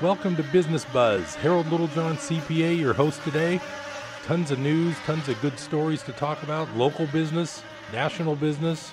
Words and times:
Welcome 0.00 0.36
to 0.36 0.44
Business 0.44 0.84
Buzz. 0.84 1.34
Harold 1.34 1.72
Littlejohn, 1.72 2.18
CPA, 2.18 2.78
your 2.78 2.92
host 2.92 3.20
today. 3.24 3.60
Tons 4.22 4.52
of 4.52 4.60
news, 4.60 4.96
tons 5.04 5.28
of 5.28 5.40
good 5.42 5.58
stories 5.58 6.04
to 6.04 6.12
talk 6.12 6.40
about 6.44 6.72
local 6.76 7.06
business, 7.06 7.64
national 7.92 8.36
business, 8.36 8.92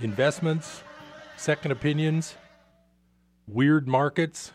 investments, 0.00 0.82
second 1.36 1.70
opinions, 1.70 2.34
weird 3.46 3.86
markets. 3.86 4.52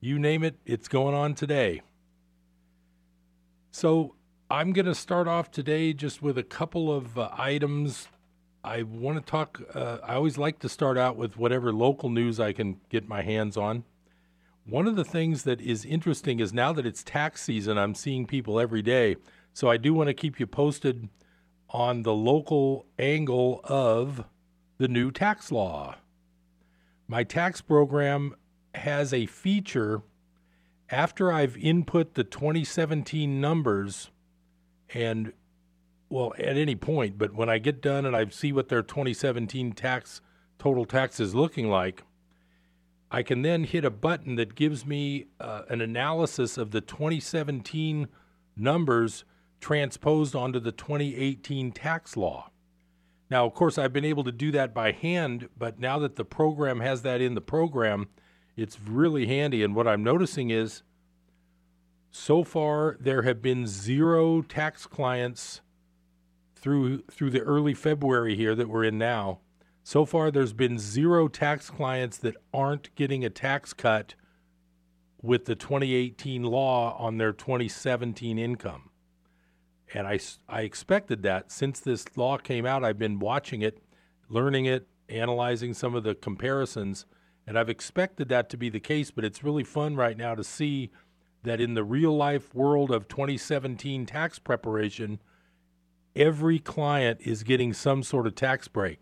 You 0.00 0.18
name 0.18 0.42
it, 0.42 0.56
it's 0.66 0.88
going 0.88 1.14
on 1.14 1.36
today. 1.36 1.82
So, 3.70 4.16
I'm 4.50 4.72
going 4.72 4.86
to 4.86 4.96
start 4.96 5.28
off 5.28 5.52
today 5.52 5.92
just 5.92 6.22
with 6.22 6.36
a 6.36 6.42
couple 6.42 6.92
of 6.92 7.16
uh, 7.16 7.28
items. 7.38 8.08
I 8.64 8.82
want 8.82 9.24
to 9.24 9.30
talk, 9.30 9.62
uh, 9.76 9.98
I 10.02 10.16
always 10.16 10.38
like 10.38 10.58
to 10.58 10.68
start 10.68 10.98
out 10.98 11.14
with 11.16 11.36
whatever 11.36 11.72
local 11.72 12.08
news 12.08 12.40
I 12.40 12.52
can 12.52 12.80
get 12.88 13.06
my 13.06 13.22
hands 13.22 13.56
on. 13.56 13.84
One 14.68 14.86
of 14.86 14.96
the 14.96 15.04
things 15.04 15.44
that 15.44 15.62
is 15.62 15.86
interesting 15.86 16.40
is 16.40 16.52
now 16.52 16.74
that 16.74 16.84
it's 16.84 17.02
tax 17.02 17.42
season, 17.42 17.78
I'm 17.78 17.94
seeing 17.94 18.26
people 18.26 18.60
every 18.60 18.82
day. 18.82 19.16
So 19.54 19.70
I 19.70 19.78
do 19.78 19.94
want 19.94 20.08
to 20.08 20.14
keep 20.14 20.38
you 20.38 20.46
posted 20.46 21.08
on 21.70 22.02
the 22.02 22.12
local 22.12 22.84
angle 22.98 23.62
of 23.64 24.24
the 24.76 24.86
new 24.86 25.10
tax 25.10 25.50
law. 25.50 25.96
My 27.06 27.24
tax 27.24 27.62
program 27.62 28.36
has 28.74 29.14
a 29.14 29.24
feature 29.24 30.02
after 30.90 31.32
I've 31.32 31.56
input 31.56 32.14
the 32.14 32.24
2017 32.24 33.40
numbers 33.40 34.10
and 34.92 35.32
well 36.10 36.34
at 36.38 36.56
any 36.56 36.74
point 36.74 37.18
but 37.18 37.34
when 37.34 37.50
i 37.50 37.58
get 37.58 37.82
done 37.82 38.06
and 38.06 38.16
i 38.16 38.26
see 38.30 38.50
what 38.50 38.70
their 38.70 38.80
2017 38.80 39.72
tax 39.72 40.22
total 40.58 40.86
tax 40.86 41.20
is 41.20 41.34
looking 41.34 41.68
like 41.68 42.02
i 43.10 43.22
can 43.22 43.42
then 43.42 43.64
hit 43.64 43.84
a 43.84 43.90
button 43.90 44.36
that 44.36 44.54
gives 44.54 44.84
me 44.84 45.26
uh, 45.40 45.62
an 45.68 45.80
analysis 45.80 46.58
of 46.58 46.70
the 46.70 46.80
2017 46.80 48.08
numbers 48.56 49.24
transposed 49.60 50.34
onto 50.34 50.60
the 50.60 50.72
2018 50.72 51.72
tax 51.72 52.16
law 52.16 52.50
now 53.30 53.44
of 53.44 53.54
course 53.54 53.78
i've 53.78 53.92
been 53.92 54.04
able 54.04 54.24
to 54.24 54.32
do 54.32 54.50
that 54.50 54.72
by 54.72 54.92
hand 54.92 55.48
but 55.56 55.78
now 55.78 55.98
that 55.98 56.16
the 56.16 56.24
program 56.24 56.80
has 56.80 57.02
that 57.02 57.20
in 57.20 57.34
the 57.34 57.40
program 57.40 58.08
it's 58.56 58.80
really 58.80 59.26
handy 59.26 59.62
and 59.62 59.74
what 59.74 59.88
i'm 59.88 60.02
noticing 60.02 60.50
is 60.50 60.82
so 62.10 62.42
far, 62.42 62.96
there 63.00 63.22
have 63.22 63.42
been 63.42 63.66
zero 63.66 64.42
tax 64.42 64.86
clients 64.86 65.60
through 66.56 67.02
through 67.02 67.30
the 67.30 67.40
early 67.40 67.74
February 67.74 68.34
here 68.34 68.54
that 68.54 68.68
we're 68.68 68.84
in 68.84 68.98
now. 68.98 69.40
So 69.88 70.04
far, 70.04 70.30
there's 70.30 70.52
been 70.52 70.78
zero 70.78 71.28
tax 71.28 71.70
clients 71.70 72.18
that 72.18 72.36
aren't 72.52 72.94
getting 72.94 73.24
a 73.24 73.30
tax 73.30 73.72
cut 73.72 74.16
with 75.22 75.46
the 75.46 75.54
2018 75.54 76.42
law 76.42 76.94
on 76.98 77.16
their 77.16 77.32
2017 77.32 78.38
income. 78.38 78.90
And 79.94 80.06
I, 80.06 80.18
I 80.46 80.60
expected 80.60 81.22
that 81.22 81.50
since 81.50 81.80
this 81.80 82.04
law 82.18 82.36
came 82.36 82.66
out. 82.66 82.84
I've 82.84 82.98
been 82.98 83.18
watching 83.18 83.62
it, 83.62 83.82
learning 84.28 84.66
it, 84.66 84.86
analyzing 85.08 85.72
some 85.72 85.94
of 85.94 86.02
the 86.02 86.14
comparisons, 86.14 87.06
and 87.46 87.58
I've 87.58 87.70
expected 87.70 88.28
that 88.28 88.50
to 88.50 88.58
be 88.58 88.68
the 88.68 88.80
case. 88.80 89.10
But 89.10 89.24
it's 89.24 89.42
really 89.42 89.64
fun 89.64 89.96
right 89.96 90.18
now 90.18 90.34
to 90.34 90.44
see 90.44 90.90
that 91.44 91.62
in 91.62 91.72
the 91.72 91.82
real 91.82 92.14
life 92.14 92.54
world 92.54 92.90
of 92.90 93.08
2017 93.08 94.04
tax 94.04 94.38
preparation, 94.38 95.18
every 96.14 96.58
client 96.58 97.22
is 97.22 97.42
getting 97.42 97.72
some 97.72 98.02
sort 98.02 98.26
of 98.26 98.34
tax 98.34 98.68
break. 98.68 98.98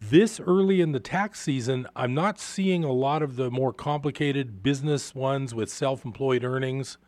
This 0.00 0.38
early 0.40 0.80
in 0.80 0.92
the 0.92 1.00
tax 1.00 1.40
season, 1.40 1.86
I'm 1.96 2.14
not 2.14 2.38
seeing 2.38 2.84
a 2.84 2.92
lot 2.92 3.22
of 3.22 3.36
the 3.36 3.50
more 3.50 3.72
complicated 3.72 4.62
business 4.62 5.14
ones 5.14 5.54
with 5.54 5.70
self 5.70 6.04
employed 6.04 6.44
earnings. 6.44 6.98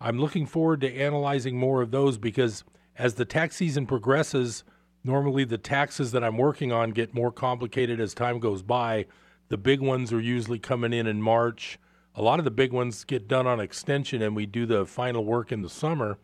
I'm 0.00 0.18
looking 0.18 0.46
forward 0.46 0.80
to 0.80 0.92
analyzing 0.92 1.58
more 1.58 1.82
of 1.82 1.90
those 1.90 2.18
because 2.18 2.64
as 2.96 3.14
the 3.14 3.24
tax 3.24 3.56
season 3.56 3.86
progresses, 3.86 4.64
normally 5.04 5.44
the 5.44 5.58
taxes 5.58 6.12
that 6.12 6.24
I'm 6.24 6.38
working 6.38 6.72
on 6.72 6.90
get 6.90 7.14
more 7.14 7.30
complicated 7.30 8.00
as 8.00 8.14
time 8.14 8.40
goes 8.40 8.62
by. 8.62 9.06
The 9.48 9.58
big 9.58 9.80
ones 9.80 10.12
are 10.12 10.20
usually 10.20 10.58
coming 10.58 10.92
in 10.92 11.06
in 11.06 11.22
March 11.22 11.78
a 12.14 12.22
lot 12.22 12.38
of 12.38 12.44
the 12.44 12.50
big 12.50 12.72
ones 12.72 13.04
get 13.04 13.28
done 13.28 13.46
on 13.46 13.60
extension 13.60 14.22
and 14.22 14.36
we 14.36 14.46
do 14.46 14.66
the 14.66 14.84
final 14.84 15.24
work 15.24 15.52
in 15.52 15.62
the 15.62 15.70
summer 15.70 16.18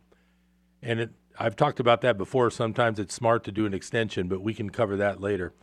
and 0.82 1.00
it 1.00 1.10
I've 1.40 1.54
talked 1.54 1.78
about 1.78 2.00
that 2.00 2.18
before 2.18 2.50
sometimes 2.50 2.98
it's 2.98 3.14
smart 3.14 3.44
to 3.44 3.52
do 3.52 3.64
an 3.64 3.74
extension 3.74 4.28
but 4.28 4.42
we 4.42 4.54
can 4.54 4.70
cover 4.70 4.96
that 4.96 5.20
later 5.20 5.54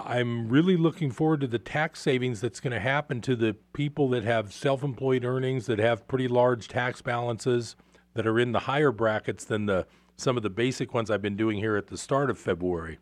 I'm 0.00 0.48
really 0.48 0.76
looking 0.76 1.10
forward 1.10 1.40
to 1.42 1.46
the 1.46 1.58
tax 1.58 2.00
savings 2.00 2.40
that's 2.40 2.60
going 2.60 2.72
to 2.72 2.80
happen 2.80 3.20
to 3.22 3.36
the 3.36 3.56
people 3.72 4.08
that 4.10 4.24
have 4.24 4.52
self-employed 4.52 5.24
earnings 5.24 5.66
that 5.66 5.78
have 5.78 6.08
pretty 6.08 6.28
large 6.28 6.68
tax 6.68 7.00
balances 7.00 7.76
that 8.14 8.26
are 8.26 8.38
in 8.38 8.52
the 8.52 8.60
higher 8.60 8.92
brackets 8.92 9.44
than 9.44 9.66
the 9.66 9.86
some 10.16 10.36
of 10.36 10.42
the 10.42 10.50
basic 10.50 10.94
ones 10.94 11.10
I've 11.10 11.22
been 11.22 11.36
doing 11.36 11.58
here 11.58 11.76
at 11.76 11.88
the 11.88 11.98
start 11.98 12.30
of 12.30 12.38
February. 12.38 12.98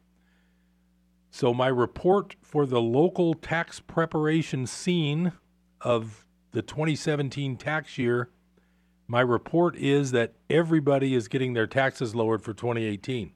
So 1.30 1.52
my 1.52 1.68
report 1.68 2.36
for 2.42 2.66
the 2.66 2.80
local 2.80 3.34
tax 3.34 3.80
preparation 3.80 4.66
scene 4.66 5.32
of 5.80 6.26
the 6.52 6.62
2017 6.62 7.56
tax 7.56 7.98
year, 7.98 8.30
my 9.06 9.20
report 9.20 9.76
is 9.76 10.12
that 10.12 10.34
everybody 10.48 11.14
is 11.14 11.28
getting 11.28 11.52
their 11.52 11.66
taxes 11.66 12.14
lowered 12.14 12.42
for 12.42 12.54
2018. 12.54 13.32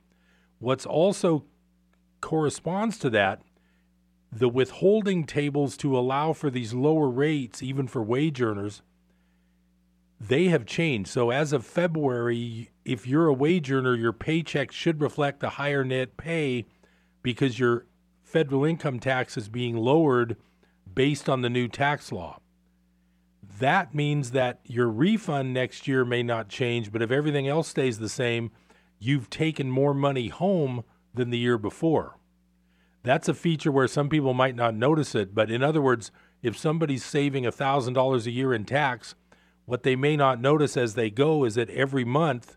What's 0.58 0.86
also 0.86 1.44
corresponds 2.20 2.98
to 2.98 3.10
that, 3.10 3.42
the 4.32 4.48
withholding 4.48 5.24
tables 5.24 5.76
to 5.78 5.96
allow 5.96 6.32
for 6.32 6.50
these 6.50 6.74
lower 6.74 7.08
rates, 7.08 7.62
even 7.62 7.86
for 7.86 8.02
wage 8.02 8.40
earners, 8.42 8.82
they 10.20 10.46
have 10.46 10.66
changed. 10.66 11.10
So 11.10 11.30
as 11.30 11.52
of 11.52 11.64
February, 11.64 12.70
if 12.84 13.06
you're 13.06 13.28
a 13.28 13.34
wage 13.34 13.70
earner, 13.70 13.94
your 13.94 14.12
paycheck 14.12 14.72
should 14.72 15.00
reflect 15.00 15.42
a 15.42 15.50
higher 15.50 15.84
net 15.84 16.16
pay 16.16 16.66
because 17.22 17.58
your 17.58 17.86
federal 18.22 18.64
income 18.64 18.98
tax 18.98 19.36
is 19.36 19.48
being 19.48 19.76
lowered 19.76 20.36
based 20.92 21.28
on 21.28 21.42
the 21.42 21.50
new 21.50 21.68
tax 21.68 22.10
law. 22.10 22.40
That 23.58 23.94
means 23.94 24.32
that 24.32 24.60
your 24.64 24.88
refund 24.88 25.54
next 25.54 25.86
year 25.86 26.04
may 26.04 26.22
not 26.22 26.48
change, 26.48 26.92
but 26.92 27.02
if 27.02 27.10
everything 27.10 27.48
else 27.48 27.68
stays 27.68 27.98
the 27.98 28.08
same, 28.08 28.50
you've 28.98 29.30
taken 29.30 29.70
more 29.70 29.94
money 29.94 30.28
home 30.28 30.84
than 31.14 31.30
the 31.30 31.38
year 31.38 31.58
before. 31.58 32.15
That's 33.06 33.28
a 33.28 33.34
feature 33.34 33.70
where 33.70 33.86
some 33.86 34.08
people 34.08 34.34
might 34.34 34.56
not 34.56 34.74
notice 34.74 35.14
it, 35.14 35.32
but 35.32 35.48
in 35.48 35.62
other 35.62 35.80
words, 35.80 36.10
if 36.42 36.58
somebody's 36.58 37.04
saving 37.04 37.44
$1,000 37.44 38.26
a 38.26 38.30
year 38.32 38.52
in 38.52 38.64
tax, 38.64 39.14
what 39.64 39.84
they 39.84 39.94
may 39.94 40.16
not 40.16 40.40
notice 40.40 40.76
as 40.76 40.94
they 40.96 41.08
go 41.08 41.44
is 41.44 41.54
that 41.54 41.70
every 41.70 42.04
month 42.04 42.56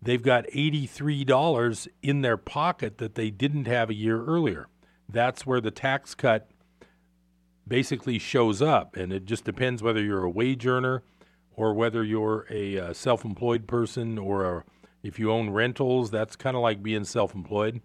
they've 0.00 0.22
got 0.22 0.46
$83 0.46 1.88
in 2.04 2.20
their 2.20 2.36
pocket 2.36 2.98
that 2.98 3.16
they 3.16 3.30
didn't 3.30 3.66
have 3.66 3.90
a 3.90 3.94
year 3.94 4.24
earlier. 4.24 4.68
That's 5.08 5.44
where 5.44 5.60
the 5.60 5.72
tax 5.72 6.14
cut 6.14 6.48
basically 7.66 8.20
shows 8.20 8.62
up, 8.62 8.94
and 8.94 9.12
it 9.12 9.24
just 9.24 9.42
depends 9.42 9.82
whether 9.82 10.00
you're 10.00 10.22
a 10.22 10.30
wage 10.30 10.68
earner 10.68 11.02
or 11.56 11.74
whether 11.74 12.04
you're 12.04 12.46
a 12.48 12.78
uh, 12.78 12.92
self-employed 12.92 13.66
person 13.66 14.18
or 14.18 14.58
a, 14.58 14.64
if 15.02 15.18
you 15.18 15.32
own 15.32 15.50
rentals. 15.50 16.12
That's 16.12 16.36
kind 16.36 16.56
of 16.56 16.62
like 16.62 16.80
being 16.80 17.02
self-employed. 17.02 17.80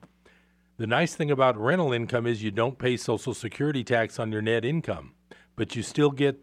The 0.77 0.87
nice 0.87 1.15
thing 1.15 1.31
about 1.31 1.57
rental 1.57 1.93
income 1.93 2.27
is 2.27 2.43
you 2.43 2.51
don't 2.51 2.77
pay 2.77 2.97
Social 2.97 3.33
Security 3.33 3.83
tax 3.83 4.19
on 4.19 4.31
your 4.31 4.41
net 4.41 4.65
income, 4.65 5.13
but 5.55 5.75
you 5.75 5.83
still 5.83 6.11
get 6.11 6.39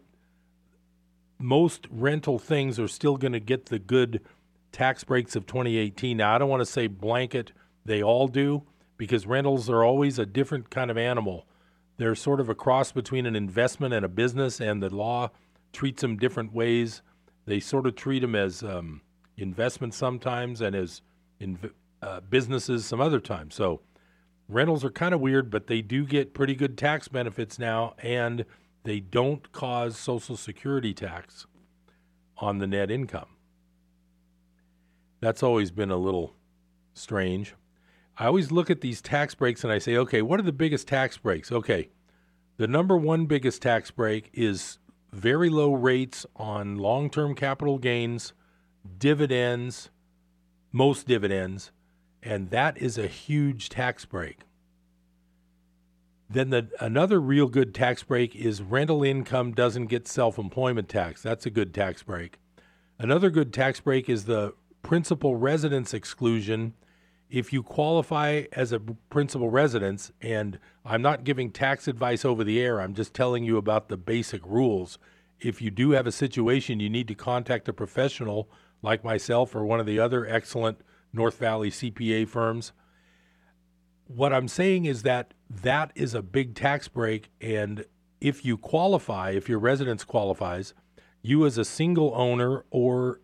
most 1.39 1.87
rental 1.91 2.39
things 2.39 2.79
are 2.79 2.87
still 2.87 3.17
going 3.17 3.33
to 3.33 3.39
get 3.39 3.67
the 3.67 3.79
good 3.79 4.21
tax 4.71 5.03
breaks 5.03 5.35
of 5.35 5.45
2018. 5.45 6.17
Now, 6.17 6.35
I 6.35 6.37
don't 6.37 6.49
want 6.49 6.61
to 6.61 6.65
say 6.65 6.87
blanket 6.87 7.51
they 7.85 8.01
all 8.01 8.27
do 8.27 8.63
because 8.97 9.27
rentals 9.27 9.69
are 9.69 9.83
always 9.83 10.17
a 10.17 10.25
different 10.25 10.69
kind 10.69 10.89
of 10.89 10.97
animal 10.97 11.45
they're 11.97 12.15
sort 12.15 12.39
of 12.39 12.49
a 12.49 12.55
cross 12.55 12.91
between 12.91 13.25
an 13.25 13.35
investment 13.35 13.93
and 13.93 14.03
a 14.03 14.09
business, 14.09 14.59
and 14.59 14.81
the 14.81 14.93
law 14.93 15.29
treats 15.71 16.01
them 16.01 16.17
different 16.17 16.53
ways. 16.53 17.01
They 17.45 17.59
sort 17.59 17.85
of 17.85 17.95
treat 17.95 18.19
them 18.19 18.35
as 18.35 18.63
um, 18.63 19.01
investments 19.37 19.97
sometimes 19.97 20.61
and 20.61 20.75
as 20.75 21.01
inv- 21.39 21.71
uh, 22.01 22.21
businesses 22.21 22.85
some 22.85 22.99
other 22.99 23.19
times. 23.19 23.55
So 23.55 23.81
rentals 24.53 24.85
are 24.85 24.91
kind 24.91 25.13
of 25.13 25.21
weird, 25.21 25.49
but 25.49 25.67
they 25.67 25.81
do 25.81 26.05
get 26.05 26.33
pretty 26.33 26.55
good 26.55 26.77
tax 26.77 27.07
benefits 27.07 27.59
now, 27.59 27.95
and 27.99 28.45
they 28.83 28.99
don't 28.99 29.51
cause 29.51 29.97
Social 29.97 30.37
Security 30.37 30.93
tax 30.93 31.45
on 32.37 32.59
the 32.59 32.67
net 32.67 32.91
income. 32.91 33.27
That's 35.19 35.43
always 35.43 35.71
been 35.71 35.91
a 35.91 35.97
little 35.97 36.35
strange. 36.93 37.55
I 38.17 38.25
always 38.27 38.51
look 38.51 38.69
at 38.69 38.81
these 38.81 39.01
tax 39.01 39.33
breaks 39.33 39.63
and 39.63 39.73
I 39.73 39.79
say, 39.79 39.97
okay, 39.97 40.21
what 40.21 40.39
are 40.39 40.43
the 40.43 40.51
biggest 40.51 40.87
tax 40.87 41.17
breaks? 41.17 41.51
Okay, 41.51 41.89
the 42.57 42.67
number 42.67 42.95
one 42.95 43.25
biggest 43.25 43.61
tax 43.61 43.89
break 43.89 44.29
is 44.33 44.77
very 45.11 45.49
low 45.49 45.73
rates 45.73 46.25
on 46.35 46.77
long 46.77 47.09
term 47.09 47.35
capital 47.35 47.77
gains, 47.77 48.33
dividends, 48.97 49.89
most 50.71 51.07
dividends, 51.07 51.71
and 52.23 52.49
that 52.51 52.77
is 52.77 52.97
a 52.97 53.07
huge 53.07 53.69
tax 53.69 54.05
break. 54.05 54.39
Then 56.29 56.49
the 56.49 56.69
another 56.79 57.19
real 57.19 57.47
good 57.47 57.75
tax 57.75 58.01
break 58.01 58.35
is 58.35 58.61
rental 58.61 59.03
income 59.03 59.51
doesn't 59.51 59.87
get 59.87 60.07
self-employment 60.07 60.89
tax. 60.89 61.21
That's 61.21 61.45
a 61.45 61.51
good 61.51 61.73
tax 61.73 62.01
break. 62.01 62.39
Another 62.97 63.29
good 63.29 63.53
tax 63.53 63.79
break 63.81 64.09
is 64.09 64.25
the 64.25 64.53
principal 64.81 65.35
residence 65.35 65.93
exclusion. 65.93 66.73
If 67.29 67.51
you 67.51 67.61
qualify 67.61 68.43
as 68.53 68.71
a 68.71 68.79
principal 68.79 69.49
residence, 69.49 70.11
and 70.21 70.59
I'm 70.85 71.01
not 71.01 71.23
giving 71.23 71.51
tax 71.51 71.87
advice 71.87 72.23
over 72.23 72.43
the 72.43 72.61
air, 72.61 72.79
I'm 72.79 72.93
just 72.93 73.13
telling 73.13 73.43
you 73.43 73.57
about 73.57 73.89
the 73.89 73.97
basic 73.97 74.45
rules. 74.45 74.97
If 75.39 75.61
you 75.61 75.71
do 75.71 75.91
have 75.91 76.07
a 76.07 76.11
situation, 76.11 76.79
you 76.79 76.89
need 76.89 77.07
to 77.09 77.15
contact 77.15 77.67
a 77.67 77.73
professional 77.73 78.49
like 78.81 79.03
myself 79.03 79.55
or 79.55 79.65
one 79.65 79.79
of 79.79 79.85
the 79.85 79.99
other 79.99 80.25
excellent 80.27 80.79
North 81.13 81.37
Valley 81.37 81.69
CPA 81.69 82.27
firms. 82.27 82.73
What 84.07 84.33
I'm 84.33 84.47
saying 84.47 84.85
is 84.85 85.03
that 85.03 85.33
that 85.49 85.91
is 85.95 86.13
a 86.13 86.21
big 86.21 86.55
tax 86.55 86.87
break, 86.87 87.29
and 87.39 87.85
if 88.19 88.43
you 88.43 88.57
qualify, 88.57 89.31
if 89.31 89.47
your 89.47 89.59
residence 89.59 90.03
qualifies, 90.03 90.73
you 91.21 91.45
as 91.45 91.57
a 91.57 91.65
single 91.65 92.11
owner 92.15 92.65
or 92.71 93.21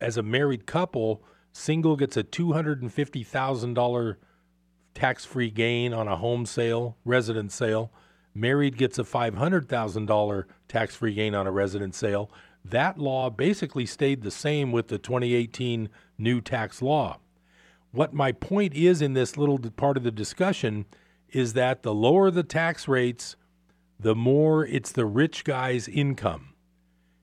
as 0.00 0.16
a 0.16 0.22
married 0.22 0.66
couple, 0.66 1.22
single 1.52 1.96
gets 1.96 2.16
a 2.16 2.24
$250,000 2.24 4.16
tax 4.94 5.24
free 5.24 5.50
gain 5.50 5.92
on 5.92 6.08
a 6.08 6.16
home 6.16 6.46
sale, 6.46 6.96
residence 7.04 7.54
sale. 7.54 7.92
Married 8.34 8.76
gets 8.76 8.98
a 8.98 9.04
$500,000 9.04 10.44
tax 10.68 10.94
free 10.94 11.14
gain 11.14 11.34
on 11.34 11.46
a 11.46 11.50
residence 11.50 11.96
sale. 11.96 12.30
That 12.64 12.98
law 12.98 13.30
basically 13.30 13.86
stayed 13.86 14.22
the 14.22 14.30
same 14.30 14.72
with 14.72 14.88
the 14.88 14.98
2018 14.98 15.88
new 16.18 16.40
tax 16.40 16.82
law. 16.82 17.18
What 17.92 18.12
my 18.12 18.32
point 18.32 18.74
is 18.74 19.02
in 19.02 19.14
this 19.14 19.36
little 19.36 19.58
part 19.58 19.96
of 19.96 20.04
the 20.04 20.10
discussion 20.10 20.86
is 21.30 21.54
that 21.54 21.82
the 21.82 21.94
lower 21.94 22.30
the 22.30 22.42
tax 22.42 22.86
rates, 22.86 23.36
the 23.98 24.14
more 24.14 24.64
it's 24.64 24.92
the 24.92 25.06
rich 25.06 25.44
guy's 25.44 25.88
income. 25.88 26.54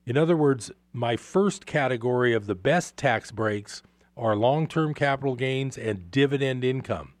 In 0.04 0.16
other 0.16 0.36
words, 0.36 0.70
my 0.92 1.16
first 1.16 1.66
category 1.66 2.34
of 2.34 2.46
the 2.46 2.54
best 2.54 2.96
tax 2.96 3.30
breaks 3.30 3.82
are 4.16 4.34
long 4.34 4.66
term 4.66 4.94
capital 4.94 5.36
gains 5.36 5.78
and 5.78 6.10
dividend 6.10 6.64
income. 6.64 7.14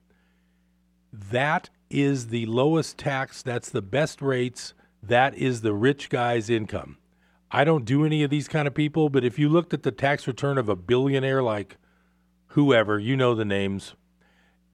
That 1.12 1.70
is 1.90 2.28
the 2.28 2.46
lowest 2.46 2.98
tax, 2.98 3.42
that's 3.42 3.70
the 3.70 3.82
best 3.82 4.20
rates, 4.20 4.74
that 5.02 5.34
is 5.34 5.60
the 5.60 5.74
rich 5.74 6.10
guy's 6.10 6.50
income. 6.50 6.98
I 7.50 7.64
don't 7.64 7.84
do 7.84 8.04
any 8.04 8.22
of 8.22 8.30
these 8.30 8.48
kind 8.48 8.68
of 8.68 8.74
people, 8.74 9.08
but 9.08 9.24
if 9.24 9.38
you 9.38 9.48
looked 9.48 9.72
at 9.72 9.82
the 9.82 9.92
tax 9.92 10.26
return 10.26 10.58
of 10.58 10.68
a 10.68 10.76
billionaire 10.76 11.42
like 11.42 11.76
whoever, 12.48 12.98
you 12.98 13.16
know 13.16 13.34
the 13.34 13.44
names. 13.44 13.94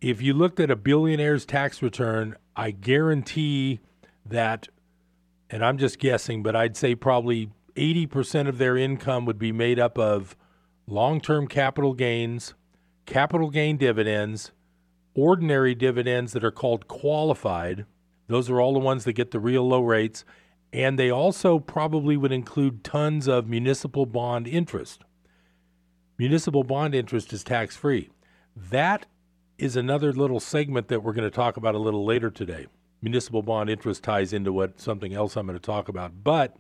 If 0.01 0.21
you 0.21 0.35
looked 0.35 0.59
at 0.61 0.71
a 0.71 0.77
billionaire's 0.77 1.47
tax 1.47 1.83
return, 1.83 2.37
I 2.57 2.73
guarantee 2.73 3.81
that, 4.27 4.69
and 5.49 5.65
I'm 5.65 5.79
just 5.79 5.99
guessing, 5.99 6.43
but 6.43 6.57
I'd 6.57 6.77
say 6.77 6.95
probably 6.95 7.51
80% 7.77 8.49
of 8.49 8.59
their 8.59 8.77
income 8.77 9.25
would 9.25 9.39
be 9.39 9.53
made 9.53 9.79
up 9.79 9.99
of 9.99 10.37
long 10.87 11.21
term 11.21 11.47
capital 11.47 11.95
gains, 11.95 12.55
capital 13.07 13.51
gain 13.51 13.77
dividends, 13.77 14.51
ordinary 15.15 15.75
dividends 15.75 16.33
that 16.33 16.45
are 16.45 16.51
called 16.51 16.89
qualified. 16.89 17.87
Those 18.27 18.51
are 18.51 18.61
all 18.61 18.73
the 18.73 18.79
ones 18.79 19.05
that 19.05 19.13
get 19.13 19.31
the 19.31 19.41
real 19.41 19.67
low 19.67 19.83
rates. 19.83 20.25
And 20.75 20.99
they 20.99 21.09
also 21.09 21.61
probably 21.61 22.17
would 22.17 22.33
include 22.33 22.83
tons 22.83 23.29
of 23.29 23.47
municipal 23.47 24.07
bond 24.07 24.49
interest. 24.49 25.05
Municipal 26.19 26.65
bond 26.65 26.97
interest 26.97 27.33
is 27.33 27.45
tax 27.45 27.77
free. 27.77 28.11
That 28.57 29.07
is 29.57 29.77
another 29.77 30.13
little 30.13 30.41
segment 30.41 30.89
that 30.89 31.05
we're 31.05 31.13
going 31.13 31.31
to 31.31 31.35
talk 31.35 31.57
about 31.57 31.77
a 31.77 31.79
little 31.79 32.05
later 32.05 32.29
today. 32.29 32.67
Municipal 33.01 33.41
bond 33.41 33.71
interest 33.71 34.03
ties 34.03 34.33
into 34.33 34.53
what 34.53 34.81
something 34.81 35.15
else 35.15 35.37
I'm 35.37 35.47
going 35.47 35.57
to 35.57 35.65
talk 35.65 35.89
about. 35.89 36.25
But 36.25 36.57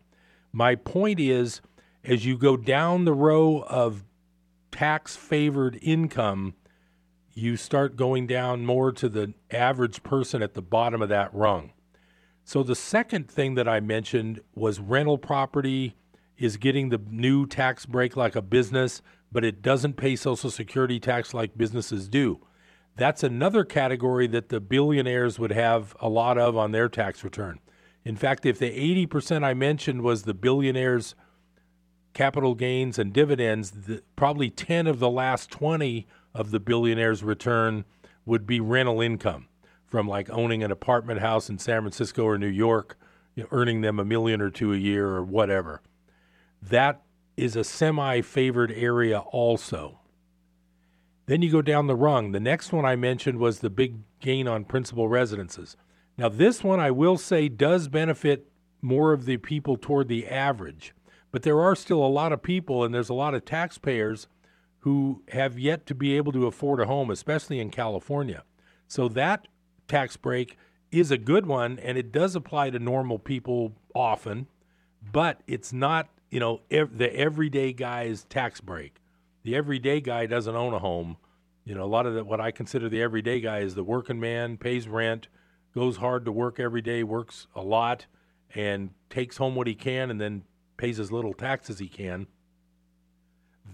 my 0.52 0.76
point 0.76 1.18
is, 1.18 1.60
as 2.04 2.24
you 2.24 2.38
go 2.38 2.56
down 2.56 3.06
the 3.06 3.12
row 3.12 3.64
of 3.68 4.04
tax 4.70 5.16
favored 5.16 5.76
income, 5.82 6.54
you 7.32 7.56
start 7.56 7.96
going 7.96 8.28
down 8.28 8.64
more 8.64 8.92
to 8.92 9.08
the 9.08 9.34
average 9.50 10.04
person 10.04 10.40
at 10.40 10.54
the 10.54 10.62
bottom 10.62 11.02
of 11.02 11.08
that 11.08 11.34
rung. 11.34 11.72
So 12.44 12.62
the 12.62 12.76
second 12.76 13.30
thing 13.30 13.54
that 13.54 13.66
I 13.66 13.80
mentioned 13.80 14.40
was 14.54 14.78
rental 14.78 15.16
property 15.16 15.96
is 16.36 16.58
getting 16.58 16.90
the 16.90 17.00
new 17.08 17.46
tax 17.46 17.86
break 17.86 18.16
like 18.16 18.36
a 18.36 18.42
business, 18.42 19.00
but 19.32 19.44
it 19.44 19.62
doesn't 19.62 19.94
pay 19.94 20.14
Social 20.14 20.50
Security 20.50 21.00
tax 21.00 21.32
like 21.32 21.56
businesses 21.56 22.06
do. 22.06 22.46
That's 22.96 23.22
another 23.22 23.64
category 23.64 24.26
that 24.28 24.50
the 24.50 24.60
billionaires 24.60 25.38
would 25.38 25.52
have 25.52 25.96
a 26.00 26.08
lot 26.08 26.36
of 26.36 26.56
on 26.56 26.72
their 26.72 26.88
tax 26.88 27.24
return. 27.24 27.60
In 28.04 28.14
fact, 28.14 28.44
if 28.44 28.58
the 28.58 29.06
80% 29.06 29.42
I 29.42 29.54
mentioned 29.54 30.02
was 30.02 30.24
the 30.24 30.34
billionaires' 30.34 31.14
capital 32.12 32.54
gains 32.54 32.98
and 32.98 33.12
dividends, 33.12 33.70
the, 33.70 34.02
probably 34.16 34.50
10 34.50 34.86
of 34.86 34.98
the 34.98 35.10
last 35.10 35.50
20 35.50 36.06
of 36.34 36.50
the 36.50 36.60
billionaires' 36.60 37.24
return 37.24 37.86
would 38.26 38.46
be 38.46 38.60
rental 38.60 39.00
income 39.00 39.48
from 39.94 40.08
like 40.08 40.28
owning 40.28 40.64
an 40.64 40.72
apartment 40.72 41.20
house 41.20 41.48
in 41.48 41.56
San 41.56 41.82
Francisco 41.82 42.24
or 42.24 42.36
New 42.36 42.48
York, 42.48 42.98
you 43.36 43.44
know, 43.44 43.48
earning 43.52 43.80
them 43.80 44.00
a 44.00 44.04
million 44.04 44.40
or 44.40 44.50
two 44.50 44.72
a 44.72 44.76
year 44.76 45.06
or 45.06 45.22
whatever. 45.22 45.82
That 46.60 47.02
is 47.36 47.54
a 47.54 47.62
semi 47.62 48.20
favored 48.20 48.72
area 48.72 49.20
also. 49.20 50.00
Then 51.26 51.42
you 51.42 51.52
go 51.52 51.62
down 51.62 51.86
the 51.86 51.94
rung. 51.94 52.32
The 52.32 52.40
next 52.40 52.72
one 52.72 52.84
I 52.84 52.96
mentioned 52.96 53.38
was 53.38 53.60
the 53.60 53.70
big 53.70 53.98
gain 54.18 54.48
on 54.48 54.64
principal 54.64 55.08
residences. 55.08 55.76
Now, 56.18 56.28
this 56.28 56.64
one 56.64 56.80
I 56.80 56.90
will 56.90 57.16
say 57.16 57.48
does 57.48 57.86
benefit 57.86 58.50
more 58.82 59.12
of 59.12 59.26
the 59.26 59.36
people 59.36 59.76
toward 59.76 60.08
the 60.08 60.26
average, 60.26 60.92
but 61.30 61.44
there 61.44 61.60
are 61.60 61.76
still 61.76 62.04
a 62.04 62.08
lot 62.08 62.32
of 62.32 62.42
people 62.42 62.82
and 62.82 62.92
there's 62.92 63.10
a 63.10 63.14
lot 63.14 63.34
of 63.34 63.44
taxpayers 63.44 64.26
who 64.80 65.22
have 65.28 65.56
yet 65.56 65.86
to 65.86 65.94
be 65.94 66.16
able 66.16 66.32
to 66.32 66.48
afford 66.48 66.80
a 66.80 66.86
home, 66.86 67.12
especially 67.12 67.60
in 67.60 67.70
California. 67.70 68.42
So 68.88 69.06
that 69.10 69.46
tax 69.88 70.16
break 70.16 70.56
is 70.90 71.10
a 71.10 71.18
good 71.18 71.46
one 71.46 71.78
and 71.78 71.98
it 71.98 72.12
does 72.12 72.36
apply 72.36 72.70
to 72.70 72.78
normal 72.78 73.18
people 73.18 73.72
often, 73.94 74.46
but 75.12 75.40
it's 75.46 75.72
not, 75.72 76.08
you 76.30 76.40
know, 76.40 76.60
ev- 76.70 76.98
the 76.98 77.14
everyday 77.16 77.72
guy's 77.72 78.24
tax 78.24 78.60
break. 78.60 79.00
The 79.42 79.54
everyday 79.54 80.00
guy 80.00 80.26
doesn't 80.26 80.54
own 80.54 80.72
a 80.72 80.78
home. 80.78 81.16
You 81.64 81.74
know, 81.74 81.84
a 81.84 81.86
lot 81.86 82.06
of 82.06 82.14
the, 82.14 82.24
what 82.24 82.40
I 82.40 82.50
consider 82.50 82.88
the 82.88 83.02
everyday 83.02 83.40
guy 83.40 83.60
is 83.60 83.74
the 83.74 83.84
working 83.84 84.20
man, 84.20 84.56
pays 84.56 84.86
rent, 84.88 85.28
goes 85.74 85.96
hard 85.96 86.24
to 86.24 86.32
work 86.32 86.60
every 86.60 86.82
day, 86.82 87.02
works 87.02 87.46
a 87.54 87.62
lot, 87.62 88.06
and 88.54 88.90
takes 89.10 89.36
home 89.36 89.54
what 89.54 89.66
he 89.66 89.74
can 89.74 90.10
and 90.10 90.20
then 90.20 90.44
pays 90.76 91.00
as 91.00 91.10
little 91.10 91.34
tax 91.34 91.70
as 91.70 91.78
he 91.78 91.88
can. 91.88 92.26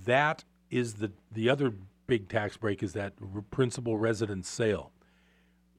That 0.06 0.44
is 0.70 0.94
the, 0.94 1.12
the 1.30 1.50
other 1.50 1.74
big 2.06 2.28
tax 2.28 2.56
break 2.56 2.82
is 2.82 2.92
that 2.94 3.12
principal 3.50 3.96
residence 3.96 4.48
sale. 4.48 4.92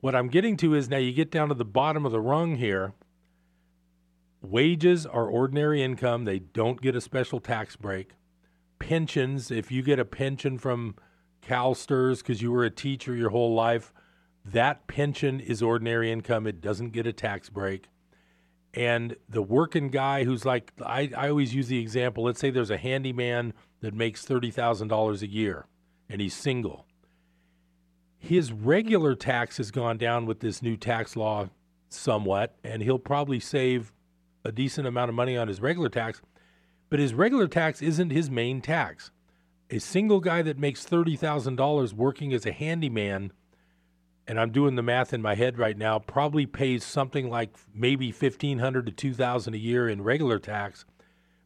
What 0.02 0.16
I'm 0.16 0.30
getting 0.30 0.58
to 0.58 0.74
is 0.74 0.90
now 0.90 0.98
you 0.98 1.14
get 1.14 1.30
down 1.30 1.50
to 1.50 1.54
the 1.54 1.64
bottom 1.64 2.08
of 2.08 2.12
the 2.12 2.20
rung 2.20 2.56
here. 2.56 2.94
Wages 4.42 5.06
are 5.06 5.28
ordinary 5.28 5.84
income, 5.84 6.26
they 6.26 6.40
don't 6.40 6.82
get 6.82 6.96
a 6.96 7.02
special 7.02 7.40
tax 7.40 7.76
break. 7.76 8.14
Pensions, 8.80 9.52
if 9.52 9.72
you 9.72 9.84
get 9.84 10.00
a 10.00 10.06
pension 10.06 10.58
from 10.58 10.96
CalSTRS 11.44 12.18
because 12.18 12.42
you 12.42 12.52
were 12.52 12.64
a 12.64 12.72
teacher 12.72 13.16
your 13.16 13.30
whole 13.30 13.54
life, 13.54 13.94
that 14.44 14.88
pension 14.88 15.40
is 15.40 15.62
ordinary 15.62 16.12
income. 16.12 16.48
It 16.48 16.62
doesn't 16.62 16.90
get 16.90 17.06
a 17.06 17.14
tax 17.14 17.50
break. 17.50 17.88
And 18.74 19.16
the 19.30 19.44
working 19.44 19.90
guy 19.90 20.24
who's 20.24 20.46
like, 20.46 20.72
I, 20.84 21.12
I 21.16 21.30
always 21.30 21.54
use 21.54 21.68
the 21.68 21.80
example 21.80 22.24
let's 22.24 22.40
say 22.40 22.50
there's 22.50 22.72
a 22.72 22.78
handyman 22.78 23.54
that 23.82 23.94
makes 23.94 24.26
$30,000 24.26 25.22
a 25.22 25.28
year 25.28 25.68
and 26.10 26.20
he's 26.20 26.34
single. 26.34 26.88
His 28.22 28.52
regular 28.52 29.16
tax 29.16 29.58
has 29.58 29.72
gone 29.72 29.98
down 29.98 30.26
with 30.26 30.40
this 30.40 30.62
new 30.62 30.78
tax 30.78 31.16
law 31.16 31.50
somewhat, 31.90 32.56
and 32.64 32.82
he'll 32.82 33.00
probably 33.00 33.40
save 33.40 33.92
a 34.46 34.52
decent 34.52 34.88
amount 34.88 35.10
of 35.10 35.16
money 35.16 35.36
on 35.36 35.48
his 35.48 35.60
regular 35.60 35.90
tax. 35.90 36.22
But 36.90 37.00
his 37.00 37.14
regular 37.14 37.48
tax 37.48 37.82
isn't 37.82 38.12
his 38.12 38.30
main 38.30 38.62
tax. 38.62 39.12
A 39.70 39.80
single 39.80 40.20
guy 40.20 40.42
that 40.44 40.58
makes 40.58 40.86
$30,000 40.86 41.94
working 41.94 42.34
as 42.34 42.46
a 42.46 42.52
handyman 42.52 43.32
and 44.28 44.40
I'm 44.40 44.52
doing 44.52 44.76
the 44.76 44.82
math 44.82 45.14
in 45.14 45.22
my 45.22 45.36
head 45.36 45.58
right 45.58 45.78
now, 45.78 46.00
probably 46.00 46.46
pays 46.46 46.86
something 46.86 47.30
like 47.30 47.50
maybe 47.74 48.12
fifteen 48.12 48.60
hundred 48.60 48.86
to 48.86 48.92
two 48.92 49.14
thousand 49.14 49.56
a 49.56 49.58
year 49.58 49.90
in 49.90 50.04
regular 50.04 50.40
tax, 50.40 50.86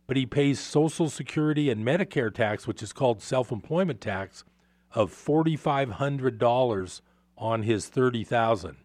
but 0.08 0.18
he 0.18 0.26
pays 0.26 0.60
Social 0.60 1.10
Security 1.10 1.70
and 1.70 1.86
Medicare 1.86 2.34
tax, 2.34 2.68
which 2.68 2.84
is 2.84 2.94
called 2.94 3.22
self-employment 3.22 4.02
tax, 4.02 4.44
of 4.96 5.12
forty 5.12 5.56
five 5.56 5.92
hundred 5.92 6.40
dollars 6.40 7.02
on 7.38 7.64
his 7.64 7.88
thirty 7.88 8.24
thousand. 8.24 8.78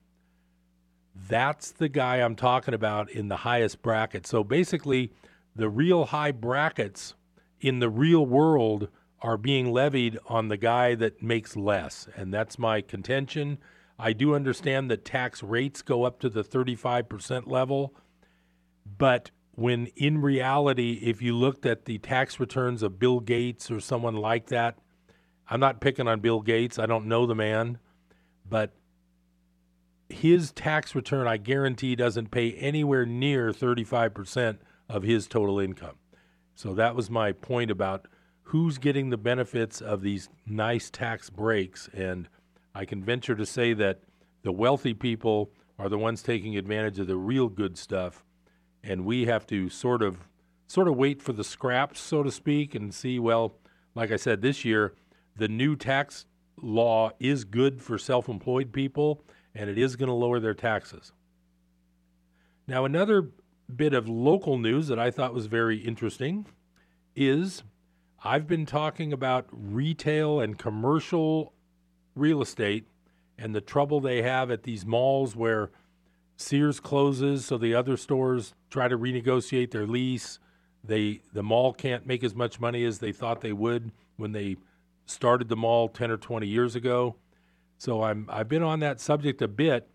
That's 1.14 1.70
the 1.70 1.88
guy 1.88 2.16
I'm 2.16 2.36
talking 2.36 2.74
about 2.74 3.10
in 3.10 3.28
the 3.28 3.38
highest 3.38 3.80
bracket. 3.80 4.26
So 4.26 4.44
basically, 4.44 5.12
the 5.54 5.68
real 5.68 6.06
high 6.06 6.32
brackets 6.32 7.14
in 7.60 7.78
the 7.78 7.88
real 7.88 8.26
world 8.26 8.88
are 9.22 9.36
being 9.36 9.70
levied 9.70 10.18
on 10.26 10.48
the 10.48 10.56
guy 10.56 10.94
that 10.96 11.22
makes 11.22 11.56
less, 11.56 12.08
and 12.16 12.32
that's 12.32 12.58
my 12.58 12.80
contention. 12.80 13.58
I 13.98 14.14
do 14.14 14.34
understand 14.34 14.90
that 14.90 15.04
tax 15.04 15.42
rates 15.42 15.82
go 15.82 16.04
up 16.04 16.20
to 16.20 16.30
the 16.30 16.42
35% 16.42 17.46
level, 17.46 17.94
but 18.98 19.30
when 19.52 19.88
in 19.94 20.22
reality, 20.22 21.00
if 21.02 21.20
you 21.20 21.36
looked 21.36 21.66
at 21.66 21.84
the 21.84 21.98
tax 21.98 22.40
returns 22.40 22.82
of 22.82 22.98
Bill 22.98 23.20
Gates 23.20 23.70
or 23.70 23.78
someone 23.78 24.16
like 24.16 24.46
that, 24.46 24.78
I'm 25.50 25.60
not 25.60 25.80
picking 25.80 26.06
on 26.06 26.20
Bill 26.20 26.40
Gates, 26.40 26.78
I 26.78 26.86
don't 26.86 27.06
know 27.06 27.26
the 27.26 27.34
man, 27.34 27.78
but 28.48 28.72
his 30.08 30.52
tax 30.52 30.94
return, 30.94 31.26
I 31.26 31.36
guarantee, 31.36 31.96
doesn't 31.96 32.30
pay 32.30 32.52
anywhere 32.52 33.04
near 33.04 33.50
35% 33.50 34.58
of 34.88 35.02
his 35.02 35.26
total 35.26 35.58
income. 35.58 35.96
So 36.54 36.74
that 36.74 36.94
was 36.94 37.10
my 37.10 37.32
point 37.32 37.70
about 37.70 38.06
who's 38.42 38.78
getting 38.78 39.10
the 39.10 39.16
benefits 39.16 39.80
of 39.80 40.02
these 40.02 40.28
nice 40.46 40.90
tax 40.90 41.30
breaks. 41.30 41.88
And 41.94 42.28
I 42.74 42.84
can 42.84 43.02
venture 43.02 43.34
to 43.34 43.46
say 43.46 43.72
that 43.74 44.00
the 44.42 44.52
wealthy 44.52 44.94
people 44.94 45.50
are 45.78 45.88
the 45.88 45.98
ones 45.98 46.22
taking 46.22 46.56
advantage 46.56 46.98
of 46.98 47.06
the 47.06 47.16
real 47.16 47.48
good 47.48 47.78
stuff. 47.78 48.24
And 48.82 49.04
we 49.04 49.26
have 49.26 49.46
to 49.48 49.68
sort 49.68 50.02
of 50.02 50.28
sort 50.66 50.86
of 50.86 50.96
wait 50.96 51.20
for 51.20 51.32
the 51.32 51.42
scraps, 51.42 52.00
so 52.00 52.22
to 52.22 52.30
speak, 52.30 52.74
and 52.74 52.94
see, 52.94 53.18
well, 53.18 53.56
like 53.94 54.12
I 54.12 54.16
said, 54.16 54.40
this 54.40 54.64
year, 54.64 54.94
the 55.40 55.48
new 55.48 55.74
tax 55.74 56.26
law 56.60 57.10
is 57.18 57.44
good 57.44 57.80
for 57.80 57.96
self 57.96 58.28
employed 58.28 58.72
people 58.72 59.24
and 59.54 59.70
it 59.70 59.78
is 59.78 59.96
going 59.96 60.08
to 60.08 60.14
lower 60.14 60.38
their 60.38 60.54
taxes. 60.54 61.12
Now, 62.68 62.84
another 62.84 63.30
bit 63.74 63.94
of 63.94 64.06
local 64.06 64.58
news 64.58 64.88
that 64.88 64.98
I 64.98 65.10
thought 65.10 65.32
was 65.32 65.46
very 65.46 65.78
interesting 65.78 66.46
is 67.16 67.62
I've 68.22 68.46
been 68.46 68.66
talking 68.66 69.14
about 69.14 69.46
retail 69.50 70.40
and 70.40 70.58
commercial 70.58 71.54
real 72.14 72.42
estate 72.42 72.86
and 73.38 73.54
the 73.54 73.62
trouble 73.62 73.98
they 73.98 74.20
have 74.20 74.50
at 74.50 74.64
these 74.64 74.84
malls 74.84 75.34
where 75.34 75.70
Sears 76.36 76.80
closes 76.80 77.46
so 77.46 77.56
the 77.56 77.74
other 77.74 77.96
stores 77.96 78.52
try 78.68 78.88
to 78.88 78.98
renegotiate 78.98 79.70
their 79.70 79.86
lease. 79.86 80.38
They 80.84 81.22
the 81.32 81.42
mall 81.42 81.72
can't 81.72 82.06
make 82.06 82.22
as 82.22 82.34
much 82.34 82.60
money 82.60 82.84
as 82.84 82.98
they 82.98 83.12
thought 83.12 83.40
they 83.40 83.54
would 83.54 83.90
when 84.16 84.32
they 84.32 84.56
started 85.10 85.48
the 85.48 85.56
mall 85.56 85.88
10 85.88 86.10
or 86.10 86.16
20 86.16 86.46
years 86.46 86.74
ago. 86.74 87.16
So 87.78 88.02
I'm 88.02 88.26
I've 88.30 88.48
been 88.48 88.62
on 88.62 88.80
that 88.80 89.00
subject 89.00 89.40
a 89.40 89.48
bit, 89.48 89.88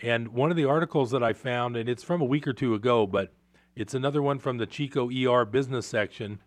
and 0.00 0.28
one 0.28 0.50
of 0.50 0.56
the 0.56 0.64
articles 0.64 1.10
that 1.10 1.22
I 1.22 1.32
found, 1.32 1.76
and 1.76 1.88
it's 1.88 2.04
from 2.04 2.20
a 2.20 2.24
week 2.24 2.46
or 2.46 2.52
two 2.52 2.74
ago, 2.74 3.06
but 3.06 3.32
it's 3.74 3.94
another 3.94 4.22
one 4.22 4.38
from 4.38 4.58
the 4.58 4.66
Chico 4.66 5.10
ER 5.10 5.44
business 5.44 5.86
section, 5.86 6.38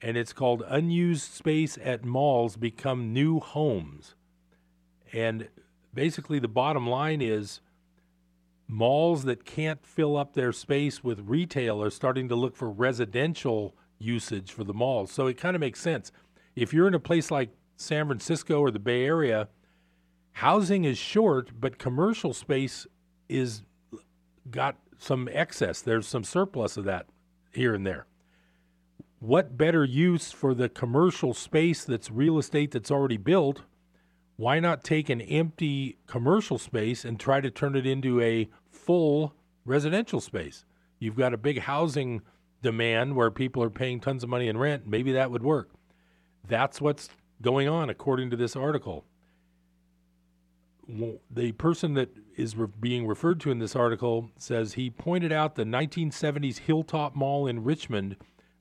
and 0.00 0.16
it's 0.16 0.32
called 0.32 0.62
"Unused 0.66 1.32
Space 1.32 1.78
at 1.82 2.04
Malls 2.04 2.56
Become 2.56 3.12
New 3.12 3.40
Homes," 3.40 4.14
and 5.12 5.48
basically 5.92 6.38
the 6.38 6.48
bottom 6.48 6.88
line 6.88 7.20
is 7.20 7.60
malls 8.66 9.24
that 9.24 9.44
can't 9.44 9.84
fill 9.84 10.16
up 10.16 10.32
their 10.32 10.52
space 10.52 11.02
with 11.02 11.20
retail 11.26 11.82
are 11.82 11.90
starting 11.90 12.28
to 12.28 12.36
look 12.36 12.56
for 12.56 12.70
residential 12.70 13.74
usage 13.98 14.52
for 14.52 14.64
the 14.64 14.72
malls. 14.72 15.10
So 15.10 15.26
it 15.26 15.36
kind 15.36 15.56
of 15.56 15.60
makes 15.60 15.80
sense. 15.80 16.12
If 16.56 16.72
you're 16.72 16.88
in 16.88 16.94
a 16.94 17.00
place 17.00 17.30
like 17.30 17.50
San 17.76 18.06
Francisco 18.06 18.60
or 18.60 18.70
the 18.70 18.78
Bay 18.78 19.04
Area, 19.04 19.48
housing 20.32 20.84
is 20.84 20.98
short, 20.98 21.50
but 21.58 21.78
commercial 21.78 22.34
space 22.34 22.86
is 23.28 23.62
got 24.50 24.76
some 24.98 25.28
excess. 25.32 25.80
There's 25.80 26.06
some 26.06 26.24
surplus 26.24 26.76
of 26.76 26.84
that 26.84 27.06
here 27.52 27.74
and 27.74 27.86
there. 27.86 28.06
What 29.20 29.56
better 29.56 29.84
use 29.84 30.32
for 30.32 30.54
the 30.54 30.68
commercial 30.68 31.34
space 31.34 31.84
that's 31.84 32.10
real 32.10 32.38
estate 32.38 32.70
that's 32.70 32.90
already 32.90 33.16
built? 33.16 33.62
Why 34.36 34.60
not 34.60 34.82
take 34.82 35.10
an 35.10 35.20
empty 35.20 35.98
commercial 36.06 36.58
space 36.58 37.04
and 37.04 37.20
try 37.20 37.42
to 37.42 37.50
turn 37.50 37.76
it 37.76 37.86
into 37.86 38.20
a 38.20 38.48
full 38.70 39.34
residential 39.66 40.20
space? 40.20 40.64
You've 40.98 41.16
got 41.16 41.34
a 41.34 41.38
big 41.38 41.60
housing 41.60 42.22
demand 42.62 43.16
where 43.16 43.30
people 43.30 43.62
are 43.62 43.70
paying 43.70 44.00
tons 44.00 44.22
of 44.22 44.30
money 44.30 44.48
in 44.48 44.56
rent. 44.56 44.86
Maybe 44.86 45.12
that 45.12 45.30
would 45.30 45.42
work. 45.42 45.70
That's 46.46 46.80
what's 46.80 47.08
going 47.42 47.68
on, 47.68 47.90
according 47.90 48.30
to 48.30 48.36
this 48.36 48.56
article 48.56 49.04
the 51.30 51.52
person 51.52 51.94
that 51.94 52.10
is 52.36 52.56
re- 52.56 52.68
being 52.80 53.06
referred 53.06 53.40
to 53.40 53.50
in 53.50 53.58
this 53.58 53.76
article 53.76 54.30
says 54.36 54.72
he 54.72 54.90
pointed 54.90 55.32
out 55.32 55.54
the 55.54 55.64
1970s 55.64 56.58
Hilltop 56.58 57.14
Mall 57.14 57.46
in 57.46 57.64
Richmond, 57.64 58.16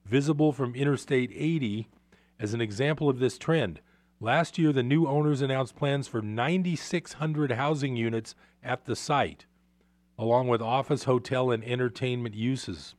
visible 0.05 0.51
from 0.51 0.75
Interstate 0.75 1.31
80, 1.33 1.87
as 2.39 2.53
an 2.53 2.61
example 2.61 3.09
of 3.09 3.19
this 3.19 3.37
trend. 3.37 3.81
Last 4.19 4.57
year, 4.57 4.73
the 4.73 4.83
new 4.83 5.07
owners 5.07 5.41
announced 5.41 5.75
plans 5.75 6.07
for 6.07 6.21
9,600 6.21 7.53
housing 7.53 7.95
units 7.95 8.35
at 8.61 8.85
the 8.85 8.95
site, 8.95 9.45
along 10.17 10.49
with 10.49 10.61
office, 10.61 11.05
hotel, 11.05 11.51
and 11.51 11.63
entertainment 11.63 12.35
uses. 12.35 12.95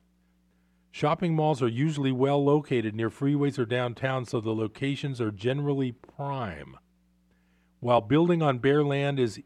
Shopping 0.93 1.35
malls 1.35 1.63
are 1.63 1.69
usually 1.69 2.13
well 2.13 2.45
located 2.45 2.95
near 2.95 3.11
freeways 3.11 3.59
or 3.59 3.65
downtown, 3.65 4.25
so 4.25 4.41
the 4.41 4.55
locations 4.55 5.21
are 5.21 5.31
generally 5.31 5.93
prime. 5.93 6.77
While 7.79 8.01
building 8.01 8.43
on 8.43 8.59
bare 8.59 8.85
land 8.85 9.21
is 9.21 9.41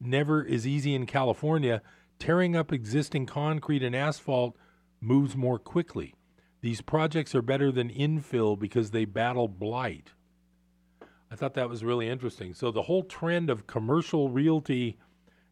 never 0.00 0.42
is 0.42 0.66
easy 0.66 0.94
in 0.94 1.06
California, 1.06 1.80
tearing 2.18 2.54
up 2.54 2.72
existing 2.72 3.26
concrete 3.26 3.82
and 3.82 3.96
asphalt 3.96 4.56
moves 5.00 5.36
more 5.36 5.58
quickly. 5.58 6.14
These 6.60 6.82
projects 6.82 7.34
are 7.34 7.42
better 7.42 7.72
than 7.72 7.90
infill 7.90 8.58
because 8.58 8.90
they 8.90 9.04
battle 9.04 9.48
blight. 9.48 10.12
I 11.30 11.36
thought 11.36 11.54
that 11.54 11.68
was 11.68 11.82
really 11.82 12.08
interesting. 12.08 12.54
So 12.54 12.70
the 12.70 12.82
whole 12.82 13.02
trend 13.02 13.50
of 13.50 13.66
commercial 13.66 14.28
realty 14.28 14.98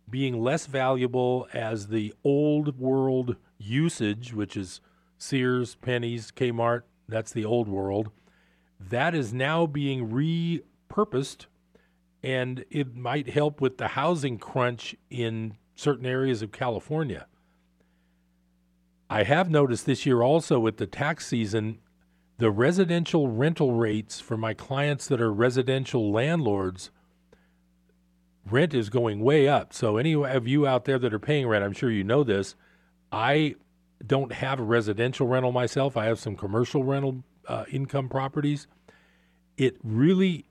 being 0.08 0.40
less 0.40 0.66
valuable 0.66 1.48
as 1.52 1.88
the 1.88 2.14
old 2.22 2.78
world 2.78 3.36
usage, 3.58 4.32
which 4.32 4.56
is 4.56 4.80
Sears, 5.22 5.76
Penney's, 5.76 6.32
Kmart, 6.32 6.82
that's 7.08 7.32
the 7.32 7.44
old 7.44 7.68
world, 7.68 8.10
that 8.80 9.14
is 9.14 9.32
now 9.32 9.66
being 9.66 10.10
repurposed 10.10 11.46
and 12.24 12.64
it 12.70 12.96
might 12.96 13.28
help 13.28 13.60
with 13.60 13.78
the 13.78 13.88
housing 13.88 14.38
crunch 14.38 14.96
in 15.10 15.56
certain 15.74 16.06
areas 16.06 16.42
of 16.42 16.52
California. 16.52 17.26
I 19.08 19.22
have 19.22 19.50
noticed 19.50 19.86
this 19.86 20.06
year 20.06 20.22
also 20.22 20.58
with 20.58 20.78
the 20.78 20.86
tax 20.86 21.26
season, 21.26 21.78
the 22.38 22.50
residential 22.50 23.28
rental 23.28 23.72
rates 23.72 24.20
for 24.20 24.36
my 24.36 24.54
clients 24.54 25.06
that 25.06 25.20
are 25.20 25.32
residential 25.32 26.10
landlords, 26.10 26.90
rent 28.50 28.74
is 28.74 28.88
going 28.88 29.20
way 29.20 29.48
up. 29.48 29.72
So, 29.72 29.98
any 29.98 30.14
of 30.14 30.48
you 30.48 30.66
out 30.66 30.84
there 30.84 30.98
that 30.98 31.14
are 31.14 31.18
paying 31.18 31.46
rent, 31.46 31.64
I'm 31.64 31.72
sure 31.72 31.90
you 31.90 32.04
know 32.04 32.24
this. 32.24 32.56
I 33.12 33.56
don't 34.06 34.32
have 34.32 34.60
a 34.60 34.62
residential 34.62 35.26
rental 35.26 35.52
myself, 35.52 35.96
I 35.96 36.06
have 36.06 36.18
some 36.18 36.36
commercial 36.36 36.84
rental 36.84 37.24
uh, 37.46 37.64
income 37.70 38.08
properties. 38.08 38.66
It 39.56 39.76
really 39.82 40.46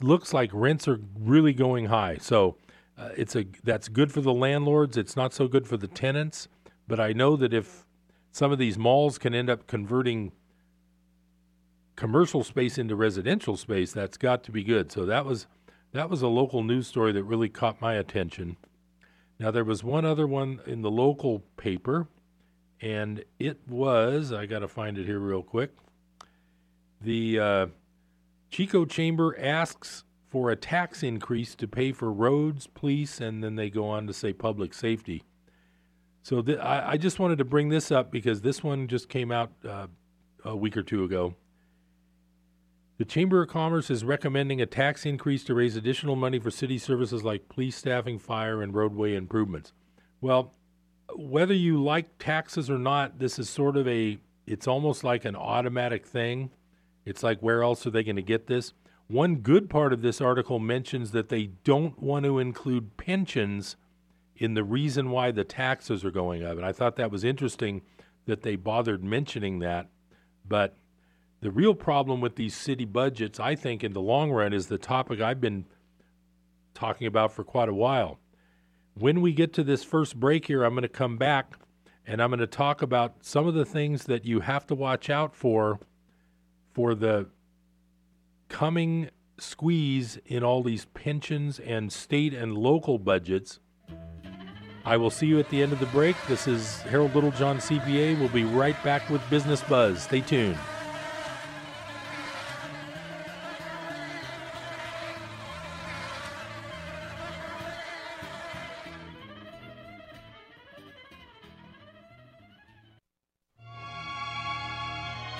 looks 0.00 0.32
like 0.32 0.50
rents 0.52 0.86
are 0.88 1.00
really 1.18 1.52
going 1.52 1.86
high. 1.86 2.18
So 2.20 2.56
uh, 2.98 3.10
it's 3.16 3.36
a 3.36 3.44
that's 3.64 3.88
good 3.88 4.12
for 4.12 4.20
the 4.20 4.32
landlords. 4.32 4.96
It's 4.96 5.16
not 5.16 5.34
so 5.34 5.48
good 5.48 5.66
for 5.66 5.76
the 5.76 5.88
tenants. 5.88 6.48
But 6.88 7.00
I 7.00 7.12
know 7.12 7.36
that 7.36 7.52
if 7.52 7.84
some 8.30 8.52
of 8.52 8.58
these 8.58 8.78
malls 8.78 9.18
can 9.18 9.34
end 9.34 9.50
up 9.50 9.66
converting 9.66 10.32
commercial 11.96 12.44
space 12.44 12.78
into 12.78 12.94
residential 12.94 13.56
space, 13.56 13.92
that's 13.92 14.16
got 14.16 14.44
to 14.44 14.52
be 14.52 14.62
good. 14.62 14.92
So 14.92 15.04
that 15.06 15.24
was 15.24 15.46
that 15.92 16.10
was 16.10 16.22
a 16.22 16.28
local 16.28 16.62
news 16.62 16.86
story 16.86 17.12
that 17.12 17.24
really 17.24 17.48
caught 17.48 17.80
my 17.80 17.94
attention. 17.94 18.56
Now 19.38 19.50
there 19.50 19.64
was 19.64 19.82
one 19.82 20.04
other 20.04 20.26
one 20.26 20.60
in 20.66 20.82
the 20.82 20.90
local 20.90 21.40
paper, 21.56 22.08
and 22.80 23.24
it 23.38 23.60
was 23.68 24.32
I 24.32 24.46
got 24.46 24.60
to 24.60 24.68
find 24.68 24.98
it 24.98 25.06
here 25.06 25.18
real 25.18 25.42
quick. 25.42 25.72
The 27.00 27.38
uh, 27.38 27.66
Chico 28.50 28.84
Chamber 28.84 29.36
asks 29.38 30.04
for 30.28 30.50
a 30.50 30.56
tax 30.56 31.02
increase 31.02 31.54
to 31.54 31.68
pay 31.68 31.92
for 31.92 32.12
roads, 32.12 32.66
police, 32.66 33.20
and 33.20 33.42
then 33.42 33.56
they 33.56 33.70
go 33.70 33.86
on 33.88 34.06
to 34.06 34.12
say 34.12 34.32
public 34.32 34.74
safety. 34.74 35.22
So 36.22 36.42
th- 36.42 36.58
I, 36.58 36.90
I, 36.92 36.96
just 36.96 37.20
wanted 37.20 37.38
to 37.38 37.44
bring 37.44 37.68
this 37.68 37.92
up 37.92 38.10
because 38.10 38.40
this 38.40 38.62
one 38.62 38.88
just 38.88 39.08
came 39.08 39.30
out 39.30 39.52
uh, 39.66 39.86
a 40.44 40.56
week 40.56 40.76
or 40.76 40.82
two 40.82 41.04
ago. 41.04 41.36
The 42.98 43.04
Chamber 43.04 43.42
of 43.42 43.48
Commerce 43.48 43.90
is 43.90 44.04
recommending 44.04 44.60
a 44.60 44.66
tax 44.66 45.06
increase 45.06 45.44
to 45.44 45.54
raise 45.54 45.76
additional 45.76 46.16
money 46.16 46.38
for 46.38 46.50
city 46.50 46.78
services 46.78 47.22
like 47.22 47.48
police 47.48 47.76
staffing, 47.76 48.18
fire, 48.18 48.62
and 48.62 48.74
roadway 48.74 49.14
improvements. 49.14 49.72
Well, 50.20 50.54
whether 51.18 51.54
you 51.54 51.82
like 51.82 52.18
taxes 52.18 52.70
or 52.70 52.78
not, 52.78 53.18
this 53.18 53.38
is 53.38 53.48
sort 53.48 53.76
of 53.76 53.86
a, 53.88 54.18
it's 54.46 54.68
almost 54.68 55.04
like 55.04 55.24
an 55.24 55.36
automatic 55.36 56.06
thing. 56.06 56.50
It's 57.04 57.22
like, 57.22 57.40
where 57.40 57.62
else 57.62 57.86
are 57.86 57.90
they 57.90 58.02
going 58.02 58.16
to 58.16 58.22
get 58.22 58.46
this? 58.46 58.72
One 59.08 59.36
good 59.36 59.70
part 59.70 59.92
of 59.92 60.02
this 60.02 60.20
article 60.20 60.58
mentions 60.58 61.12
that 61.12 61.28
they 61.28 61.46
don't 61.64 62.00
want 62.02 62.24
to 62.24 62.38
include 62.38 62.96
pensions 62.96 63.76
in 64.36 64.54
the 64.54 64.64
reason 64.64 65.10
why 65.10 65.30
the 65.30 65.44
taxes 65.44 66.04
are 66.04 66.10
going 66.10 66.44
up. 66.44 66.56
And 66.56 66.66
I 66.66 66.72
thought 66.72 66.96
that 66.96 67.10
was 67.10 67.24
interesting 67.24 67.82
that 68.26 68.42
they 68.42 68.56
bothered 68.56 69.04
mentioning 69.04 69.60
that. 69.60 69.88
But 70.46 70.76
the 71.40 71.50
real 71.50 71.74
problem 71.74 72.20
with 72.20 72.36
these 72.36 72.54
city 72.54 72.84
budgets, 72.84 73.38
I 73.38 73.54
think, 73.54 73.84
in 73.84 73.92
the 73.92 74.00
long 74.00 74.30
run, 74.30 74.52
is 74.52 74.66
the 74.66 74.78
topic 74.78 75.20
I've 75.20 75.40
been 75.40 75.64
talking 76.74 77.06
about 77.06 77.32
for 77.32 77.44
quite 77.44 77.68
a 77.68 77.74
while. 77.74 78.18
When 78.98 79.20
we 79.20 79.34
get 79.34 79.52
to 79.54 79.62
this 79.62 79.84
first 79.84 80.18
break 80.18 80.46
here, 80.46 80.62
I'm 80.62 80.72
going 80.72 80.80
to 80.80 80.88
come 80.88 81.18
back 81.18 81.58
and 82.06 82.22
I'm 82.22 82.30
going 82.30 82.40
to 82.40 82.46
talk 82.46 82.80
about 82.80 83.16
some 83.20 83.46
of 83.46 83.52
the 83.52 83.66
things 83.66 84.04
that 84.04 84.24
you 84.24 84.40
have 84.40 84.66
to 84.68 84.74
watch 84.74 85.10
out 85.10 85.36
for 85.36 85.78
for 86.72 86.94
the 86.94 87.26
coming 88.48 89.10
squeeze 89.38 90.18
in 90.24 90.42
all 90.42 90.62
these 90.62 90.86
pensions 90.86 91.58
and 91.58 91.92
state 91.92 92.32
and 92.32 92.56
local 92.56 92.98
budgets. 92.98 93.60
I 94.86 94.96
will 94.96 95.10
see 95.10 95.26
you 95.26 95.38
at 95.40 95.50
the 95.50 95.62
end 95.62 95.74
of 95.74 95.80
the 95.80 95.86
break. 95.86 96.16
This 96.26 96.48
is 96.48 96.80
Harold 96.82 97.14
Littlejohn, 97.14 97.58
CPA. 97.58 98.18
We'll 98.18 98.30
be 98.30 98.44
right 98.44 98.82
back 98.82 99.10
with 99.10 99.20
Business 99.28 99.62
Buzz. 99.64 100.04
Stay 100.04 100.22
tuned. 100.22 100.56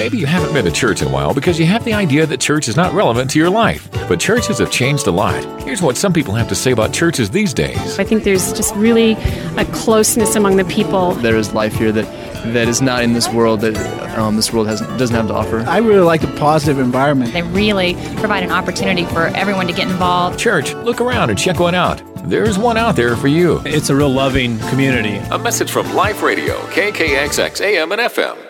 Maybe 0.00 0.16
you 0.16 0.24
haven't 0.24 0.54
been 0.54 0.64
to 0.64 0.70
church 0.70 1.02
in 1.02 1.08
a 1.08 1.10
while 1.10 1.34
because 1.34 1.58
you 1.58 1.66
have 1.66 1.84
the 1.84 1.92
idea 1.92 2.24
that 2.24 2.40
church 2.40 2.68
is 2.68 2.76
not 2.76 2.94
relevant 2.94 3.30
to 3.32 3.38
your 3.38 3.50
life. 3.50 3.86
But 4.08 4.18
churches 4.18 4.56
have 4.56 4.70
changed 4.70 5.06
a 5.06 5.10
lot. 5.10 5.44
Here's 5.62 5.82
what 5.82 5.98
some 5.98 6.14
people 6.14 6.32
have 6.32 6.48
to 6.48 6.54
say 6.54 6.70
about 6.72 6.94
churches 6.94 7.28
these 7.28 7.52
days. 7.52 7.98
I 7.98 8.04
think 8.04 8.24
there's 8.24 8.54
just 8.54 8.74
really 8.76 9.12
a 9.58 9.66
closeness 9.74 10.36
among 10.36 10.56
the 10.56 10.64
people. 10.64 11.12
There 11.16 11.36
is 11.36 11.52
life 11.52 11.74
here 11.74 11.92
that 11.92 12.06
that 12.54 12.66
is 12.66 12.80
not 12.80 13.02
in 13.02 13.12
this 13.12 13.28
world 13.28 13.60
that 13.60 13.76
um, 14.18 14.36
this 14.36 14.54
world 14.54 14.68
has 14.68 14.80
doesn't 14.96 15.14
have 15.14 15.28
to 15.28 15.34
offer. 15.34 15.58
I 15.68 15.76
really 15.80 16.00
like 16.00 16.22
the 16.22 16.34
positive 16.38 16.78
environment. 16.78 17.34
They 17.34 17.42
really 17.42 17.92
provide 18.16 18.42
an 18.42 18.52
opportunity 18.52 19.04
for 19.04 19.26
everyone 19.36 19.66
to 19.66 19.74
get 19.74 19.86
involved. 19.86 20.38
Church, 20.38 20.72
look 20.76 21.02
around 21.02 21.28
and 21.28 21.38
check 21.38 21.60
one 21.60 21.74
out. 21.74 22.00
There's 22.24 22.58
one 22.58 22.78
out 22.78 22.96
there 22.96 23.16
for 23.16 23.28
you. 23.28 23.60
It's 23.66 23.90
a 23.90 23.94
real 23.94 24.08
loving 24.08 24.58
community. 24.70 25.16
A 25.30 25.38
message 25.38 25.70
from 25.70 25.94
Life 25.94 26.22
Radio, 26.22 26.56
KKXX 26.68 27.60
AM 27.60 27.92
and 27.92 28.00
FM. 28.00 28.49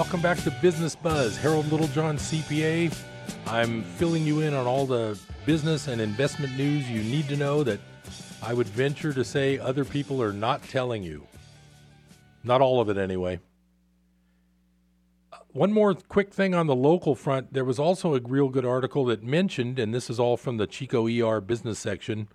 Welcome 0.00 0.22
back 0.22 0.38
to 0.44 0.50
Business 0.62 0.96
Buzz. 0.96 1.36
Harold 1.36 1.70
Littlejohn, 1.70 2.16
CPA. 2.16 2.90
I'm 3.46 3.82
filling 3.82 4.24
you 4.24 4.40
in 4.40 4.54
on 4.54 4.66
all 4.66 4.86
the 4.86 5.18
business 5.44 5.88
and 5.88 6.00
investment 6.00 6.56
news 6.56 6.88
you 6.88 7.02
need 7.02 7.28
to 7.28 7.36
know 7.36 7.62
that 7.64 7.80
I 8.42 8.54
would 8.54 8.66
venture 8.66 9.12
to 9.12 9.22
say 9.22 9.58
other 9.58 9.84
people 9.84 10.22
are 10.22 10.32
not 10.32 10.66
telling 10.70 11.02
you. 11.02 11.26
Not 12.42 12.62
all 12.62 12.80
of 12.80 12.88
it, 12.88 12.96
anyway. 12.96 13.40
One 15.52 15.70
more 15.70 15.92
quick 15.92 16.32
thing 16.32 16.54
on 16.54 16.66
the 16.66 16.74
local 16.74 17.14
front. 17.14 17.52
There 17.52 17.66
was 17.66 17.78
also 17.78 18.14
a 18.14 18.20
real 18.20 18.48
good 18.48 18.64
article 18.64 19.04
that 19.04 19.22
mentioned, 19.22 19.78
and 19.78 19.92
this 19.92 20.08
is 20.08 20.18
all 20.18 20.38
from 20.38 20.56
the 20.56 20.66
Chico 20.66 21.08
ER 21.08 21.42
business 21.42 21.78
section 21.78 22.28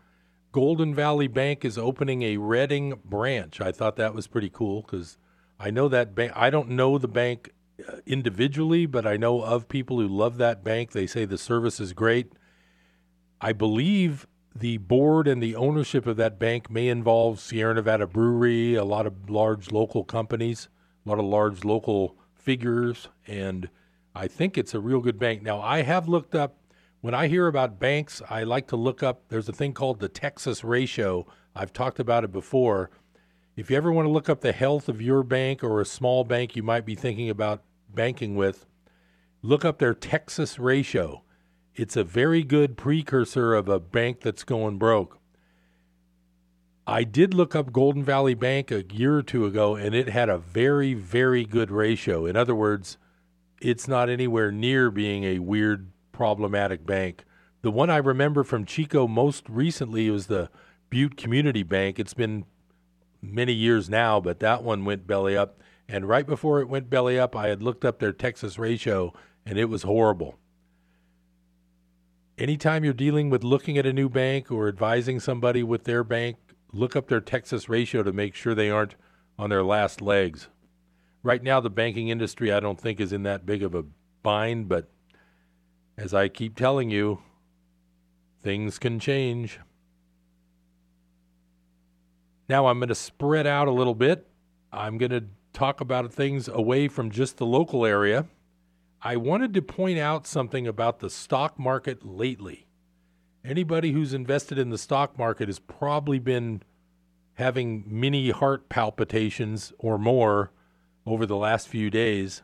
Golden 0.52 0.94
Valley 0.94 1.28
Bank 1.28 1.66
is 1.66 1.80
opening 1.80 2.22
a 2.22 2.38
Redding 2.38 3.00
branch. 3.04 3.60
I 3.60 3.72
thought 3.72 3.96
that 3.96 4.14
was 4.14 4.28
pretty 4.28 4.52
cool 4.52 4.84
because 4.84 5.18
I 5.60 5.72
know 5.72 5.88
that 5.88 6.14
bank. 6.14 6.34
I 6.36 6.50
don't 6.50 6.70
know 6.70 6.98
the 6.98 7.08
bank 7.08 7.50
uh, 7.50 7.55
Uh, 7.78 7.98
individually, 8.06 8.86
but 8.86 9.06
I 9.06 9.18
know 9.18 9.42
of 9.42 9.68
people 9.68 10.00
who 10.00 10.08
love 10.08 10.38
that 10.38 10.64
bank. 10.64 10.94
They 10.94 11.06
say 11.06 11.26
the 11.26 11.38
service 11.38 11.82
is 11.82 11.92
great. 11.92 12.32
I 13.42 13.52
believe 13.52 14.28
the 14.56 14.78
board 14.78 15.28
and 15.28 15.44
the 15.44 15.58
ownership 15.58 16.08
of 16.08 16.16
that 16.16 16.40
bank 16.40 16.70
may 16.70 16.88
involve 16.88 17.42
Sierra 17.42 17.74
Nevada 17.74 18.08
Brewery, 18.08 18.76
a 18.76 18.86
lot 18.86 19.06
of 19.06 19.30
large 19.30 19.74
local 19.74 20.06
companies, 20.06 20.70
a 21.06 21.10
lot 21.10 21.20
of 21.20 21.26
large 21.26 21.66
local 21.66 22.18
figures, 22.34 23.10
and 23.28 23.70
I 24.16 24.30
think 24.30 24.58
it's 24.58 24.74
a 24.74 24.80
real 24.80 25.02
good 25.02 25.20
bank. 25.20 25.42
Now, 25.42 25.60
I 25.60 25.82
have 25.82 26.08
looked 26.08 26.34
up, 26.34 26.56
when 27.02 27.14
I 27.14 27.28
hear 27.28 27.48
about 27.48 27.78
banks, 27.78 28.22
I 28.30 28.44
like 28.44 28.68
to 28.68 28.78
look 28.78 29.04
up, 29.04 29.28
there's 29.28 29.50
a 29.50 29.54
thing 29.54 29.74
called 29.74 30.00
the 30.00 30.08
Texas 30.08 30.64
ratio. 30.64 31.28
I've 31.54 31.74
talked 31.74 32.00
about 32.00 32.24
it 32.24 32.32
before. 32.32 32.90
If 33.56 33.72
you 33.72 33.78
ever 33.78 33.90
want 33.90 34.06
to 34.06 34.12
look 34.12 34.28
up 34.28 34.42
the 34.42 34.52
health 34.52 34.90
of 34.90 35.02
your 35.02 35.24
bank 35.24 35.64
or 35.64 35.80
a 35.80 35.86
small 35.86 36.26
bank 36.26 36.58
you 36.58 36.64
might 36.64 36.86
be 36.86 36.94
thinking 36.94 37.30
about 37.30 37.64
banking 37.94 38.36
with, 38.36 38.66
look 39.42 39.64
up 39.64 39.80
their 39.80 39.94
Texas 39.94 40.60
ratio. 40.60 41.24
It's 41.74 41.96
a 41.96 42.04
very 42.04 42.44
good 42.44 42.76
precursor 42.76 43.54
of 43.54 43.70
a 43.70 43.80
bank 43.80 44.20
that's 44.20 44.44
going 44.44 44.78
broke. 44.78 45.20
I 46.86 47.06
did 47.06 47.34
look 47.34 47.56
up 47.56 47.72
Golden 47.72 48.04
Valley 48.04 48.34
Bank 48.34 48.72
a 48.72 48.84
year 48.94 49.16
or 49.18 49.24
two 49.24 49.46
ago, 49.46 49.76
and 49.76 49.96
it 49.96 50.10
had 50.10 50.28
a 50.28 50.38
very, 50.38 50.94
very 50.94 51.46
good 51.46 51.72
ratio. 51.72 52.26
In 52.26 52.36
other 52.36 52.54
words, 52.54 52.98
it's 53.62 53.88
not 53.88 54.10
anywhere 54.10 54.52
near 54.52 54.92
being 54.92 55.24
a 55.24 55.40
weird, 55.40 55.92
problematic 56.12 56.86
bank. 56.86 57.24
The 57.62 57.72
one 57.72 57.90
I 57.90 57.98
remember 57.98 58.44
from 58.44 58.66
Chico 58.66 59.08
most 59.08 59.48
recently 59.48 60.10
was 60.10 60.28
the 60.28 60.50
Butte 60.90 61.18
Community 61.18 61.64
Bank. 61.64 62.00
It's 62.00 62.14
been 62.14 62.46
many 63.34 63.54
years 63.54 63.90
now, 63.90 64.20
but 64.20 64.40
that 64.40 64.64
one 64.64 64.86
went 64.86 65.08
belly 65.08 65.36
up. 65.36 65.62
And 65.88 66.08
right 66.08 66.26
before 66.26 66.62
it 66.62 66.70
went 66.70 66.90
belly 66.90 67.20
up, 67.20 67.36
I 67.36 67.48
had 67.48 67.62
looked 67.62 67.86
up 67.86 68.00
their 68.00 68.14
Texas 68.14 68.58
ratio, 68.58 69.14
and 69.46 69.58
it 69.58 69.66
was 69.66 69.84
horrible 69.84 70.40
anytime 72.38 72.84
you're 72.84 72.94
dealing 72.94 73.30
with 73.30 73.44
looking 73.44 73.78
at 73.78 73.86
a 73.86 73.94
new 73.94 74.10
bank 74.10 74.52
or 74.52 74.68
advising 74.68 75.20
somebody 75.20 75.64
with 75.64 75.84
their 75.84 76.04
bank, 76.04 76.38
look 76.72 76.96
up 76.96 77.08
their 77.08 77.22
Texas 77.22 77.70
ratio 77.70 78.04
to 78.04 78.12
make 78.12 78.36
sure 78.36 78.54
they 78.54 78.70
aren't 78.70 78.96
on 79.38 79.50
their 79.50 79.64
last 79.64 80.02
legs. 80.02 80.50
Right 81.24 81.42
now, 81.42 81.60
the 81.60 81.70
banking 81.70 82.10
industry, 82.10 82.52
I 82.52 82.60
don't 82.60 82.80
think, 82.80 83.00
is 83.00 83.12
in 83.12 83.24
that 83.24 83.46
big 83.46 83.64
of 83.64 83.74
a 83.74 83.86
bind, 84.22 84.68
but 84.68 84.90
as 85.98 86.14
I 86.14 86.28
keep 86.28 86.56
telling 86.56 86.90
you, 86.90 87.22
things 88.44 88.78
can 88.78 89.00
change. 89.00 89.60
Now, 92.48 92.68
I'm 92.68 92.80
going 92.80 92.90
to 92.90 92.96
spread 92.96 93.48
out 93.48 93.68
a 93.68 93.72
little 93.72 93.96
bit. 93.96 94.28
I'm 94.72 94.98
going 94.98 95.12
to 95.12 95.26
talk 95.54 95.82
about 95.82 96.14
things 96.14 96.48
away 96.48 96.88
from 96.88 97.10
just 97.10 97.38
the 97.38 97.46
local 97.46 97.86
area 97.86 98.26
I 99.06 99.18
wanted 99.18 99.54
to 99.54 99.62
point 99.62 100.00
out 100.00 100.26
something 100.26 100.66
about 100.66 100.98
the 100.98 101.12
stock 101.12 101.60
market 101.60 102.04
lately. 102.04 102.66
Anybody 103.44 103.92
who's 103.92 104.16
invested 104.16 104.58
in 104.58 104.72
the 104.72 104.80
stock 104.80 105.16
market 105.16 105.48
has 105.48 105.60
probably 105.60 106.18
been 106.18 106.64
having 107.36 107.84
mini 107.86 108.32
heart 108.32 108.68
palpitations 108.68 109.72
or 109.78 110.00
more 110.00 110.52
over 111.06 111.28
the 111.28 111.36
last 111.36 111.68
few 111.68 111.92
days. 111.92 112.42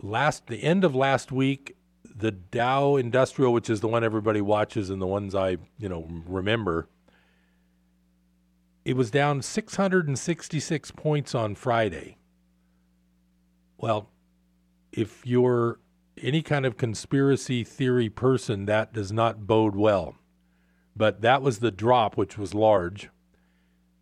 Last 0.00 0.46
the 0.46 0.62
end 0.62 0.84
of 0.84 0.94
last 0.94 1.32
week, 1.32 1.76
the 2.04 2.30
Dow 2.30 2.94
Industrial, 2.94 3.52
which 3.52 3.68
is 3.68 3.80
the 3.80 3.88
one 3.88 4.04
everybody 4.04 4.40
watches 4.40 4.90
and 4.90 5.02
the 5.02 5.08
ones 5.08 5.34
I, 5.34 5.56
you 5.76 5.88
know, 5.88 6.06
remember, 6.24 6.88
it 8.84 8.96
was 8.96 9.10
down 9.10 9.42
666 9.42 10.90
points 10.92 11.34
on 11.34 11.54
Friday. 11.54 12.16
Well, 13.78 14.10
if 14.92 15.26
you're 15.26 15.80
any 16.22 16.42
kind 16.42 16.66
of 16.66 16.76
conspiracy 16.76 17.64
theory 17.64 18.08
person, 18.08 18.66
that 18.66 18.92
does 18.92 19.12
not 19.12 19.46
bode 19.46 19.76
well. 19.76 20.16
But 20.96 21.22
that 21.22 21.42
was 21.42 21.58
the 21.58 21.70
drop, 21.70 22.16
which 22.16 22.36
was 22.36 22.54
large. 22.54 23.10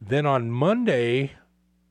Then 0.00 0.26
on 0.26 0.50
Monday, 0.50 1.32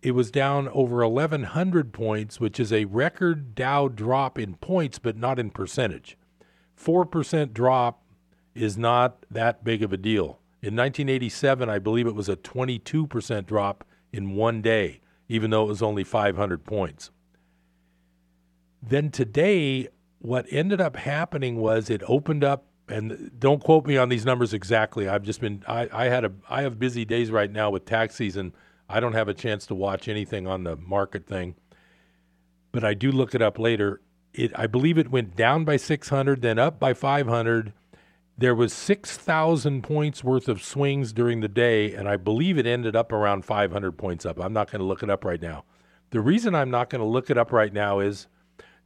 it 0.02 0.12
was 0.12 0.32
down 0.32 0.68
over 0.70 1.08
1,100 1.08 1.94
points, 1.94 2.40
which 2.40 2.60
is 2.60 2.72
a 2.72 2.86
record 2.86 3.56
Dow 3.56 3.88
drop 3.88 4.40
in 4.40 4.56
points, 4.56 5.00
but 5.00 5.18
not 5.18 5.40
in 5.40 5.50
percentage. 5.50 6.18
4% 6.78 7.54
drop 7.54 8.04
is 8.56 8.78
not 8.78 9.26
that 9.30 9.64
big 9.64 9.84
of 9.84 9.92
a 9.92 9.98
deal. 9.98 10.40
In 10.68 10.76
1987, 10.76 11.70
I 11.70 11.80
believe 11.80 12.08
it 12.08 12.14
was 12.14 12.28
a 12.28 12.36
22% 12.36 13.46
drop 13.46 13.86
in 14.12 14.36
one 14.36 14.62
day, 14.62 15.00
even 15.30 15.50
though 15.50 15.64
it 15.64 15.68
was 15.68 15.82
only 15.82 16.04
500 16.04 16.66
points. 16.66 17.10
Then 18.84 19.10
today, 19.10 19.88
what 20.20 20.46
ended 20.52 20.82
up 20.82 20.98
happening 20.98 21.56
was 21.56 21.90
it 21.90 22.02
opened 22.06 22.44
up, 22.44 22.66
and 22.90 23.32
don't 23.40 23.64
quote 23.64 23.86
me 23.86 23.96
on 23.96 24.10
these 24.10 24.26
numbers 24.26 24.54
exactly. 24.54 25.08
I've 25.08 25.24
just 25.24 25.40
been, 25.40 25.64
I, 25.70 25.88
I 25.94 26.06
had 26.10 26.26
a, 26.26 26.34
I 26.50 26.64
have 26.64 26.78
busy 26.78 27.06
days 27.06 27.32
right 27.32 27.50
now 27.50 27.70
with 27.70 27.86
tax 27.86 28.16
season. 28.16 28.52
I 28.90 29.00
don't 29.00 29.14
have 29.14 29.30
a 29.30 29.34
chance 29.34 29.68
to 29.68 29.76
watch 29.76 30.10
anything 30.10 30.48
on 30.48 30.66
the 30.66 30.76
market 30.76 31.28
thing, 31.28 31.56
but 32.74 32.84
I 32.84 32.94
do 32.94 33.10
look 33.10 33.34
it 33.34 33.42
up 33.42 33.58
later. 33.58 34.02
It, 34.34 34.52
I 34.54 34.68
believe 34.68 34.98
it 34.98 35.12
went 35.12 35.38
down 35.38 35.64
by 35.64 35.78
600, 35.78 36.42
then 36.42 36.60
up 36.60 36.78
by 36.78 36.94
500. 36.94 37.72
There 38.40 38.54
was 38.54 38.72
6,000 38.72 39.82
points 39.82 40.24
worth 40.24 40.48
of 40.48 40.62
swings 40.62 41.12
during 41.12 41.40
the 41.40 41.48
day, 41.48 41.96
and 41.96 42.08
I 42.08 42.18
believe 42.18 42.60
it 42.60 42.68
ended 42.68 42.96
up 42.96 43.12
around 43.12 43.46
500 43.46 43.94
points 43.94 44.28
up. 44.28 44.40
I'm 44.40 44.54
not 44.54 44.70
going 44.70 44.80
to 44.80 44.86
look 44.86 45.02
it 45.02 45.10
up 45.10 45.26
right 45.26 45.42
now. 45.42 45.64
The 46.12 46.22
reason 46.22 46.54
I'm 46.54 46.70
not 46.70 46.92
going 46.92 47.02
to 47.02 47.08
look 47.08 47.32
it 47.32 47.38
up 47.38 47.52
right 47.52 47.74
now 47.74 48.00
is 48.00 48.28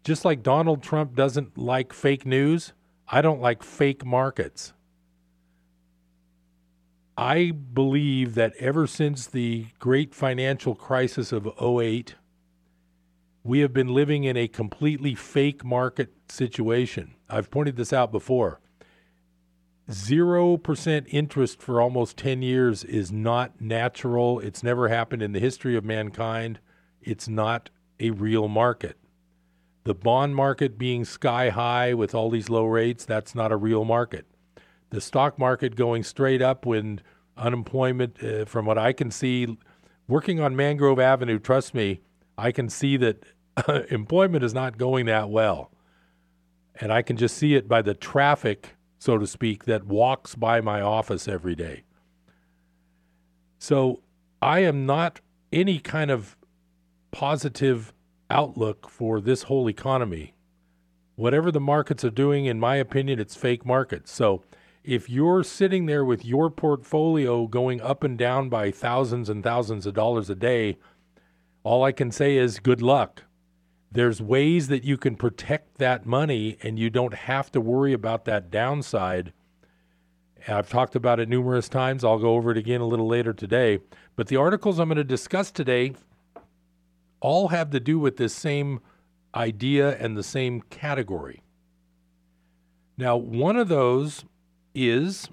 just 0.05 0.23
like 0.23 0.41
Donald 0.41 0.81
Trump 0.81 1.15
doesn't 1.15 1.57
like 1.57 1.91
fake 1.91 2.25
news, 2.25 2.71
I 3.09 3.21
don't 3.21 3.41
like 3.41 3.61
fake 3.61 4.05
markets. 4.05 4.71
I 7.17 7.51
believe 7.51 8.35
that 8.35 8.55
ever 8.57 8.87
since 8.87 9.27
the 9.27 9.67
great 9.79 10.15
financial 10.15 10.75
crisis 10.75 11.33
of 11.33 11.45
08, 11.61 12.15
we 13.43 13.59
have 13.59 13.73
been 13.73 13.93
living 13.93 14.23
in 14.23 14.37
a 14.37 14.47
completely 14.47 15.13
fake 15.13 15.65
market 15.65 16.13
situation. 16.29 17.15
I've 17.29 17.51
pointed 17.51 17.75
this 17.75 17.91
out 17.91 18.13
before. 18.13 18.60
0% 19.91 21.05
interest 21.09 21.61
for 21.61 21.81
almost 21.81 22.17
10 22.17 22.41
years 22.41 22.83
is 22.83 23.11
not 23.11 23.59
natural. 23.61 24.39
It's 24.39 24.63
never 24.63 24.87
happened 24.87 25.21
in 25.21 25.31
the 25.31 25.39
history 25.39 25.75
of 25.75 25.83
mankind. 25.83 26.59
It's 27.01 27.27
not 27.27 27.69
a 27.99 28.11
real 28.11 28.47
market. 28.47 28.97
The 29.83 29.95
bond 29.95 30.35
market 30.35 30.77
being 30.77 31.05
sky 31.05 31.49
high 31.49 31.93
with 31.93 32.13
all 32.13 32.29
these 32.29 32.49
low 32.49 32.65
rates, 32.65 33.05
that's 33.05 33.33
not 33.33 33.51
a 33.51 33.57
real 33.57 33.83
market. 33.83 34.25
The 34.91 35.01
stock 35.01 35.39
market 35.39 35.75
going 35.75 36.03
straight 36.03 36.41
up 36.41 36.65
when 36.65 37.01
unemployment, 37.37 38.23
uh, 38.23 38.45
from 38.45 38.65
what 38.65 38.77
I 38.77 38.93
can 38.93 39.09
see, 39.09 39.57
working 40.07 40.39
on 40.39 40.55
Mangrove 40.55 40.99
Avenue, 40.99 41.39
trust 41.39 41.73
me, 41.73 42.01
I 42.37 42.51
can 42.51 42.69
see 42.69 42.97
that 42.97 43.23
employment 43.89 44.43
is 44.43 44.53
not 44.53 44.77
going 44.77 45.05
that 45.07 45.29
well. 45.29 45.71
And 46.79 46.91
I 46.91 47.01
can 47.01 47.17
just 47.17 47.37
see 47.37 47.55
it 47.55 47.67
by 47.67 47.81
the 47.81 47.93
traffic, 47.93 48.75
so 49.01 49.17
to 49.17 49.25
speak, 49.25 49.65
that 49.65 49.87
walks 49.87 50.35
by 50.35 50.61
my 50.61 50.79
office 50.79 51.27
every 51.27 51.55
day. 51.55 51.81
So 53.57 54.03
I 54.43 54.59
am 54.59 54.85
not 54.85 55.21
any 55.51 55.79
kind 55.79 56.11
of 56.11 56.37
positive 57.09 57.93
outlook 58.29 58.87
for 58.87 59.19
this 59.19 59.43
whole 59.43 59.67
economy. 59.67 60.35
Whatever 61.15 61.51
the 61.51 61.59
markets 61.59 62.05
are 62.05 62.11
doing, 62.11 62.45
in 62.45 62.59
my 62.59 62.75
opinion, 62.75 63.19
it's 63.19 63.35
fake 63.35 63.65
markets. 63.65 64.11
So 64.11 64.43
if 64.83 65.09
you're 65.09 65.43
sitting 65.43 65.87
there 65.87 66.05
with 66.05 66.23
your 66.23 66.51
portfolio 66.51 67.47
going 67.47 67.81
up 67.81 68.03
and 68.03 68.19
down 68.19 68.49
by 68.49 68.69
thousands 68.69 69.29
and 69.29 69.43
thousands 69.43 69.87
of 69.87 69.95
dollars 69.95 70.29
a 70.29 70.35
day, 70.35 70.77
all 71.63 71.83
I 71.83 71.91
can 71.91 72.11
say 72.11 72.37
is 72.37 72.59
good 72.59 72.83
luck. 72.83 73.23
There's 73.91 74.21
ways 74.21 74.69
that 74.69 74.85
you 74.85 74.97
can 74.97 75.15
protect 75.15 75.77
that 75.77 76.05
money 76.05 76.57
and 76.63 76.79
you 76.79 76.89
don't 76.89 77.13
have 77.13 77.51
to 77.51 77.59
worry 77.59 77.91
about 77.91 78.25
that 78.25 78.49
downside. 78.49 79.33
I've 80.47 80.69
talked 80.69 80.95
about 80.95 81.19
it 81.19 81.27
numerous 81.27 81.67
times. 81.67 82.03
I'll 82.03 82.17
go 82.17 82.35
over 82.35 82.51
it 82.51 82.57
again 82.57 82.81
a 82.81 82.87
little 82.87 83.07
later 83.07 83.33
today. 83.33 83.79
But 84.15 84.27
the 84.27 84.37
articles 84.37 84.79
I'm 84.79 84.87
going 84.87 84.95
to 84.95 85.03
discuss 85.03 85.51
today 85.51 85.93
all 87.19 87.49
have 87.49 87.69
to 87.71 87.79
do 87.79 87.99
with 87.99 88.17
this 88.17 88.33
same 88.33 88.79
idea 89.35 89.97
and 89.97 90.17
the 90.17 90.23
same 90.23 90.61
category. 90.61 91.41
Now, 92.97 93.17
one 93.17 93.57
of 93.57 93.67
those 93.67 94.23
is 94.73 95.29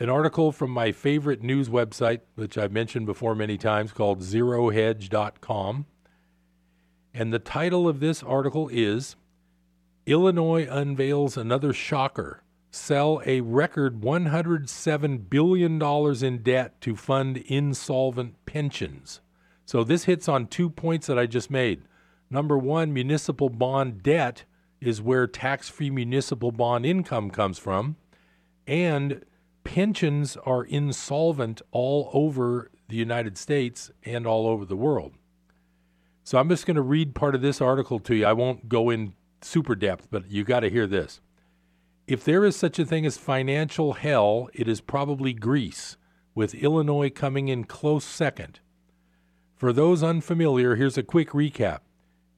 an 0.00 0.08
article 0.08 0.50
from 0.50 0.70
my 0.70 0.90
favorite 0.90 1.42
news 1.42 1.68
website, 1.68 2.20
which 2.34 2.56
I've 2.56 2.72
mentioned 2.72 3.06
before 3.06 3.34
many 3.34 3.58
times, 3.58 3.92
called 3.92 4.20
zerohedge.com. 4.22 5.86
And 7.12 7.32
the 7.32 7.38
title 7.38 7.86
of 7.86 8.00
this 8.00 8.22
article 8.22 8.68
is 8.72 9.16
Illinois 10.06 10.66
unveils 10.68 11.36
another 11.36 11.72
shocker 11.72 12.42
sell 12.70 13.20
a 13.26 13.40
record 13.40 14.00
$107 14.00 15.28
billion 15.28 15.82
in 16.24 16.42
debt 16.42 16.80
to 16.80 16.96
fund 16.96 17.36
insolvent 17.46 18.34
pensions. 18.46 19.20
So 19.66 19.84
this 19.84 20.04
hits 20.04 20.28
on 20.28 20.46
two 20.46 20.70
points 20.70 21.06
that 21.08 21.18
I 21.18 21.26
just 21.26 21.50
made. 21.50 21.82
Number 22.30 22.56
one, 22.56 22.92
municipal 22.92 23.48
bond 23.48 24.02
debt 24.02 24.44
is 24.80 25.02
where 25.02 25.26
tax 25.26 25.68
free 25.68 25.90
municipal 25.90 26.52
bond 26.52 26.86
income 26.86 27.30
comes 27.30 27.58
from, 27.58 27.96
and 28.66 29.24
pensions 29.64 30.36
are 30.44 30.64
insolvent 30.64 31.62
all 31.70 32.10
over 32.12 32.70
the 32.88 32.96
United 32.96 33.38
States 33.38 33.90
and 34.04 34.26
all 34.26 34.46
over 34.46 34.64
the 34.64 34.76
world. 34.76 35.14
So 36.24 36.38
I'm 36.38 36.48
just 36.48 36.66
going 36.66 36.76
to 36.76 36.82
read 36.82 37.14
part 37.14 37.34
of 37.34 37.42
this 37.42 37.60
article 37.60 37.98
to 38.00 38.14
you. 38.14 38.26
I 38.26 38.32
won't 38.32 38.68
go 38.68 38.90
in 38.90 39.14
super 39.42 39.74
depth, 39.74 40.08
but 40.10 40.30
you 40.30 40.44
got 40.44 40.60
to 40.60 40.70
hear 40.70 40.86
this. 40.86 41.20
If 42.06 42.24
there 42.24 42.44
is 42.44 42.56
such 42.56 42.78
a 42.78 42.84
thing 42.84 43.06
as 43.06 43.16
financial 43.16 43.94
hell, 43.94 44.48
it 44.52 44.68
is 44.68 44.80
probably 44.80 45.32
Greece, 45.32 45.96
with 46.34 46.54
Illinois 46.54 47.10
coming 47.10 47.48
in 47.48 47.64
close 47.64 48.04
second. 48.04 48.60
For 49.56 49.72
those 49.72 50.02
unfamiliar, 50.02 50.76
here's 50.76 50.98
a 50.98 51.02
quick 51.02 51.30
recap. 51.30 51.80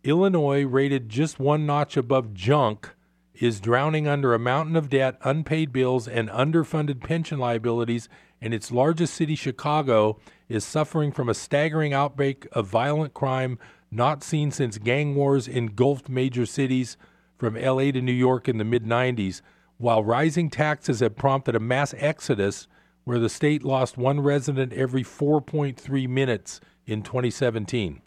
Illinois, 0.05 0.65
rated 0.65 1.09
just 1.09 1.39
one 1.39 1.65
notch 1.65 1.97
above 1.97 2.35
junk, 2.35 2.95
is 3.42 3.59
drowning 3.59 4.07
under 4.07 4.35
a 4.35 4.38
mountain 4.38 4.76
of 4.76 4.88
debt, 4.88 5.18
unpaid 5.22 5.72
bills, 5.72 6.07
and 6.07 6.28
underfunded 6.28 7.02
pension 7.02 7.40
liabilities, 7.40 8.09
and 8.40 8.55
its 8.55 8.70
largest 8.70 9.14
city, 9.14 9.35
Chicago, 9.35 10.16
is 10.48 10.64
suffering 10.64 11.11
from 11.11 11.28
a 11.28 11.35
staggering 11.35 11.92
outbreak 11.92 12.46
of 12.52 12.68
violent 12.68 13.12
crime 13.14 13.59
not 13.90 14.22
seen 14.22 14.52
since 14.52 14.78
gang 14.78 15.16
wars 15.16 15.48
engulfed 15.48 16.09
major 16.09 16.46
cities 16.46 16.96
from 17.37 17.57
LA 17.57 17.90
to 17.90 18.00
New 18.00 18.12
York 18.12 18.48
in 18.48 18.59
the 18.59 18.64
mid 18.64 18.85
90s, 18.85 19.42
while 19.76 20.05
rising 20.05 20.48
taxes 20.48 21.00
have 21.00 21.16
prompted 21.16 21.57
a 21.57 21.61
mass 21.61 21.92
exodus 21.98 22.68
where 23.02 23.18
the 23.18 23.28
state 23.28 23.64
lost 23.64 23.98
one 23.98 24.20
resident 24.20 24.72
every 24.72 25.02
4.3 25.02 26.09
minutes 26.09 26.61
in 26.87 27.02
2017. 27.02 28.02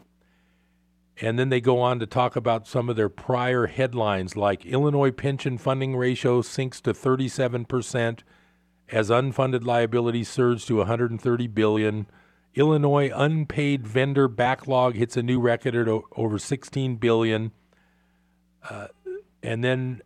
And 1.22 1.40
then 1.40 1.50
they 1.50 1.62
go 1.62 1.80
on 1.80 2.00
to 2.00 2.06
talk 2.06 2.36
about 2.36 2.68
some 2.68 2.90
of 2.90 2.96
their 2.96 3.10
prior 3.10 3.68
headlines 3.68 4.36
like 4.36 4.66
Illinois 4.66 5.12
pension 5.12 5.58
funding 5.58 5.96
ratio 5.96 6.42
sinks 6.42 6.82
to 6.82 6.94
37% 6.94 8.20
as 8.90 9.10
unfunded 9.10 9.66
liabilities 9.66 10.30
surge 10.30 10.66
to 10.66 10.78
130 10.78 11.48
billion. 11.48 12.08
Illinois 12.54 13.12
unpaid 13.16 13.88
vendor 13.88 14.28
backlog 14.28 14.96
hits 14.96 15.16
a 15.16 15.24
new 15.24 15.40
record 15.40 15.76
at 15.76 15.88
over 16.16 16.38
16 16.38 16.98
billion. 16.98 17.52
Uh, 18.70 18.88
and 19.42 19.64
then 19.64 20.02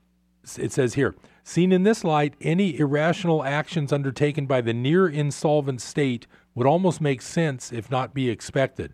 it 0.58 0.72
says 0.72 0.93
here 0.93 1.15
Seen 1.43 1.72
in 1.72 1.82
this 1.82 2.04
light, 2.04 2.36
any 2.41 2.78
irrational 2.78 3.43
actions 3.43 3.91
undertaken 3.91 4.45
by 4.45 4.62
the 4.62 4.74
near 4.74 5.08
insolvent 5.08 5.82
state 5.82 6.28
would 6.54 6.67
almost 6.67 7.02
make 7.02 7.24
sense 7.24 7.72
if 7.72 7.89
not 7.89 8.13
be 8.13 8.30
expected. 8.30 8.93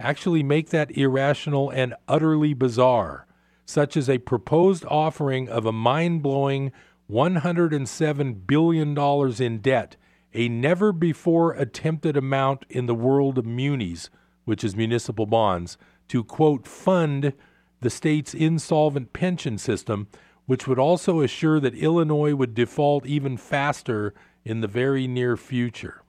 Actually, 0.00 0.42
make 0.42 0.70
that 0.70 0.96
irrational 0.96 1.70
and 1.70 1.94
utterly 2.08 2.54
bizarre, 2.54 3.26
such 3.64 3.96
as 3.96 4.08
a 4.08 4.18
proposed 4.18 4.84
offering 4.86 5.48
of 5.48 5.64
a 5.64 5.72
mind 5.72 6.22
blowing 6.22 6.72
$107 7.10 8.46
billion 8.46 8.98
in 9.42 9.58
debt, 9.58 9.96
a 10.32 10.48
never 10.48 10.92
before 10.92 11.52
attempted 11.52 12.16
amount 12.16 12.64
in 12.68 12.86
the 12.86 12.94
world 12.94 13.38
of 13.38 13.46
munis, 13.46 14.10
which 14.44 14.64
is 14.64 14.76
municipal 14.76 15.26
bonds, 15.26 15.78
to 16.08 16.24
quote, 16.24 16.66
fund 16.66 17.32
the 17.80 17.90
state's 17.90 18.34
insolvent 18.34 19.12
pension 19.12 19.58
system 19.58 20.08
which 20.46 20.66
would 20.66 20.78
also 20.78 21.20
assure 21.20 21.60
that 21.60 21.74
Illinois 21.74 22.34
would 22.34 22.54
default 22.54 23.06
even 23.06 23.36
faster 23.36 24.14
in 24.44 24.60
the 24.60 24.68
very 24.68 25.06
near 25.06 25.36
future. 25.36 26.02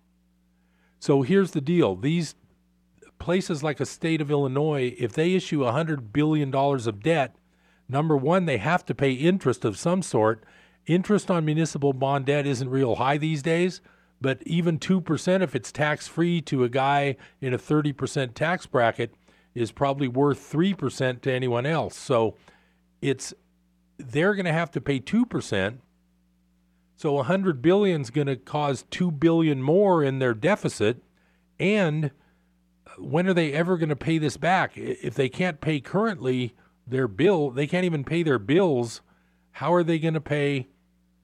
So 1.00 1.22
here's 1.22 1.52
the 1.52 1.62
deal 1.62 1.96
these 1.96 2.36
places 3.20 3.64
like 3.64 3.80
a 3.80 3.86
state 3.86 4.22
of 4.22 4.32
Illinois, 4.32 4.96
if 4.98 5.14
they 5.14 5.34
issue 5.34 5.62
$100 5.62 6.12
billion 6.12 6.54
of 6.54 7.04
debt, 7.04 7.36
number 7.88 8.16
one, 8.18 8.46
they 8.46 8.58
have 8.58 8.86
to 8.86 8.96
pay 8.96 9.14
interest 9.14 9.66
of 9.66 9.78
some 9.78 10.02
sort. 10.02 10.44
Interest 10.86 11.32
on 11.32 11.46
municipal 11.46 11.94
bond 11.94 12.26
debt 12.26 12.46
isn't 12.46 12.70
real 12.70 12.96
high 12.96 13.18
these 13.18 13.42
days, 13.42 13.82
but 14.22 14.42
even 14.46 14.80
2%, 14.80 15.42
if 15.42 15.56
it's 15.56 15.72
tax 15.72 16.08
free 16.08 16.42
to 16.42 16.64
a 16.64 16.70
guy 16.70 17.16
in 17.42 17.54
a 17.54 17.58
30% 17.58 18.34
tax 18.34 18.66
bracket, 18.66 19.14
is 19.54 19.72
probably 19.72 20.08
worth 20.08 20.52
3% 20.52 21.22
to 21.22 21.32
anyone 21.32 21.66
else. 21.66 21.96
So 21.96 22.36
it's 23.02 23.34
they're 23.98 24.36
going 24.36 24.46
to 24.46 24.54
have 24.54 24.72
to 24.72 24.82
pay 24.82 25.00
2%. 25.00 25.78
So 26.98 27.14
100 27.14 27.62
billion 27.62 28.02
is 28.02 28.10
going 28.10 28.28
to 28.28 28.36
cause 28.36 28.84
2 28.92 29.12
billion 29.12 29.62
more 29.62 30.04
in 30.04 30.20
their 30.20 30.34
deficit 30.34 31.02
and 31.60 32.12
when 32.98 33.28
are 33.28 33.34
they 33.34 33.54
ever 33.54 33.78
going 33.78 33.90
to 33.90 33.96
pay 33.96 34.18
this 34.18 34.38
back? 34.38 34.74
If 34.76 35.16
they 35.16 35.30
can't 35.30 35.62
pay 35.62 35.80
currently 35.80 36.56
their 36.88 37.08
bill, 37.08 37.50
they 37.52 37.68
can't 37.68 37.86
even 37.86 38.04
pay 38.04 38.24
their 38.24 38.40
bills. 38.40 39.02
How 39.54 39.74
are 39.74 39.84
they 39.84 40.00
going 40.00 40.14
to 40.14 40.22
pay 40.22 40.68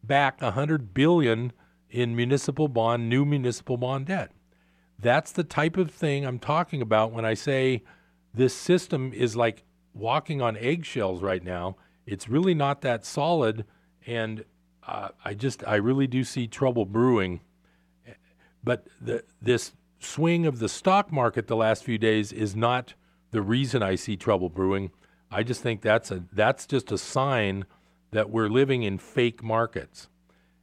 back 0.04 0.42
a 0.42 0.46
100 0.46 0.94
billion 0.94 1.54
in 1.90 2.16
municipal 2.16 2.68
bond, 2.68 3.10
new 3.10 3.26
municipal 3.26 3.78
bond 3.78 4.08
debt? 4.08 4.32
That's 5.00 5.32
the 5.32 5.44
type 5.44 5.78
of 5.78 5.92
thing 5.92 6.26
I'm 6.26 6.40
talking 6.40 6.82
about 6.82 7.12
when 7.12 7.26
I 7.26 7.34
say 7.34 7.84
this 8.34 8.54
system 8.54 9.12
is 9.14 9.36
like 9.36 9.64
walking 9.94 10.42
on 10.42 10.58
eggshells 10.58 11.22
right 11.22 11.44
now. 11.44 11.76
It's 12.06 12.30
really 12.30 12.54
not 12.54 12.82
that 12.82 13.06
solid, 13.06 13.66
and 14.06 14.46
uh, 14.88 15.10
I 15.24 15.34
just 15.34 15.64
I 15.68 15.76
really 15.76 16.08
do 16.08 16.24
see 16.24 16.48
trouble 16.48 16.86
brewing. 16.86 17.42
But 18.64 18.88
the, 19.00 19.24
this 19.42 19.72
swing 20.04 20.46
of 20.46 20.60
the 20.60 20.70
stock 20.70 21.12
market 21.12 21.48
the 21.48 21.56
last 21.56 21.84
few 21.84 21.98
days 21.98 22.32
is 22.32 22.56
not 22.56 22.94
the 23.32 23.42
reason 23.42 23.82
I 23.82 23.96
see 23.96 24.18
trouble 24.18 24.50
brewing. 24.50 24.92
I 25.30 25.44
just 25.44 25.62
think 25.62 25.82
that's 25.82 26.12
a 26.12 26.24
that's 26.34 26.66
just 26.66 26.92
a 26.92 26.98
sign 26.98 27.66
that 28.12 28.30
we're 28.30 28.50
living 28.50 28.84
in 28.84 28.98
fake 28.98 29.42
markets. 29.42 30.10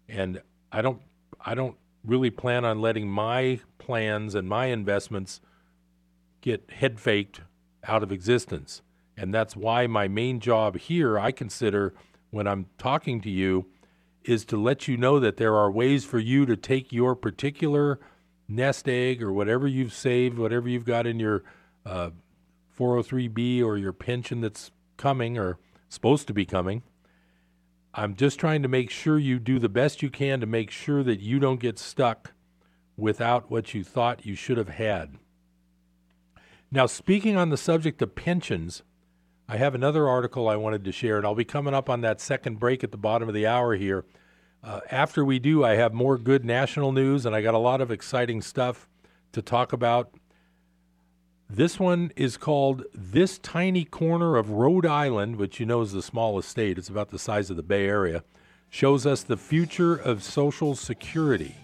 And 0.09 0.42
I 0.70 0.83
don't 0.83 1.01
I 1.40 1.55
don't 1.55 1.77
really 2.05 2.31
plan 2.31 2.64
on 2.64 2.81
letting 2.81 3.09
my 3.09 3.61
plans 3.79 4.35
and 4.35 4.48
my 4.48 4.66
investments 4.66 5.40
get 6.40 6.70
head 6.70 7.01
faked 7.01 7.40
out 7.87 8.03
of 8.03 8.12
existence. 8.12 8.83
And 9.16 9.33
that's 9.35 9.57
why 9.57 9.87
my 9.87 10.07
main 10.09 10.40
job 10.40 10.79
here 10.79 11.18
I 11.18 11.33
consider 11.33 11.94
when 12.31 12.46
I'm 12.46 12.66
talking 12.77 13.20
to 13.22 13.31
you 13.31 13.66
is 14.24 14.44
to 14.44 14.57
let 14.61 14.87
you 14.87 14.96
know 14.96 15.18
that 15.18 15.38
there 15.38 15.57
are 15.57 15.70
ways 15.70 16.05
for 16.05 16.18
you 16.18 16.44
to 16.44 16.57
take 16.57 16.92
your 16.92 17.16
particular 17.16 17.98
nest 18.49 18.89
egg 18.89 19.23
or 19.23 19.33
whatever 19.33 19.67
you've 19.69 19.93
saved, 19.93 20.39
whatever 20.39 20.69
you've 20.69 20.85
got 20.85 21.07
in 21.07 21.21
your 21.21 21.45
uh, 21.85 22.11
403b 22.79 23.63
or 23.63 23.77
your 23.77 23.93
pension 23.93 24.41
that's 24.41 24.71
coming 24.97 25.37
or 25.39 25.59
supposed 25.89 26.27
to 26.27 26.35
be 26.35 26.47
coming. 26.47 26.83
I'm 27.95 28.15
just 28.15 28.39
trying 28.39 28.63
to 28.63 28.69
make 28.69 28.91
sure 28.91 29.19
you 29.19 29.39
do 29.39 29.59
the 29.59 29.69
best 29.69 30.03
you 30.03 30.11
can 30.11 30.41
to 30.41 30.47
make 30.47 30.71
sure 30.71 31.03
that 31.03 31.21
you 31.21 31.39
don't 31.39 31.61
get 31.61 31.79
stuck 31.79 32.33
without 32.97 33.51
what 33.51 33.75
you 33.75 33.83
thought 33.83 34.27
you 34.27 34.35
should 34.35 34.59
have 34.59 34.69
had. 34.69 35.17
Now, 36.71 36.87
speaking 36.87 37.37
on 37.37 37.49
the 37.49 37.57
subject 37.57 38.03
of 38.03 38.15
pensions, 38.15 38.83
I 39.49 39.57
have 39.57 39.75
another 39.75 40.07
article 40.07 40.49
I 40.49 40.57
wanted 40.57 40.85
to 40.85 40.93
share, 40.93 41.17
and 41.17 41.25
I'll 41.25 41.35
be 41.35 41.45
coming 41.45 41.73
up 41.73 41.89
on 41.89 42.03
that 42.03 42.21
second 42.21 42.61
break 42.61 42.85
at 42.85 42.91
the 42.91 42.99
bottom 42.99 43.29
of 43.29 43.35
the 43.35 43.47
hour 43.47 43.75
here. 43.75 44.05
Uh, 44.62 44.81
after 44.90 45.25
we 45.25 45.38
do, 45.38 45.64
I 45.64 45.75
have 45.77 45.92
more 45.92 46.18
good 46.18 46.44
national 46.44 46.92
news, 46.92 47.25
and 47.25 47.35
I 47.35 47.42
got 47.42 47.55
a 47.55 47.59
lot 47.59 47.81
of 47.81 47.90
exciting 47.90 48.42
stuff 48.42 48.88
to 49.33 49.40
talk 49.40 49.73
about. 49.73 50.11
This 51.49 51.81
one 51.81 52.12
is 52.16 52.37
called 52.37 52.85
This 52.92 53.38
Tiny 53.38 53.85
Corner 53.85 54.37
of 54.37 54.51
Rhode 54.51 54.85
Island, 54.85 55.37
which 55.37 55.61
you 55.61 55.66
know 55.66 55.81
is 55.81 55.92
the 55.92 56.03
smallest 56.03 56.49
state. 56.49 56.77
It's 56.77 56.90
about 56.90 57.11
the 57.11 57.18
size 57.18 57.51
of 57.51 57.57
the 57.57 57.62
Bay 57.62 57.87
Area. 57.87 58.23
Shows 58.68 59.07
us 59.07 59.23
the 59.23 59.37
future 59.37 59.94
of 59.94 60.23
Social 60.23 60.75
Security. 60.75 61.55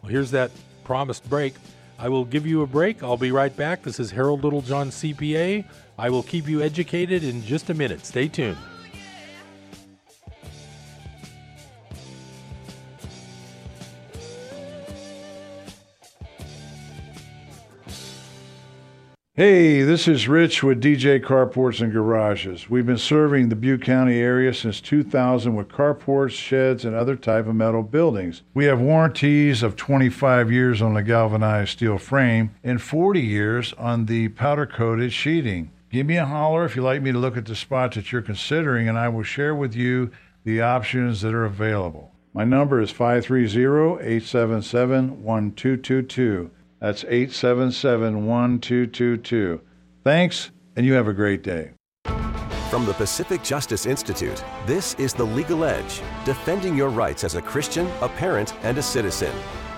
Well, 0.00 0.10
here's 0.10 0.30
that 0.30 0.50
promised 0.84 1.28
break. 1.28 1.54
I 1.98 2.08
will 2.08 2.24
give 2.24 2.46
you 2.46 2.62
a 2.62 2.66
break. 2.66 3.02
I'll 3.02 3.18
be 3.18 3.32
right 3.32 3.54
back. 3.54 3.82
This 3.82 4.00
is 4.00 4.10
Harold 4.10 4.42
Littlejohn, 4.44 4.88
CPA. 4.88 5.64
I 5.98 6.08
will 6.08 6.22
keep 6.22 6.48
you 6.48 6.62
educated 6.62 7.22
in 7.22 7.44
just 7.44 7.68
a 7.68 7.74
minute. 7.74 8.06
Stay 8.06 8.28
tuned. 8.28 8.56
Hey, 19.34 19.80
this 19.80 20.08
is 20.08 20.28
Rich 20.28 20.62
with 20.62 20.82
DJ 20.82 21.18
Carports 21.18 21.80
and 21.80 21.90
Garages. 21.90 22.68
We've 22.68 22.84
been 22.84 22.98
serving 22.98 23.48
the 23.48 23.56
Butte 23.56 23.80
County 23.80 24.18
area 24.18 24.52
since 24.52 24.78
2000 24.82 25.54
with 25.54 25.68
carports, 25.68 26.32
sheds, 26.32 26.84
and 26.84 26.94
other 26.94 27.16
type 27.16 27.46
of 27.46 27.54
metal 27.54 27.82
buildings. 27.82 28.42
We 28.52 28.66
have 28.66 28.78
warranties 28.78 29.62
of 29.62 29.74
25 29.74 30.52
years 30.52 30.82
on 30.82 30.92
the 30.92 31.02
galvanized 31.02 31.70
steel 31.70 31.96
frame 31.96 32.54
and 32.62 32.82
40 32.82 33.22
years 33.22 33.72
on 33.78 34.04
the 34.04 34.28
powder 34.28 34.66
coated 34.66 35.14
sheeting. 35.14 35.70
Give 35.90 36.04
me 36.04 36.18
a 36.18 36.26
holler 36.26 36.66
if 36.66 36.76
you'd 36.76 36.82
like 36.82 37.00
me 37.00 37.12
to 37.12 37.18
look 37.18 37.38
at 37.38 37.46
the 37.46 37.56
spot 37.56 37.94
that 37.94 38.12
you're 38.12 38.20
considering, 38.20 38.86
and 38.86 38.98
I 38.98 39.08
will 39.08 39.22
share 39.22 39.54
with 39.54 39.74
you 39.74 40.10
the 40.44 40.60
options 40.60 41.22
that 41.22 41.32
are 41.32 41.46
available. 41.46 42.12
My 42.34 42.44
number 42.44 42.82
is 42.82 42.90
530 42.90 44.04
877 44.04 45.24
1222. 45.24 46.50
That's 46.82 47.04
877 47.04 48.26
1222. 48.26 49.60
Thanks, 50.02 50.50
and 50.74 50.84
you 50.84 50.94
have 50.94 51.06
a 51.06 51.12
great 51.12 51.44
day. 51.44 51.70
From 52.70 52.84
the 52.86 52.94
Pacific 52.94 53.44
Justice 53.44 53.86
Institute, 53.86 54.42
this 54.66 54.94
is 54.94 55.14
The 55.14 55.22
Legal 55.22 55.62
Edge, 55.62 56.02
defending 56.24 56.76
your 56.76 56.88
rights 56.88 57.22
as 57.22 57.36
a 57.36 57.42
Christian, 57.42 57.86
a 58.00 58.08
parent, 58.08 58.56
and 58.64 58.78
a 58.78 58.82
citizen. 58.82 59.32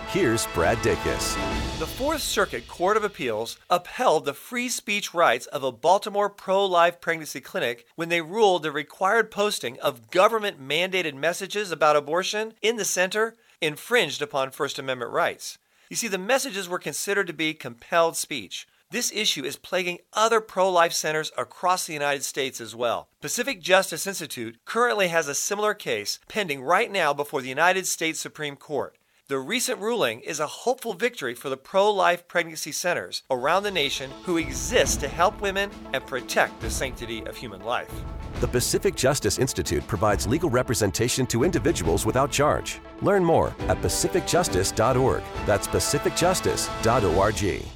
Here's 0.08 0.46
Brad 0.54 0.78
Dacus. 0.78 1.34
The 1.78 1.86
Fourth 1.86 2.22
Circuit 2.22 2.66
Court 2.68 2.96
of 2.96 3.04
Appeals 3.04 3.58
upheld 3.68 4.24
the 4.24 4.32
free 4.32 4.70
speech 4.70 5.12
rights 5.12 5.44
of 5.44 5.62
a 5.62 5.72
Baltimore 5.72 6.30
pro 6.30 6.64
life 6.64 7.02
pregnancy 7.02 7.42
clinic 7.42 7.84
when 7.96 8.08
they 8.08 8.22
ruled 8.22 8.62
the 8.62 8.72
required 8.72 9.30
posting 9.30 9.78
of 9.80 10.10
government 10.10 10.58
mandated 10.58 11.12
messages 11.12 11.70
about 11.70 11.96
abortion 11.96 12.54
in 12.62 12.76
the 12.76 12.84
center 12.86 13.34
infringed 13.60 14.22
upon 14.22 14.50
First 14.50 14.78
Amendment 14.78 15.12
rights. 15.12 15.58
You 15.94 15.96
see, 15.96 16.08
the 16.08 16.18
messages 16.18 16.68
were 16.68 16.80
considered 16.80 17.28
to 17.28 17.32
be 17.32 17.54
compelled 17.54 18.16
speech. 18.16 18.66
This 18.90 19.12
issue 19.12 19.44
is 19.44 19.54
plaguing 19.54 19.98
other 20.12 20.40
pro 20.40 20.68
life 20.68 20.92
centers 20.92 21.30
across 21.38 21.86
the 21.86 21.92
United 21.92 22.24
States 22.24 22.60
as 22.60 22.74
well. 22.74 23.10
Pacific 23.20 23.60
Justice 23.62 24.04
Institute 24.04 24.58
currently 24.64 25.06
has 25.06 25.28
a 25.28 25.36
similar 25.36 25.72
case 25.72 26.18
pending 26.26 26.64
right 26.64 26.90
now 26.90 27.14
before 27.14 27.42
the 27.42 27.48
United 27.48 27.86
States 27.86 28.18
Supreme 28.18 28.56
Court. 28.56 28.98
The 29.28 29.38
recent 29.38 29.78
ruling 29.78 30.18
is 30.22 30.40
a 30.40 30.48
hopeful 30.48 30.94
victory 30.94 31.32
for 31.32 31.48
the 31.48 31.56
pro 31.56 31.92
life 31.92 32.26
pregnancy 32.26 32.72
centers 32.72 33.22
around 33.30 33.62
the 33.62 33.70
nation 33.70 34.10
who 34.24 34.36
exist 34.36 34.98
to 34.98 35.06
help 35.06 35.40
women 35.40 35.70
and 35.92 36.04
protect 36.04 36.60
the 36.60 36.70
sanctity 36.70 37.24
of 37.24 37.36
human 37.36 37.62
life. 37.62 37.92
The 38.40 38.48
Pacific 38.48 38.96
Justice 38.96 39.38
Institute 39.38 39.86
provides 39.86 40.26
legal 40.26 40.50
representation 40.50 41.24
to 41.26 41.44
individuals 41.44 42.04
without 42.04 42.32
charge. 42.32 42.80
Learn 43.00 43.24
more 43.24 43.54
at 43.68 43.80
pacificjustice.org. 43.80 45.22
That's 45.46 45.68
pacificjustice.org. 45.68 47.66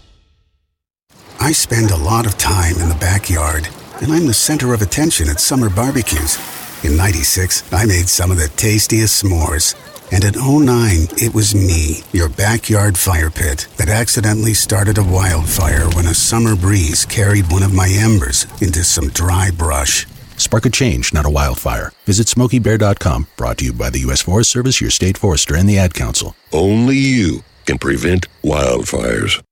I 1.40 1.52
spend 1.52 1.90
a 1.92 1.96
lot 1.96 2.26
of 2.26 2.36
time 2.36 2.76
in 2.78 2.88
the 2.88 2.98
backyard, 3.00 3.68
and 4.02 4.12
I'm 4.12 4.26
the 4.26 4.34
center 4.34 4.74
of 4.74 4.82
attention 4.82 5.28
at 5.28 5.38
summer 5.38 5.70
barbecues. 5.70 6.36
In 6.84 6.96
96, 6.96 7.72
I 7.72 7.86
made 7.86 8.08
some 8.08 8.32
of 8.32 8.38
the 8.38 8.48
tastiest 8.48 9.22
s'mores. 9.22 9.76
And 10.10 10.24
in 10.24 10.34
09, 10.34 11.08
it 11.18 11.34
was 11.34 11.54
me, 11.54 12.02
your 12.12 12.28
backyard 12.30 12.98
fire 12.98 13.30
pit, 13.30 13.68
that 13.76 13.88
accidentally 13.88 14.54
started 14.54 14.98
a 14.98 15.04
wildfire 15.04 15.88
when 15.90 16.06
a 16.06 16.14
summer 16.14 16.56
breeze 16.56 17.04
carried 17.04 17.52
one 17.52 17.62
of 17.62 17.74
my 17.74 17.88
embers 17.88 18.46
into 18.60 18.82
some 18.82 19.10
dry 19.10 19.50
brush. 19.50 20.06
Spark 20.38 20.64
a 20.66 20.70
change, 20.70 21.12
not 21.12 21.26
a 21.26 21.30
wildfire. 21.30 21.92
Visit 22.06 22.28
SmokeyBear.com, 22.28 23.26
brought 23.36 23.58
to 23.58 23.66
you 23.66 23.72
by 23.72 23.90
the 23.90 24.00
U.S. 24.00 24.22
Forest 24.22 24.50
Service, 24.50 24.80
your 24.80 24.90
state 24.90 25.18
forester, 25.18 25.56
and 25.56 25.68
the 25.68 25.78
Ad 25.78 25.94
Council. 25.94 26.34
Only 26.52 26.96
you 26.96 27.42
can 27.66 27.76
prevent 27.76 28.26
wildfires. 28.42 29.42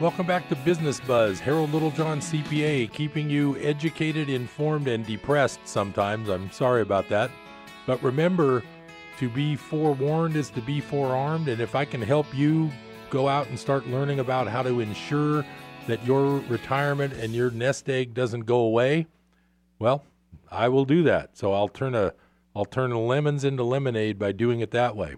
Welcome 0.00 0.26
back 0.26 0.48
to 0.50 0.56
Business 0.56 1.00
Buzz. 1.00 1.40
Harold 1.40 1.72
Littlejohn, 1.72 2.18
CPA, 2.18 2.92
keeping 2.92 3.30
you 3.30 3.56
educated, 3.58 4.28
informed, 4.28 4.86
and 4.86 5.06
depressed 5.06 5.60
sometimes. 5.64 6.28
I'm 6.28 6.50
sorry 6.50 6.82
about 6.82 7.08
that. 7.08 7.30
But 7.86 8.02
remember, 8.02 8.62
to 9.18 9.28
be 9.28 9.56
forewarned 9.56 10.36
is 10.36 10.50
to 10.50 10.60
be 10.60 10.80
forearmed. 10.80 11.48
And 11.48 11.60
if 11.60 11.74
I 11.74 11.84
can 11.84 12.02
help 12.02 12.26
you 12.34 12.70
go 13.10 13.28
out 13.28 13.48
and 13.48 13.58
start 13.58 13.86
learning 13.86 14.20
about 14.20 14.48
how 14.48 14.62
to 14.62 14.80
ensure 14.80 15.44
that 15.86 16.04
your 16.04 16.38
retirement 16.48 17.12
and 17.14 17.34
your 17.34 17.50
nest 17.50 17.88
egg 17.88 18.14
doesn't 18.14 18.40
go 18.40 18.56
away, 18.58 19.06
well, 19.78 20.04
I 20.50 20.68
will 20.68 20.84
do 20.84 21.02
that. 21.04 21.36
So 21.36 21.52
I'll 21.52 21.68
turn 21.68 21.94
a 21.94 22.14
I'll 22.56 22.64
turn 22.64 22.92
lemons 22.92 23.42
into 23.42 23.64
lemonade 23.64 24.18
by 24.18 24.30
doing 24.30 24.60
it 24.60 24.70
that 24.70 24.94
way. 24.94 25.16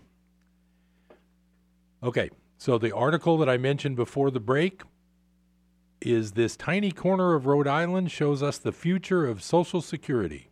Okay, 2.02 2.30
so 2.56 2.78
the 2.78 2.94
article 2.94 3.36
that 3.38 3.48
I 3.48 3.58
mentioned 3.58 3.96
before 3.96 4.30
the 4.30 4.40
break 4.40 4.82
is 6.00 6.32
this 6.32 6.56
tiny 6.56 6.92
corner 6.92 7.34
of 7.34 7.46
Rhode 7.46 7.68
Island 7.68 8.10
shows 8.10 8.42
us 8.42 8.56
the 8.56 8.72
future 8.72 9.26
of 9.26 9.42
Social 9.42 9.82
Security. 9.82 10.45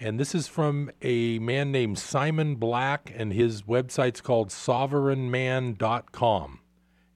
And 0.00 0.18
this 0.18 0.34
is 0.34 0.48
from 0.48 0.90
a 1.02 1.38
man 1.38 1.70
named 1.70 1.98
Simon 1.98 2.56
Black, 2.56 3.12
and 3.14 3.32
his 3.32 3.62
website's 3.62 4.20
called 4.20 4.48
sovereignman.com. 4.48 6.58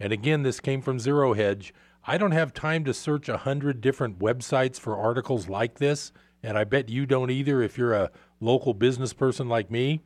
And 0.00 0.12
again, 0.12 0.44
this 0.44 0.60
came 0.60 0.80
from 0.80 1.00
Zero 1.00 1.34
Hedge. 1.34 1.74
I 2.06 2.18
don't 2.18 2.32
have 2.32 2.54
time 2.54 2.84
to 2.84 2.94
search 2.94 3.28
a 3.28 3.38
hundred 3.38 3.80
different 3.80 4.20
websites 4.20 4.78
for 4.78 4.96
articles 4.96 5.48
like 5.48 5.78
this, 5.78 6.12
and 6.42 6.56
I 6.56 6.64
bet 6.64 6.88
you 6.88 7.04
don't 7.04 7.30
either 7.30 7.62
if 7.62 7.76
you're 7.76 7.94
a 7.94 8.10
local 8.40 8.74
business 8.74 9.12
person 9.12 9.48
like 9.48 9.70
me. 9.70 10.00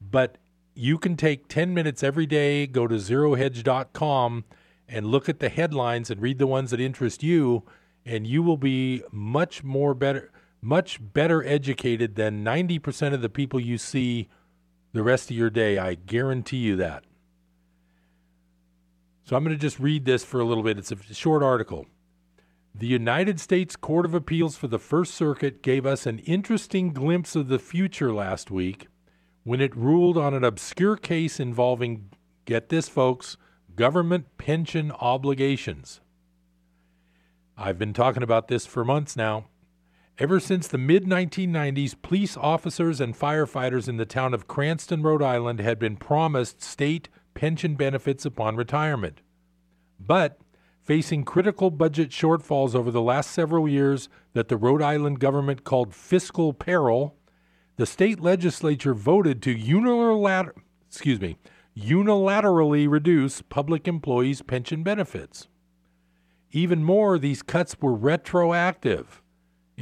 But 0.00 0.38
you 0.74 0.98
can 0.98 1.16
take 1.16 1.46
10 1.46 1.72
minutes 1.72 2.02
every 2.02 2.26
day, 2.26 2.66
go 2.66 2.88
to 2.88 2.96
zerohedge.com 2.96 4.44
and 4.88 5.06
look 5.06 5.28
at 5.28 5.38
the 5.38 5.48
headlines 5.48 6.10
and 6.10 6.20
read 6.20 6.38
the 6.38 6.48
ones 6.48 6.72
that 6.72 6.80
interest 6.80 7.22
you, 7.22 7.62
and 8.04 8.26
you 8.26 8.42
will 8.42 8.56
be 8.56 9.04
much 9.12 9.62
more 9.62 9.94
better 9.94 10.32
much 10.62 10.98
better 11.12 11.44
educated 11.44 12.14
than 12.14 12.44
90% 12.44 13.12
of 13.12 13.20
the 13.20 13.28
people 13.28 13.58
you 13.58 13.76
see 13.76 14.28
the 14.92 15.02
rest 15.02 15.30
of 15.30 15.36
your 15.36 15.50
day. 15.50 15.76
I 15.76 15.94
guarantee 15.94 16.58
you 16.58 16.76
that. 16.76 17.04
So 19.24 19.36
I'm 19.36 19.44
going 19.44 19.56
to 19.56 19.60
just 19.60 19.80
read 19.80 20.04
this 20.04 20.24
for 20.24 20.40
a 20.40 20.44
little 20.44 20.62
bit. 20.62 20.78
It's 20.78 20.92
a 20.92 21.14
short 21.14 21.42
article. 21.42 21.86
The 22.74 22.86
United 22.86 23.38
States 23.38 23.76
Court 23.76 24.06
of 24.06 24.14
Appeals 24.14 24.56
for 24.56 24.66
the 24.66 24.78
First 24.78 25.14
Circuit 25.14 25.62
gave 25.62 25.84
us 25.84 26.06
an 26.06 26.20
interesting 26.20 26.92
glimpse 26.92 27.36
of 27.36 27.48
the 27.48 27.58
future 27.58 28.12
last 28.12 28.50
week 28.50 28.86
when 29.44 29.60
it 29.60 29.76
ruled 29.76 30.16
on 30.16 30.32
an 30.32 30.44
obscure 30.44 30.96
case 30.96 31.38
involving, 31.40 32.10
get 32.44 32.68
this, 32.68 32.88
folks, 32.88 33.36
government 33.74 34.38
pension 34.38 34.92
obligations. 34.92 36.00
I've 37.56 37.78
been 37.78 37.92
talking 37.92 38.22
about 38.22 38.48
this 38.48 38.64
for 38.64 38.84
months 38.84 39.16
now. 39.16 39.46
Ever 40.18 40.40
since 40.40 40.68
the 40.68 40.78
mid 40.78 41.04
1990s, 41.04 41.94
police 42.00 42.36
officers 42.36 43.00
and 43.00 43.18
firefighters 43.18 43.88
in 43.88 43.96
the 43.96 44.04
town 44.04 44.34
of 44.34 44.46
Cranston, 44.46 45.02
Rhode 45.02 45.22
Island 45.22 45.58
had 45.60 45.78
been 45.78 45.96
promised 45.96 46.60
state 46.62 47.08
pension 47.34 47.76
benefits 47.76 48.26
upon 48.26 48.56
retirement. 48.56 49.22
But 49.98 50.38
facing 50.82 51.24
critical 51.24 51.70
budget 51.70 52.10
shortfalls 52.10 52.74
over 52.74 52.90
the 52.90 53.00
last 53.00 53.30
several 53.30 53.66
years 53.66 54.10
that 54.34 54.48
the 54.48 54.58
Rhode 54.58 54.82
Island 54.82 55.18
government 55.18 55.64
called 55.64 55.94
fiscal 55.94 56.52
peril, 56.52 57.16
the 57.76 57.86
state 57.86 58.20
legislature 58.20 58.92
voted 58.92 59.40
to 59.42 59.50
unilater- 59.50 60.54
excuse 60.86 61.22
me, 61.22 61.38
unilaterally 61.74 62.86
reduce 62.86 63.40
public 63.40 63.88
employees' 63.88 64.42
pension 64.42 64.82
benefits. 64.82 65.48
Even 66.50 66.84
more, 66.84 67.18
these 67.18 67.42
cuts 67.42 67.80
were 67.80 67.94
retroactive. 67.94 69.21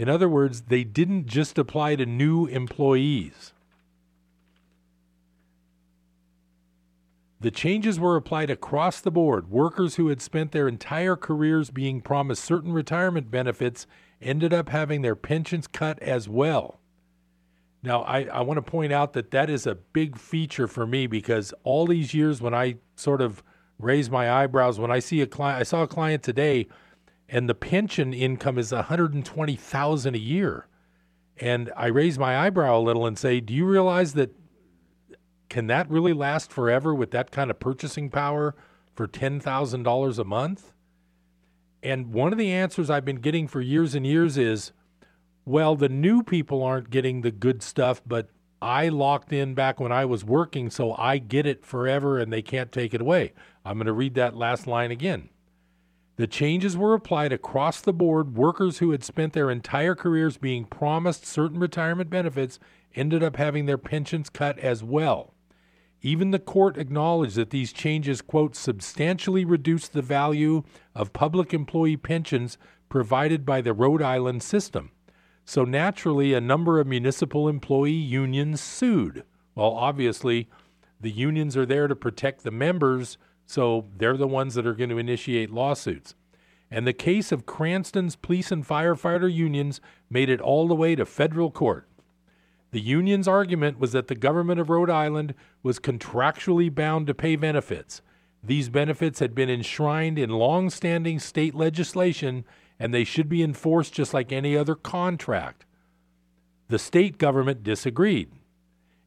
In 0.01 0.09
other 0.09 0.31
words, 0.31 0.63
they 0.63 0.83
didn't 0.83 1.27
just 1.27 1.59
apply 1.59 1.95
to 1.97 2.07
new 2.07 2.47
employees. 2.47 3.53
The 7.39 7.51
changes 7.51 8.01
were 8.01 8.17
applied 8.17 8.49
across 8.49 9.03
the 9.03 9.11
board. 9.11 9.51
Workers 9.51 9.97
who 9.97 10.09
had 10.09 10.23
spent 10.23 10.53
their 10.53 10.67
entire 10.69 11.17
careers 11.17 11.69
being 11.69 12.01
promised 12.01 12.43
certain 12.43 12.73
retirement 12.73 13.31
benefits 13.31 13.87
ended 14.23 14.55
up 14.55 14.71
having 14.71 15.03
their 15.03 15.15
pensions 15.15 15.67
cut 15.67 15.99
as 16.03 16.27
well. 16.27 16.81
Now, 17.83 18.01
I, 18.01 18.23
I 18.23 18.41
want 18.41 18.57
to 18.57 18.63
point 18.63 18.95
out 18.95 19.13
that 19.13 19.33
that 19.33 19.51
is 19.51 19.67
a 19.67 19.75
big 19.75 20.17
feature 20.17 20.67
for 20.67 20.87
me 20.87 21.09
because 21.09 21.53
all 21.63 21.87
these 21.87 22.15
years 22.15 22.41
when 22.41 22.55
I 22.55 22.77
sort 22.97 23.21
of 23.21 23.43
raise 23.79 24.09
my 24.09 24.33
eyebrows 24.33 24.81
when 24.81 24.91
I 24.91 25.01
see 25.01 25.21
a 25.21 25.27
client, 25.27 25.61
I 25.61 25.65
saw 25.65 25.83
a 25.83 25.87
client 25.87 26.23
today, 26.23 26.69
and 27.31 27.49
the 27.49 27.55
pension 27.55 28.13
income 28.13 28.59
is 28.59 28.73
120,000 28.73 30.15
a 30.15 30.19
year, 30.19 30.67
and 31.39 31.73
I 31.77 31.87
raise 31.87 32.19
my 32.19 32.37
eyebrow 32.39 32.79
a 32.79 32.83
little 32.83 33.07
and 33.07 33.17
say, 33.17 33.41
"Do 33.41 33.55
you 33.55 33.65
realize 33.65 34.15
that 34.15 34.35
can 35.49 35.67
that 35.69 35.89
really 35.89 36.13
last 36.13 36.53
forever 36.53 36.95
with 36.95 37.13
that 37.13 37.31
kind 37.31 37.51
of 37.51 37.59
purchasing 37.59 38.11
power 38.11 38.55
for 38.95 39.07
$10,000 39.07 40.19
a 40.19 40.25
month?" 40.25 40.75
And 41.83 42.13
one 42.13 42.33
of 42.33 42.39
the 42.39 42.51
answers 42.51 42.91
I've 42.91 43.05
been 43.05 43.21
getting 43.21 43.49
for 43.49 43.61
years 43.61 43.95
and 43.95 44.07
years 44.07 44.37
is 44.37 44.73
well, 45.47 45.75
the 45.75 45.89
new 45.89 46.23
people 46.23 46.63
aren't 46.63 46.91
getting 46.91 47.23
the 47.23 47.31
good 47.31 47.63
stuff, 47.63 48.03
but 48.07 48.29
I 48.63 48.89
locked 48.89 49.33
in 49.33 49.55
back 49.55 49.81
when 49.81 49.91
I 49.91 50.05
was 50.05 50.25
working, 50.25 50.71
so 50.71 50.95
I 50.95 51.19
get 51.19 51.47
it 51.47 51.65
forever 51.65 52.19
and 52.19 52.33
they 52.33 52.43
can't 52.43 52.71
take 52.71 52.93
it 52.93 53.01
away. 53.01 53.33
I'm 53.65 53.79
going 53.79 53.87
to 53.87 53.93
read 53.93 54.15
that 54.15 54.37
last 54.37 54.67
line 54.67 54.91
again. 54.91 55.31
The 56.21 56.27
changes 56.27 56.77
were 56.77 56.93
applied 56.93 57.33
across 57.33 57.81
the 57.81 57.95
board. 57.95 58.37
Workers 58.37 58.77
who 58.77 58.91
had 58.91 59.03
spent 59.03 59.33
their 59.33 59.51
entire 59.51 59.95
careers 59.95 60.37
being 60.37 60.67
promised 60.67 61.25
certain 61.25 61.59
retirement 61.59 62.11
benefits 62.11 62.59
ended 62.95 63.23
up 63.23 63.37
having 63.37 63.65
their 63.65 63.79
pensions 63.79 64.29
cut 64.29 64.59
as 64.59 64.85
well. 64.85 65.33
Even 66.03 66.31
the 66.31 66.39
court 66.39 66.77
acknowledged 66.77 67.37
that 67.37 67.49
these 67.49 67.73
changes, 67.73 68.21
quote, 68.21 68.55
substantially 68.55 69.47
reduced 69.47 69.95
the 69.95 70.03
value 70.03 70.63
of 70.95 71.15
public 71.15 71.55
employee 71.55 71.97
pensions 71.97 72.59
provided 72.91 73.47
by 73.47 73.63
the 73.63 73.73
Rhode 73.73 74.03
Island 74.03 74.43
system. 74.43 74.91
So 75.47 75.65
naturally, 75.65 76.35
a 76.35 76.41
number 76.43 76.79
of 76.81 76.87
municipal 76.87 77.49
employee 77.49 77.93
unions 77.93 78.61
sued. 78.61 79.25
Well, 79.55 79.73
obviously, 79.73 80.51
the 81.01 81.11
unions 81.11 81.57
are 81.57 81.65
there 81.65 81.89
to 81.89 81.97
protect 81.97 82.45
the 82.45 82.51
members, 82.51 83.17
so 83.51 83.87
they're 83.97 84.17
the 84.17 84.29
ones 84.29 84.55
that 84.55 84.65
are 84.65 84.75
going 84.75 84.91
to 84.91 84.99
initiate 84.99 85.51
lawsuits. 85.51 86.15
And 86.71 86.87
the 86.87 86.93
case 86.93 87.33
of 87.33 87.47
Cranston's 87.47 88.15
police 88.15 88.53
and 88.53 88.65
firefighter 88.65 89.33
unions 89.33 89.81
made 90.09 90.31
it 90.31 90.41
all 90.41 90.69
the 90.69 90.75
way 90.77 90.95
to 90.95 91.05
federal 91.05 91.51
court. 91.51 91.89
The 92.71 92.81
union's 92.81 93.27
argument 93.27 93.81
was 93.81 93.91
that 93.91 94.07
the 94.07 94.15
government 94.15 94.61
of 94.61 94.71
Rhode 94.71 94.89
Island 94.89 95.35
was 95.65 95.81
contractually 95.81 96.73
bound 96.73 97.09
to 97.09 97.15
pay 97.15 97.35
benefits. 97.35 98.03
These 98.41 98.69
benefits 98.69 99.19
had 99.19 99.35
been 99.35 99.51
enshrined 99.51 100.17
in 100.17 100.31
long 100.31 100.71
standing 100.71 101.19
state 101.19 101.57
legislation 101.57 102.45
and 102.79 102.95
they 102.95 103.03
should 103.03 103.29
be 103.29 103.43
enforced 103.43 103.93
just 103.93 104.15
like 104.15 104.31
any 104.31 104.57
other 104.57 104.77
contract. 104.77 105.65
The 106.69 106.79
state 106.79 107.19
government 107.19 107.65
disagreed. 107.65 108.31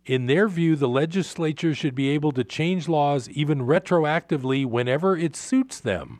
In 0.05 0.25
their 0.25 0.49
view, 0.49 0.75
the 0.75 0.89
legislature 0.89 1.73
should 1.73 1.95
be 1.95 2.09
able 2.09 2.33
to 2.33 2.43
change 2.43 2.89
laws 2.89 3.29
even 3.29 3.59
retroactively 3.59 4.65
whenever 4.65 5.15
it 5.15 5.35
suits 5.35 5.79
them. 5.79 6.19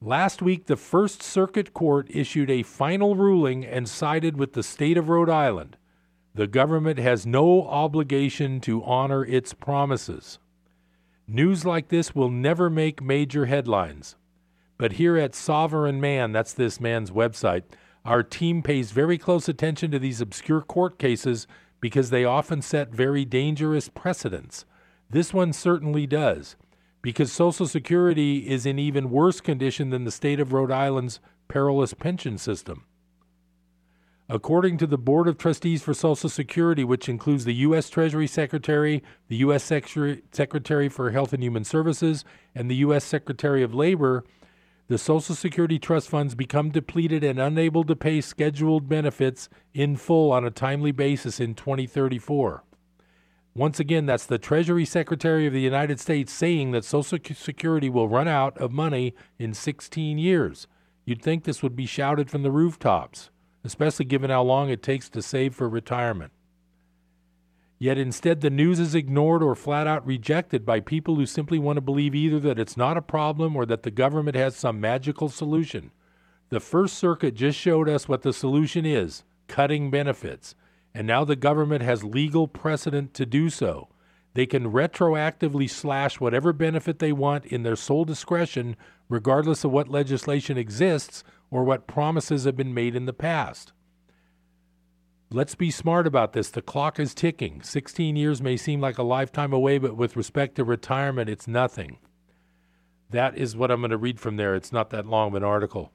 Last 0.00 0.40
week, 0.40 0.64
the 0.64 0.78
First 0.78 1.22
Circuit 1.22 1.74
Court 1.74 2.06
issued 2.08 2.50
a 2.50 2.62
final 2.62 3.16
ruling 3.16 3.66
and 3.66 3.86
sided 3.86 4.38
with 4.38 4.54
the 4.54 4.62
state 4.62 4.96
of 4.96 5.10
Rhode 5.10 5.28
Island. 5.28 5.76
The 6.34 6.46
government 6.46 6.98
has 6.98 7.26
no 7.26 7.66
obligation 7.68 8.60
to 8.62 8.82
honor 8.84 9.26
its 9.26 9.52
promises. 9.52 10.38
News 11.28 11.66
like 11.66 11.88
this 11.88 12.14
will 12.14 12.30
never 12.30 12.70
make 12.70 13.02
major 13.02 13.44
headlines. 13.44 14.16
But 14.78 14.92
here 14.92 15.18
at 15.18 15.34
Sovereign 15.34 16.00
Man, 16.00 16.32
that's 16.32 16.54
this 16.54 16.80
man's 16.80 17.10
website, 17.10 17.64
our 18.06 18.22
team 18.22 18.62
pays 18.62 18.92
very 18.92 19.18
close 19.18 19.50
attention 19.50 19.90
to 19.90 19.98
these 19.98 20.22
obscure 20.22 20.62
court 20.62 20.98
cases 20.98 21.46
because 21.80 22.10
they 22.10 22.24
often 22.24 22.62
set 22.62 22.90
very 22.90 23.24
dangerous 23.24 23.88
precedents. 23.88 24.64
This 25.08 25.32
one 25.32 25.52
certainly 25.52 26.06
does, 26.06 26.56
because 27.02 27.32
Social 27.32 27.66
Security 27.66 28.48
is 28.48 28.66
in 28.66 28.78
even 28.78 29.10
worse 29.10 29.40
condition 29.40 29.90
than 29.90 30.04
the 30.04 30.10
state 30.10 30.40
of 30.40 30.52
Rhode 30.52 30.70
Island's 30.70 31.20
perilous 31.48 31.94
pension 31.94 32.38
system. 32.38 32.84
According 34.28 34.78
to 34.78 34.86
the 34.86 34.98
Board 34.98 35.26
of 35.26 35.38
Trustees 35.38 35.82
for 35.82 35.92
Social 35.92 36.28
Security, 36.28 36.84
which 36.84 37.08
includes 37.08 37.44
the 37.44 37.54
U.S. 37.54 37.90
Treasury 37.90 38.28
Secretary, 38.28 39.02
the 39.26 39.38
U.S. 39.38 39.64
Secretary 39.64 40.88
for 40.88 41.10
Health 41.10 41.32
and 41.32 41.42
Human 41.42 41.64
Services, 41.64 42.24
and 42.54 42.70
the 42.70 42.76
U.S. 42.76 43.02
Secretary 43.02 43.64
of 43.64 43.74
Labor, 43.74 44.22
the 44.90 44.98
Social 44.98 45.36
Security 45.36 45.78
trust 45.78 46.08
funds 46.08 46.34
become 46.34 46.70
depleted 46.70 47.22
and 47.22 47.38
unable 47.38 47.84
to 47.84 47.94
pay 47.94 48.20
scheduled 48.20 48.88
benefits 48.88 49.48
in 49.72 49.94
full 49.94 50.32
on 50.32 50.44
a 50.44 50.50
timely 50.50 50.90
basis 50.90 51.38
in 51.38 51.54
2034. 51.54 52.64
Once 53.54 53.78
again, 53.78 54.06
that's 54.06 54.26
the 54.26 54.36
Treasury 54.36 54.84
Secretary 54.84 55.46
of 55.46 55.52
the 55.52 55.60
United 55.60 56.00
States 56.00 56.32
saying 56.32 56.72
that 56.72 56.84
Social 56.84 57.20
Security 57.36 57.88
will 57.88 58.08
run 58.08 58.26
out 58.26 58.58
of 58.58 58.72
money 58.72 59.14
in 59.38 59.54
16 59.54 60.18
years. 60.18 60.66
You'd 61.04 61.22
think 61.22 61.44
this 61.44 61.62
would 61.62 61.76
be 61.76 61.86
shouted 61.86 62.28
from 62.28 62.42
the 62.42 62.50
rooftops, 62.50 63.30
especially 63.62 64.06
given 64.06 64.30
how 64.30 64.42
long 64.42 64.70
it 64.70 64.82
takes 64.82 65.08
to 65.10 65.22
save 65.22 65.54
for 65.54 65.68
retirement. 65.68 66.32
Yet 67.80 67.96
instead, 67.96 68.42
the 68.42 68.50
news 68.50 68.78
is 68.78 68.94
ignored 68.94 69.42
or 69.42 69.54
flat 69.54 69.86
out 69.86 70.06
rejected 70.06 70.66
by 70.66 70.80
people 70.80 71.16
who 71.16 71.24
simply 71.24 71.58
want 71.58 71.78
to 71.78 71.80
believe 71.80 72.14
either 72.14 72.38
that 72.40 72.58
it's 72.58 72.76
not 72.76 72.98
a 72.98 73.02
problem 73.02 73.56
or 73.56 73.64
that 73.64 73.84
the 73.84 73.90
government 73.90 74.36
has 74.36 74.54
some 74.54 74.82
magical 74.82 75.30
solution. 75.30 75.90
The 76.50 76.60
First 76.60 76.98
Circuit 76.98 77.34
just 77.34 77.58
showed 77.58 77.88
us 77.88 78.06
what 78.06 78.20
the 78.20 78.34
solution 78.34 78.84
is 78.84 79.24
cutting 79.48 79.90
benefits. 79.90 80.54
And 80.94 81.06
now 81.06 81.24
the 81.24 81.36
government 81.36 81.82
has 81.82 82.04
legal 82.04 82.46
precedent 82.46 83.14
to 83.14 83.24
do 83.24 83.48
so. 83.48 83.88
They 84.34 84.44
can 84.44 84.72
retroactively 84.72 85.68
slash 85.70 86.20
whatever 86.20 86.52
benefit 86.52 86.98
they 86.98 87.12
want 87.12 87.46
in 87.46 87.62
their 87.62 87.76
sole 87.76 88.04
discretion, 88.04 88.76
regardless 89.08 89.64
of 89.64 89.70
what 89.70 89.88
legislation 89.88 90.58
exists 90.58 91.24
or 91.50 91.64
what 91.64 91.86
promises 91.86 92.44
have 92.44 92.56
been 92.56 92.74
made 92.74 92.94
in 92.94 93.06
the 93.06 93.12
past. 93.14 93.72
Let's 95.32 95.54
be 95.54 95.70
smart 95.70 96.08
about 96.08 96.32
this. 96.32 96.50
The 96.50 96.60
clock 96.60 96.98
is 96.98 97.14
ticking. 97.14 97.62
16 97.62 98.16
years 98.16 98.42
may 98.42 98.56
seem 98.56 98.80
like 98.80 98.98
a 98.98 99.04
lifetime 99.04 99.52
away, 99.52 99.78
but 99.78 99.96
with 99.96 100.16
respect 100.16 100.56
to 100.56 100.64
retirement, 100.64 101.30
it's 101.30 101.46
nothing. 101.46 101.98
That 103.10 103.38
is 103.38 103.54
what 103.54 103.70
I'm 103.70 103.80
going 103.80 103.92
to 103.92 103.96
read 103.96 104.18
from 104.18 104.36
there. 104.36 104.56
It's 104.56 104.72
not 104.72 104.90
that 104.90 105.06
long 105.06 105.28
of 105.28 105.34
an 105.36 105.44
article. 105.44 105.92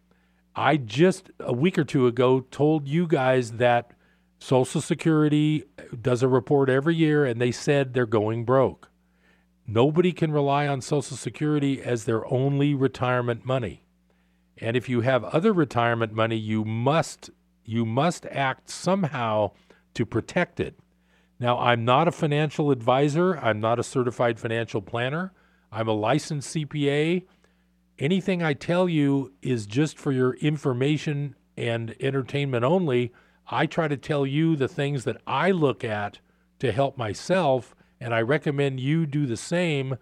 I 0.56 0.78
just 0.78 1.32
a 1.42 1.52
week 1.52 1.78
or 1.78 1.84
two 1.84 2.08
ago 2.08 2.46
told 2.50 2.88
you 2.88 3.08
guys 3.08 3.54
that 3.54 3.92
Social 4.40 4.80
Security 4.80 5.66
does 6.02 6.24
a 6.24 6.30
report 6.30 6.70
every 6.70 6.96
year 6.96 7.26
and 7.26 7.42
they 7.42 7.52
said 7.52 7.94
they're 7.94 8.06
going 8.06 8.46
broke. 8.46 8.90
Nobody 9.68 10.14
can 10.14 10.32
rely 10.32 10.66
on 10.66 10.80
Social 10.80 11.18
Security 11.18 11.82
as 11.82 12.06
their 12.06 12.26
only 12.32 12.74
retirement 12.74 13.44
money. 13.44 13.84
And 14.60 14.78
if 14.78 14.88
you 14.88 15.02
have 15.02 15.26
other 15.26 15.52
retirement 15.52 16.14
money, 16.14 16.38
you 16.38 16.64
must 16.64 17.32
you 17.66 17.86
must 17.86 18.26
act 18.28 18.70
somehow 18.70 19.52
to 19.94 20.06
protect 20.06 20.60
it. 20.60 20.76
Now, 21.40 21.60
I'm 21.60 21.84
not 21.84 22.08
a 22.08 22.12
financial 22.12 22.72
advisor, 22.72 23.38
I'm 23.38 23.60
not 23.60 23.80
a 23.80 23.84
certified 23.84 24.40
financial 24.40 24.82
planner. 24.82 25.34
I'm 25.72 25.90
a 25.90 25.94
licensed 25.94 26.56
CPA. 26.56 27.24
Anything 28.00 28.42
I 28.42 28.54
tell 28.54 28.88
you 28.88 29.34
is 29.42 29.66
just 29.66 29.98
for 29.98 30.14
your 30.14 30.36
information 30.36 31.36
and 31.58 31.96
entertainment 32.00 32.64
only. 32.64 33.12
I 33.48 33.66
try 33.66 33.90
to 33.90 33.98
tell 33.98 34.26
you 34.26 34.56
the 34.56 34.70
things 34.70 35.04
that 35.04 35.22
I 35.28 35.52
look 35.52 35.84
at 35.84 36.20
to 36.60 36.72
help 36.72 36.98
myself, 36.98 37.76
and 38.00 38.14
I 38.14 38.22
recommend 38.22 38.80
you 38.80 39.06
do 39.06 39.26
the 39.26 39.38
same. 39.38 39.98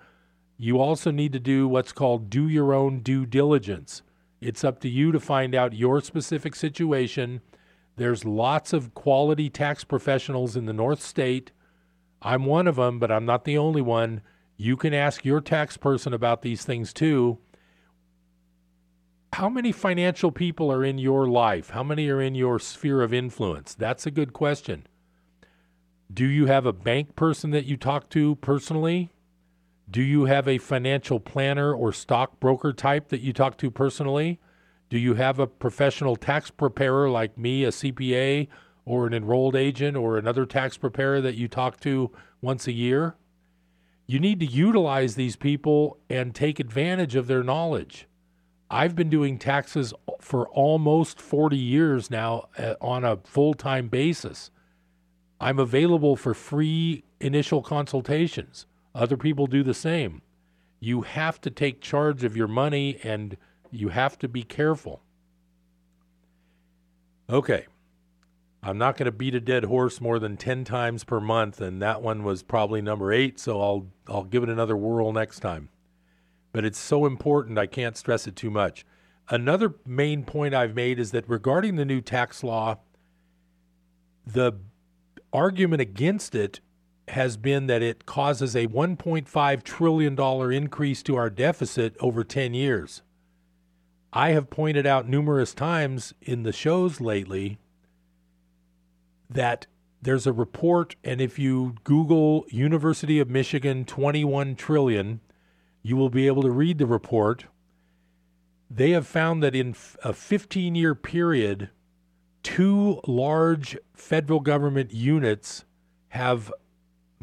You 0.58 0.80
also 0.80 1.10
need 1.12 1.34
to 1.34 1.40
do 1.40 1.68
what's 1.68 1.92
called 1.92 2.30
do 2.30 2.48
your 2.48 2.74
own 2.74 3.00
due 3.00 3.26
diligence. 3.26 4.04
It's 4.44 4.64
up 4.64 4.80
to 4.82 4.90
you 4.90 5.12
to 5.12 5.20
find 5.20 5.56
out 5.56 5.74
your 5.74 6.02
specific 6.02 6.56
situation 6.56 7.42
there's 7.96 8.26
lots 8.26 8.74
of 8.74 8.94
quality 8.94 9.50
tax 9.50 9.84
professionals 9.84 10.56
in 10.56 10.66
the 10.66 10.74
North 10.74 11.02
State. 11.02 11.52
I'm 12.22 12.46
one 12.46 12.68
of 12.68 12.78
them, 12.78 13.00
but 13.00 13.12
I'm 13.12 13.26
not 13.26 13.44
the 13.44 13.58
only 13.58 13.82
one. 13.82 14.22
You 14.58 14.78
can 14.78 14.94
ask 14.94 15.24
your 15.24 15.42
tax 15.42 15.78
person 15.78 16.14
about 16.14 16.42
these 16.42 16.66
things 16.66 16.92
too. 16.92 17.38
How 19.34 19.50
many 19.50 19.72
financial 19.72 20.32
people 20.32 20.72
are 20.72 20.84
in 20.84 20.98
your 20.98 21.28
life? 21.28 21.72
How 21.72 21.84
many 21.84 22.08
are 22.10 22.22
in 22.22 22.36
your 22.36 22.60
sphere 22.60 23.02
of 23.02 23.14
influence? 23.14 23.76
That's 23.76 24.06
a 24.06 24.12
good 24.12 24.34
question. 24.34 24.88
Do 26.12 26.26
you 26.26 26.46
have 26.46 26.66
a 26.66 26.74
bank 26.74 27.16
person 27.16 27.52
that 27.52 27.66
you 27.66 27.78
talk 27.78 28.10
to 28.12 28.36
personally? 28.36 29.13
Do 29.90 30.02
you 30.02 30.26
have 30.26 30.48
a 30.48 30.58
financial 30.58 31.20
planner 31.20 31.74
or 31.74 31.92
stockbroker 31.92 32.74
type 32.74 33.10
that 33.10 33.22
you 33.22 33.34
talk 33.34 33.58
to 33.58 33.70
personally? 33.70 34.40
Do 34.90 34.98
you 34.98 35.16
have 35.16 35.40
a 35.40 35.48
professional 35.48 36.16
tax 36.16 36.52
preparer 36.52 37.10
like 37.10 37.38
me, 37.38 37.64
a 37.64 37.70
CPA, 37.70 38.48
or 38.86 39.08
an 39.08 39.14
enrolled 39.14 39.56
agent, 39.56 39.98
or 39.98 40.18
another 40.18 40.46
tax 40.46 40.78
preparer 40.78 41.22
that 41.22 41.36
you 41.36 41.48
talk 41.48 41.80
to 41.82 42.12
once 42.42 42.68
a 42.68 42.72
year? 42.72 43.16
You 44.06 44.20
need 44.20 44.40
to 44.42 44.46
utilize 44.46 45.16
these 45.16 45.36
people 45.36 45.98
and 46.10 46.36
take 46.36 46.60
advantage 46.60 47.16
of 47.16 47.28
their 47.28 47.44
knowledge. 47.44 48.08
I've 48.70 48.96
been 48.96 49.10
doing 49.10 49.38
taxes 49.38 49.94
for 50.20 50.48
almost 50.50 51.22
40 51.22 51.58
years 51.58 52.10
now 52.10 52.50
uh, 52.58 52.76
on 52.82 53.04
a 53.04 53.18
full 53.18 53.54
time 53.54 53.88
basis. 53.88 54.50
I'm 55.40 55.60
available 55.60 56.16
for 56.16 56.34
free 56.34 57.04
initial 57.20 57.62
consultations. 57.62 58.66
Other 58.96 59.18
people 59.18 59.48
do 59.48 59.64
the 59.64 59.74
same. 59.74 60.22
You 60.80 61.02
have 61.02 61.42
to 61.42 61.50
take 61.50 61.82
charge 61.82 62.24
of 62.24 62.38
your 62.38 62.48
money 62.48 63.00
and 63.04 63.38
you 63.72 63.90
have 63.90 64.20
to 64.20 64.28
be 64.28 64.44
careful. 64.44 65.02
Okay. 67.30 67.66
I'm 68.62 68.78
not 68.78 68.96
going 68.96 69.06
to 69.06 69.12
beat 69.12 69.36
a 69.36 69.42
dead 69.42 69.66
horse 69.66 70.00
more 70.00 70.20
than 70.20 70.38
10 70.38 70.64
times 70.64 71.04
per 71.04 71.20
month 71.20 71.60
and 71.60 71.82
that 71.82 72.02
one 72.02 72.24
was 72.24 72.44
probably 72.44 72.82
number 72.82 73.12
8, 73.12 73.40
so 73.40 73.62
I'll 73.62 73.88
I'll 74.08 74.24
give 74.24 74.44
it 74.44 74.50
another 74.50 74.78
whirl 74.78 75.12
next 75.12 75.40
time. 75.40 75.70
But 76.52 76.64
it's 76.64 76.80
so 76.80 77.06
important 77.06 77.58
I 77.58 77.66
can't 77.66 77.98
stress 77.98 78.28
it 78.28 78.36
too 78.36 78.52
much. 78.52 78.86
Another 79.30 79.74
main 79.86 80.24
point 80.24 80.54
I've 80.54 80.76
made 80.76 81.00
is 81.00 81.12
that 81.12 81.28
regarding 81.28 81.76
the 81.76 81.86
new 81.86 82.02
tax 82.02 82.44
law, 82.44 82.78
the 84.26 84.54
argument 85.32 85.82
against 85.82 86.36
it 86.36 86.60
has 87.10 87.38
been 87.38 87.68
that 87.68 87.82
it 87.82 88.06
causes 88.06 88.56
a 88.56 88.68
$1.5 88.68 89.64
trillion 89.64 90.52
increase 90.52 91.04
to 91.04 91.16
our 91.16 91.30
deficit 91.30 91.96
over 92.00 92.24
10 92.24 92.54
years. 92.54 93.02
I 94.12 94.30
have 94.32 94.50
pointed 94.50 94.86
out 94.86 95.10
numerous 95.10 95.54
times 95.54 96.14
in 96.22 96.44
the 96.44 96.54
shows 96.54 97.02
lately 97.02 97.58
that 99.30 99.66
there's 100.02 100.28
a 100.28 100.34
report, 100.34 100.96
and 101.04 101.20
if 101.20 101.40
you 101.40 101.76
Google 101.84 102.46
University 102.50 103.20
of 103.20 103.30
Michigan 103.30 103.86
21 103.86 104.56
trillion, 104.56 105.22
you 105.82 105.96
will 105.96 106.10
be 106.10 106.28
able 106.28 106.44
to 106.44 106.52
read 106.52 106.78
the 106.78 106.86
report. 106.86 107.46
They 108.70 108.92
have 108.92 109.08
found 109.08 109.42
that 109.44 109.56
in 109.56 109.76
a 110.04 110.14
15 110.14 110.76
year 110.76 110.94
period, 110.94 111.70
two 112.44 113.00
large 113.08 113.78
federal 113.94 114.40
government 114.40 114.94
units 114.94 115.66
have 116.10 116.52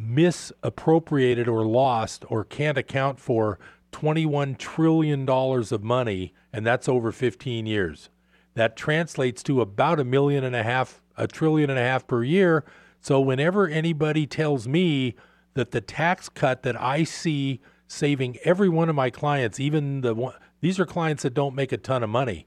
misappropriated 0.01 1.47
or 1.47 1.65
lost 1.65 2.25
or 2.29 2.43
can't 2.43 2.79
account 2.79 3.21
for 3.21 3.59
$21 3.93 4.57
trillion 4.57 5.29
of 5.29 5.83
money, 5.83 6.33
and 6.53 6.67
that's 6.67 6.89
over 6.89 7.13
15 7.13 7.67
years. 7.67 8.09
That 8.55 8.77
translates 8.77 9.43
to 9.45 9.61
about 9.61 10.01
a 10.01 10.05
million 10.05 10.43
and 10.43 10.57
a 10.57 10.63
half, 10.63 11.03
a 11.17 11.27
trillion 11.27 11.71
and 11.71 11.79
a 11.79 11.83
half 11.83 12.07
per 12.07 12.23
year. 12.23 12.65
So 13.01 13.21
whenever 13.21 13.69
anybody 13.69 14.27
tells 14.27 14.67
me 14.67 15.15
that 15.55 15.71
the 15.71 15.81
tax 15.81 16.29
cut 16.29 16.63
that 16.63 16.81
I 16.81 17.05
see 17.05 17.61
saving 17.87 18.39
every 18.45 18.69
one 18.69 18.89
of 18.89 18.97
my 18.97 19.11
clients, 19.11 19.61
even 19.61 20.01
the 20.01 20.15
one, 20.15 20.35
these 20.61 20.81
are 20.81 20.87
clients 20.87 21.23
that 21.25 21.35
don't 21.35 21.55
make 21.55 21.73
a 21.73 21.77
ton 21.77 22.03
of 22.03 22.11
money. 22.11 22.47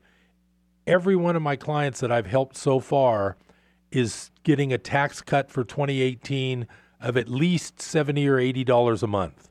Every 0.87 1.15
one 1.15 1.35
of 1.35 1.41
my 1.41 1.55
clients 1.55 1.99
that 1.99 2.11
I've 2.11 2.27
helped 2.27 2.57
so 2.57 2.79
far 2.79 3.37
is 3.91 4.31
getting 4.43 4.73
a 4.73 4.77
tax 4.77 5.21
cut 5.21 5.49
for 5.49 5.63
2018 5.63 6.67
of 7.03 7.17
at 7.17 7.29
least 7.29 7.81
70 7.81 8.27
or 8.27 8.39
80 8.39 8.63
dollars 8.63 9.03
a 9.03 9.07
month. 9.07 9.49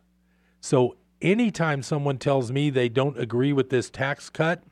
So 0.61 0.97
anytime 1.21 1.83
someone 1.83 2.19
tells 2.19 2.51
me 2.51 2.71
they 2.71 2.89
don't 2.89 3.19
agree 3.19 3.53
with 3.53 3.71
this 3.71 3.91
tax 3.91 4.31
cut, 4.31 4.65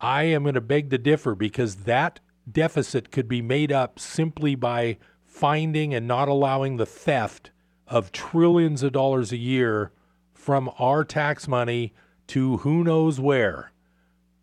I 0.00 0.22
am 0.24 0.44
going 0.44 0.54
to 0.54 0.60
beg 0.60 0.90
to 0.90 0.98
differ 0.98 1.34
because 1.34 1.76
that 1.84 2.20
deficit 2.50 3.10
could 3.10 3.28
be 3.28 3.42
made 3.42 3.72
up 3.72 3.98
simply 3.98 4.54
by 4.54 4.98
finding 5.26 5.92
and 5.92 6.06
not 6.06 6.28
allowing 6.28 6.76
the 6.76 6.86
theft 6.86 7.50
of 7.88 8.12
trillions 8.12 8.82
of 8.82 8.92
dollars 8.92 9.32
a 9.32 9.36
year 9.36 9.90
from 10.32 10.70
our 10.78 11.04
tax 11.04 11.48
money 11.48 11.92
to 12.28 12.58
who 12.58 12.84
knows 12.84 13.18
where. 13.18 13.72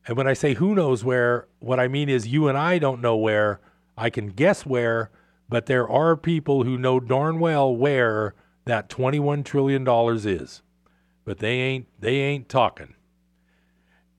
And 0.07 0.17
when 0.17 0.27
I 0.27 0.33
say 0.33 0.55
who 0.55 0.75
knows 0.75 1.03
where, 1.03 1.47
what 1.59 1.79
I 1.79 1.87
mean 1.87 2.09
is 2.09 2.27
you 2.27 2.47
and 2.47 2.57
I 2.57 2.77
don't 2.79 3.01
know 3.01 3.15
where. 3.15 3.61
I 3.97 4.09
can 4.09 4.27
guess 4.29 4.65
where, 4.65 5.11
but 5.51 5.67
there 5.67 5.87
are 5.87 6.17
people 6.17 6.63
who 6.63 6.79
know 6.79 6.99
darn 6.99 7.39
well 7.39 7.75
where 7.75 8.33
that 8.65 8.89
$21 8.89 9.45
trillion 9.45 9.87
is 9.87 10.63
but 11.25 11.39
they 11.39 11.59
ain't 11.59 11.87
they 11.99 12.15
ain't 12.15 12.49
talking. 12.49 12.95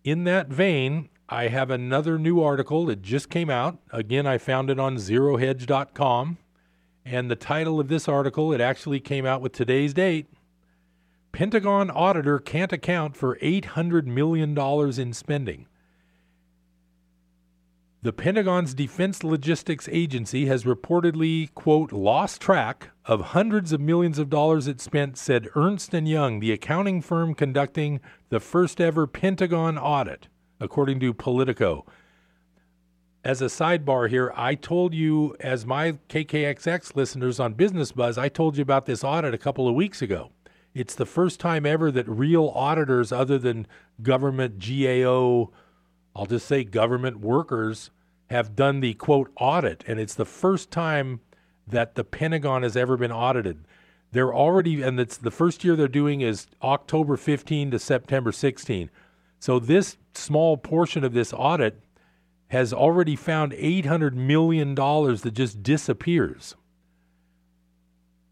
In 0.05 0.25
that 0.25 0.49
vein, 0.49 1.09
I 1.29 1.49
have 1.49 1.71
another 1.71 2.19
new 2.19 2.41
article. 2.41 2.87
that 2.87 3.03
just 3.03 3.31
came 3.31 3.51
out. 3.51 3.79
Again, 3.91 4.27
I 4.27 4.39
found 4.39 4.71
it 4.71 4.81
on 4.81 4.97
zerohedge.com. 4.97 6.39
And 7.05 7.31
the 7.31 7.37
title 7.37 7.81
of 7.81 7.89
this 7.89 8.09
article, 8.09 8.53
it 8.53 8.61
actually 8.61 9.01
came 9.01 9.27
out 9.27 9.41
with 9.41 9.53
today's 9.53 9.93
date. 9.93 10.27
Pentagon 11.33 11.91
auditor 11.91 12.39
can't 12.39 12.73
account 12.73 13.17
for 13.17 13.37
$800 13.37 14.07
million 14.07 14.57
in 15.01 15.13
spending. 15.13 15.67
The 18.05 18.13
Pentagon's 18.13 18.75
Defense 18.75 19.23
Logistics 19.23 19.89
Agency 19.89 20.47
has 20.47 20.65
reportedly, 20.65 21.55
quote, 21.55 21.93
lost 21.93 22.41
track 22.41 22.91
of 23.05 23.27
hundreds 23.27 23.73
of 23.73 23.81
millions 23.81 24.19
of 24.19 24.29
dollars 24.29 24.67
it 24.67 24.81
spent, 24.81 25.17
said 25.17 25.47
Ernst 25.55 25.93
& 25.93 25.95
Young, 25.95 26.41
the 26.41 26.51
accounting 26.51 27.01
firm 27.01 27.33
conducting 27.33 28.01
the 28.29 28.41
first 28.41 28.81
ever 28.81 29.07
Pentagon 29.07 29.79
audit, 29.79 30.27
according 30.59 30.99
to 30.99 31.15
Politico. 31.15 31.87
as 33.25 33.41
a 33.41 33.47
sidebar 33.47 34.09
here, 34.11 34.33
I 34.35 34.57
told 34.57 34.95
you, 34.95 35.37
as 35.39 35.65
my 35.65 35.93
KKXX 36.09 36.97
listeners 36.97 37.39
on 37.39 37.55
Business 37.55 37.93
Buzz, 37.93 38.19
I 38.19 38.29
told 38.29 38.57
you 38.57 38.63
about 38.63 38.87
this 38.87 39.05
audit 39.05 39.33
a 39.33 39.39
couple 39.39 39.69
of 39.69 39.77
weeks 39.77 40.03
ago. 40.03 40.33
It's 40.75 40.97
the 40.97 41.07
first 41.07 41.39
time 41.39 41.65
ever 41.65 41.91
that 41.93 42.09
real 42.09 42.51
auditors, 42.55 43.13
other 43.13 43.39
than 43.39 43.67
government 44.03 44.59
GAO, 44.59 45.51
I'll 46.15 46.27
just 46.27 46.47
say 46.47 46.65
government 46.65 47.21
workers, 47.21 47.91
have 48.33 48.57
done 48.57 48.81
the 48.81 48.95
quote 48.95 49.31
audit. 49.37 49.85
And 49.87 50.01
it's 50.01 50.15
the 50.15 50.25
first 50.25 50.71
time 50.71 51.21
that 51.67 51.95
the 51.95 52.05
Pentagon 52.05 52.63
has 52.63 52.77
ever 52.77 52.97
been 52.97 53.13
audited. 53.13 53.65
They're 54.11 54.35
already, 54.35 54.83
and 54.83 54.99
it's 54.99 55.17
the 55.17 55.31
first 55.31 55.65
year 55.65 55.77
they're 55.77 55.89
doing 55.89 56.21
is 56.21 56.47
October 56.63 57.17
15 57.17 57.71
to 57.71 57.79
September 57.79 58.33
16. 58.33 58.91
So 59.39 59.59
this 59.59 59.97
small 60.15 60.57
portion 60.57 61.05
of 61.05 61.13
this 61.13 61.33
audit 61.33 61.83
has 62.49 62.73
already 62.73 63.17
found 63.17 63.53
$800 63.53 64.13
million 64.15 64.75
that 64.75 65.33
just 65.33 65.63
disappears. 65.63 66.55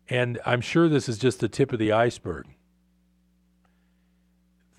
And 0.09 0.39
I'm 0.45 0.61
sure 0.61 0.89
this 0.89 1.09
is 1.09 1.19
just 1.19 1.41
the 1.41 1.49
tip 1.49 1.73
of 1.73 1.79
the 1.79 1.93
iceberg. 1.93 2.47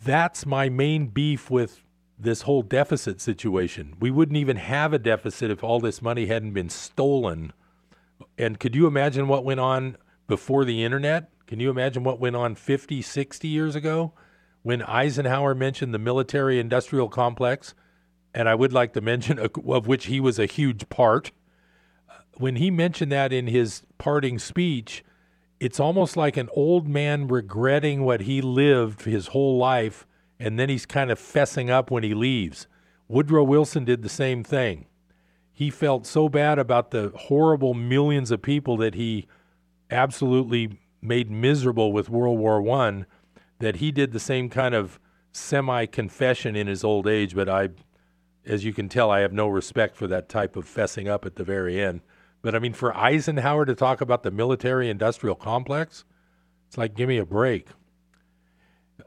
That's 0.04 0.46
my 0.46 0.70
main 0.70 1.08
beef 1.08 1.50
with 1.50 1.84
this 2.22 2.44
whole 2.44 2.62
deficit 2.62 3.20
situation. 3.20 3.96
We 4.00 4.12
wouldn't 4.12 4.38
even 4.38 4.58
have 4.58 4.94
a 4.94 5.00
deficit 5.00 5.52
if 5.52 5.64
all 5.64 5.80
this 5.80 6.02
money 6.02 6.28
hadn't 6.28 6.54
been 6.54 6.70
stolen. 6.70 7.54
And 8.38 8.60
could 8.60 8.76
you 8.76 8.88
imagine 8.88 9.28
what 9.28 9.44
went 9.44 9.60
on 9.60 9.98
before 10.28 10.66
the 10.66 10.84
internet? 10.84 11.30
Can 11.48 11.60
you 11.60 11.70
imagine 11.70 12.04
what 12.04 12.20
went 12.20 12.36
on 12.36 12.56
50, 12.56 13.02
60 13.02 13.48
years 13.48 13.76
ago 13.76 14.14
when 14.62 14.82
Eisenhower 14.84 15.56
mentioned 15.56 15.94
the 15.94 16.00
military 16.00 16.60
industrial 16.60 17.10
complex? 17.10 17.74
and 18.34 18.48
I 18.48 18.56
would 18.56 18.74
like 18.74 18.94
to 18.94 19.02
mention, 19.02 19.40
of 19.40 19.88
which 19.88 20.06
he 20.06 20.20
was 20.20 20.40
a 20.40 20.46
huge 20.46 20.90
part. 20.90 21.32
When 22.38 22.56
he 22.56 22.72
mentioned 22.72 23.12
that 23.12 23.34
in 23.34 23.48
his 23.48 23.84
parting 23.98 24.40
speech, 24.40 25.04
it's 25.60 25.80
almost 25.80 26.18
like 26.18 26.38
an 26.38 26.50
old 26.54 26.88
man 26.88 27.28
regretting 27.28 28.04
what 28.04 28.22
he 28.22 28.42
lived 28.42 29.04
his 29.04 29.28
whole 29.28 29.58
life, 29.58 30.08
and 30.42 30.58
then 30.58 30.70
he's 30.70 30.86
kind 30.86 31.12
of 31.12 31.20
fessing 31.20 31.70
up 31.70 31.92
when 31.92 32.04
he 32.04 32.14
leaves. 32.14 32.68
Woodrow 33.08 33.44
Wilson 33.44 33.86
did 33.86 34.02
the 34.02 34.10
same 34.10 34.44
thing. 34.44 34.88
He 35.52 35.70
felt 35.70 36.08
so 36.08 36.30
bad 36.30 36.58
about 36.58 36.92
the 36.92 37.12
horrible 37.16 37.74
millions 37.74 38.32
of 38.32 38.42
people 38.42 38.76
that 38.78 38.96
he 38.96 39.28
absolutely 39.92 40.80
made 41.02 41.30
miserable 41.30 41.94
with 41.94 42.10
World 42.10 42.40
War 42.40 42.62
One 42.62 43.06
that 43.60 43.76
he 43.76 43.92
did 43.92 44.12
the 44.12 44.20
same 44.20 44.50
kind 44.50 44.74
of 44.74 45.00
semi 45.32 45.86
confession 45.86 46.56
in 46.56 46.66
his 46.66 46.84
old 46.84 47.08
age, 47.08 47.36
but 47.36 47.48
I 47.48 47.70
as 48.44 48.66
you 48.66 48.74
can 48.74 48.90
tell, 48.90 49.12
I 49.12 49.20
have 49.20 49.34
no 49.34 49.48
respect 49.48 49.96
for 49.96 50.08
that 50.08 50.28
type 50.28 50.56
of 50.56 50.66
fessing 50.66 51.08
up 51.08 51.26
at 51.28 51.36
the 51.36 51.44
very 51.44 51.80
end. 51.80 52.02
But 52.42 52.56
I 52.56 52.60
mean, 52.60 52.74
for 52.74 52.96
Eisenhower 52.98 53.66
to 53.66 53.76
talk 53.76 54.02
about 54.02 54.24
the 54.24 54.32
military 54.32 54.90
industrial 54.90 55.36
complex, 55.36 56.06
it's 56.68 56.78
like, 56.78 56.96
give 56.96 57.08
me 57.08 57.20
a 57.20 57.26
break. 57.26 57.68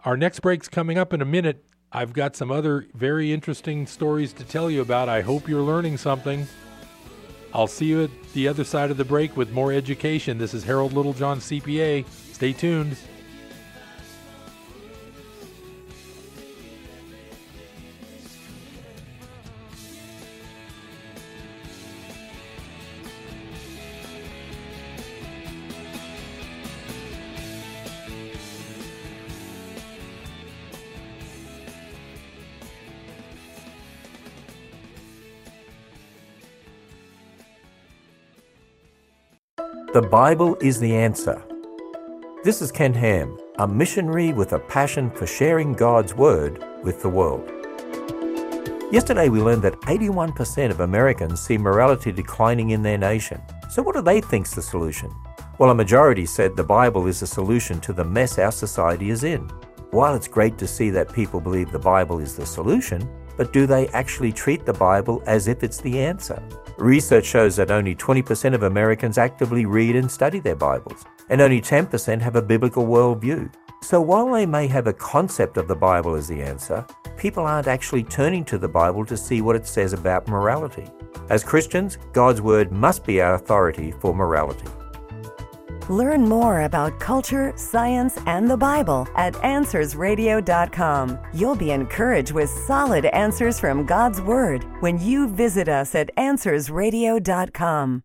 Our 0.05 0.17
next 0.17 0.41
break's 0.41 0.69
coming 0.69 0.99
up 0.99 1.13
in 1.13 1.21
a 1.21 1.25
minute. 1.25 1.65
I've 1.93 2.13
got 2.13 2.35
some 2.35 2.51
other 2.51 2.87
very 2.95 3.33
interesting 3.33 3.87
stories 3.87 4.33
to 4.35 4.45
tell 4.45 4.71
you 4.71 4.81
about. 4.81 5.09
I 5.09 5.21
hope 5.21 5.49
you're 5.49 5.63
learning 5.63 5.99
something. 5.99 6.47
I'll 7.53 7.69
see 7.69 7.87
you 7.87 8.05
at 8.05 8.11
the 8.33 8.49
other 8.49 8.65
side 8.65 8.91
of 8.91 8.97
the 8.97 9.05
break 9.05 9.37
with 9.37 9.53
more 9.53 9.73
education. 9.73 10.39
This 10.39 10.55
is 10.55 10.65
Harold 10.65 10.93
Littlejohn, 10.93 11.39
CPA. 11.39 12.05
Stay 12.33 12.53
tuned. 12.53 12.97
The 39.95 40.03
Bible 40.03 40.57
is 40.61 40.81
the 40.81 40.93
answer. 40.93 41.41
This 42.43 42.61
is 42.61 42.73
Ken 42.73 42.93
Ham, 42.95 43.39
a 43.61 43.69
missionary 43.69 44.33
with 44.33 44.53
a 44.53 44.59
passion 44.59 45.09
for 45.09 45.25
sharing 45.25 45.73
God's 45.73 46.17
Word 46.17 46.65
with 46.83 47.01
the 47.01 47.09
world. 47.09 47.49
Yesterday, 48.93 49.29
we 49.29 49.41
learned 49.41 49.63
that 49.63 49.81
81% 49.83 50.73
of 50.73 50.81
Americans 50.81 51.41
see 51.41 51.57
morality 51.57 52.11
declining 52.11 52.71
in 52.71 52.83
their 52.83 52.99
nation. 52.99 53.41
So, 53.71 53.85
what 53.85 53.95
do 53.95 54.03
they 54.03 54.21
think's 54.21 54.53
the 54.53 54.63
solution? 54.63 55.15
Well, 55.59 55.71
a 55.71 55.75
majority 55.77 56.27
said 56.27 56.57
the 56.57 56.65
Bible 56.65 57.07
is 57.07 57.21
the 57.21 57.29
solution 57.29 57.79
to 57.83 57.93
the 57.93 58.05
mess 58.05 58.37
our 58.41 58.51
society 58.51 59.11
is 59.11 59.23
in. 59.23 59.43
While 59.93 60.17
it's 60.17 60.27
great 60.27 60.59
to 60.59 60.67
see 60.67 60.91
that 60.91 61.13
people 61.13 61.39
believe 61.41 61.71
the 61.71 61.79
Bible 61.79 62.19
is 62.19 62.35
the 62.35 62.47
solution, 62.47 63.09
but 63.37 63.53
do 63.53 63.65
they 63.65 63.87
actually 63.91 64.33
treat 64.33 64.67
the 64.67 64.73
Bible 64.73 65.23
as 65.27 65.47
if 65.47 65.63
it's 65.63 65.81
the 65.81 66.01
answer? 66.01 66.43
Research 66.79 67.25
shows 67.25 67.55
that 67.57 67.71
only 67.71 67.95
20% 67.95 68.55
of 68.55 68.65
Americans 68.65 69.17
actively 69.17 69.65
read 69.65 69.95
and 69.95 70.11
study 70.11 70.41
their 70.41 70.57
Bibles, 70.57 71.05
and 71.31 71.41
only 71.41 71.61
10% 71.61 72.21
have 72.21 72.35
a 72.35 72.43
biblical 72.43 72.85
worldview. 72.85 73.53
So 73.81 74.01
while 74.01 74.33
they 74.33 74.45
may 74.45 74.67
have 74.67 74.89
a 74.89 74.93
concept 74.93 75.57
of 75.57 75.69
the 75.69 75.77
Bible 75.77 76.15
as 76.15 76.27
the 76.27 76.43
answer, 76.43 76.85
people 77.17 77.45
aren't 77.45 77.69
actually 77.69 78.03
turning 78.03 78.45
to 78.47 78.59
the 78.59 78.69
Bible 78.69 79.05
to 79.07 79.17
see 79.17 79.41
what 79.41 79.57
it 79.57 79.69
says 79.69 79.93
about 79.93 80.27
morality. 80.27 80.87
As 81.29 81.45
Christians, 81.45 81.97
God's 82.13 82.41
Word 82.41 82.73
must 82.73 83.05
be 83.05 83.21
our 83.21 83.35
authority 83.35 83.93
for 84.01 84.15
morality. 84.15 84.69
Learn 85.91 86.27
more 86.27 86.63
about 86.63 86.99
culture, 86.99 87.53
science, 87.57 88.19
and 88.27 88.51
the 88.51 88.57
Bible 88.57 89.07
at 89.17 89.35
AnswersRadio.com. 89.35 91.19
You'll 91.35 91.55
be 91.55 91.73
encouraged 91.73 92.33
with 92.33 92.49
solid 92.49 93.05
answers 93.07 93.61
from 93.61 93.85
God's 93.85 94.21
Word 94.23 94.65
when 94.81 94.99
you 94.99 95.29
visit 95.29 95.69
us 95.69 95.95
at 95.95 96.15
AnswersRadio.com. 96.17 98.03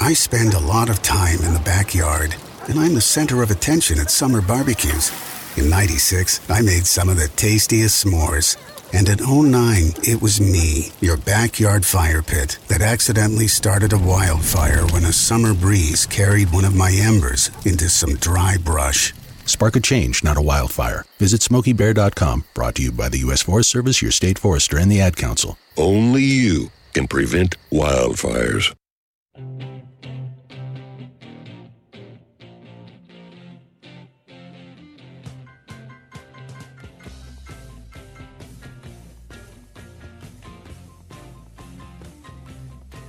I 0.00 0.14
spend 0.14 0.54
a 0.54 0.58
lot 0.58 0.90
of 0.90 1.00
time 1.02 1.40
in 1.42 1.54
the 1.54 1.62
backyard, 1.64 2.34
and 2.68 2.78
I'm 2.78 2.94
the 2.94 3.00
center 3.00 3.42
of 3.42 3.50
attention 3.50 4.00
at 4.00 4.10
summer 4.10 4.40
barbecues. 4.40 5.12
In 5.56 5.70
96, 5.70 6.50
I 6.50 6.60
made 6.62 6.86
some 6.86 7.08
of 7.08 7.16
the 7.16 7.28
tastiest 7.28 8.04
s'mores. 8.04 8.56
And 8.92 9.08
in 9.08 9.18
09, 9.20 9.94
it 10.02 10.20
was 10.20 10.40
me, 10.40 10.90
your 11.00 11.16
backyard 11.16 11.84
fire 11.84 12.22
pit, 12.22 12.58
that 12.68 12.82
accidentally 12.82 13.48
started 13.48 13.92
a 13.92 13.98
wildfire 13.98 14.86
when 14.88 15.04
a 15.04 15.12
summer 15.12 15.54
breeze 15.54 16.06
carried 16.06 16.52
one 16.52 16.64
of 16.64 16.74
my 16.74 16.92
embers 16.92 17.50
into 17.64 17.88
some 17.88 18.16
dry 18.16 18.56
brush. 18.58 19.14
Spark 19.46 19.76
a 19.76 19.80
change, 19.80 20.22
not 20.22 20.36
a 20.36 20.42
wildfire. 20.42 21.04
Visit 21.18 21.40
SmokeyBear.com, 21.40 22.44
brought 22.54 22.74
to 22.76 22.82
you 22.82 22.92
by 22.92 23.08
the 23.08 23.18
U.S. 23.18 23.42
Forest 23.42 23.70
Service, 23.70 24.02
your 24.02 24.12
state 24.12 24.38
forester, 24.38 24.78
and 24.78 24.90
the 24.90 25.00
Ad 25.00 25.16
Council. 25.16 25.58
Only 25.76 26.22
you 26.22 26.70
can 26.92 27.08
prevent 27.08 27.56
wildfires. 27.70 28.74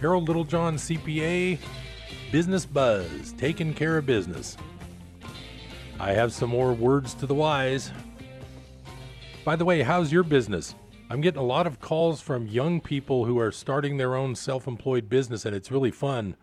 Harold 0.03 0.27
Littlejohn, 0.27 0.75
CPA, 0.75 1.57
Business 2.29 2.65
Buzz, 2.65 3.31
taking 3.37 3.73
care 3.73 3.97
of 3.97 4.05
business. 4.05 4.57
I 5.97 6.11
have 6.11 6.33
some 6.33 6.49
more 6.49 6.73
words 6.73 7.13
to 7.13 7.25
the 7.25 7.33
wise. 7.33 7.89
By 9.45 9.55
the 9.55 9.63
way, 9.63 9.81
how's 9.81 10.11
your 10.11 10.23
business? 10.23 10.75
I'm 11.09 11.21
getting 11.21 11.39
a 11.39 11.45
lot 11.45 11.67
of 11.67 11.79
calls 11.79 12.19
from 12.19 12.47
young 12.47 12.81
people 12.81 13.23
who 13.23 13.39
are 13.39 13.49
starting 13.49 13.95
their 13.95 14.13
own 14.13 14.35
self 14.35 14.67
employed 14.67 15.07
business, 15.07 15.45
and 15.45 15.55
it's 15.55 15.71
really 15.71 15.89
fun. 15.89 16.35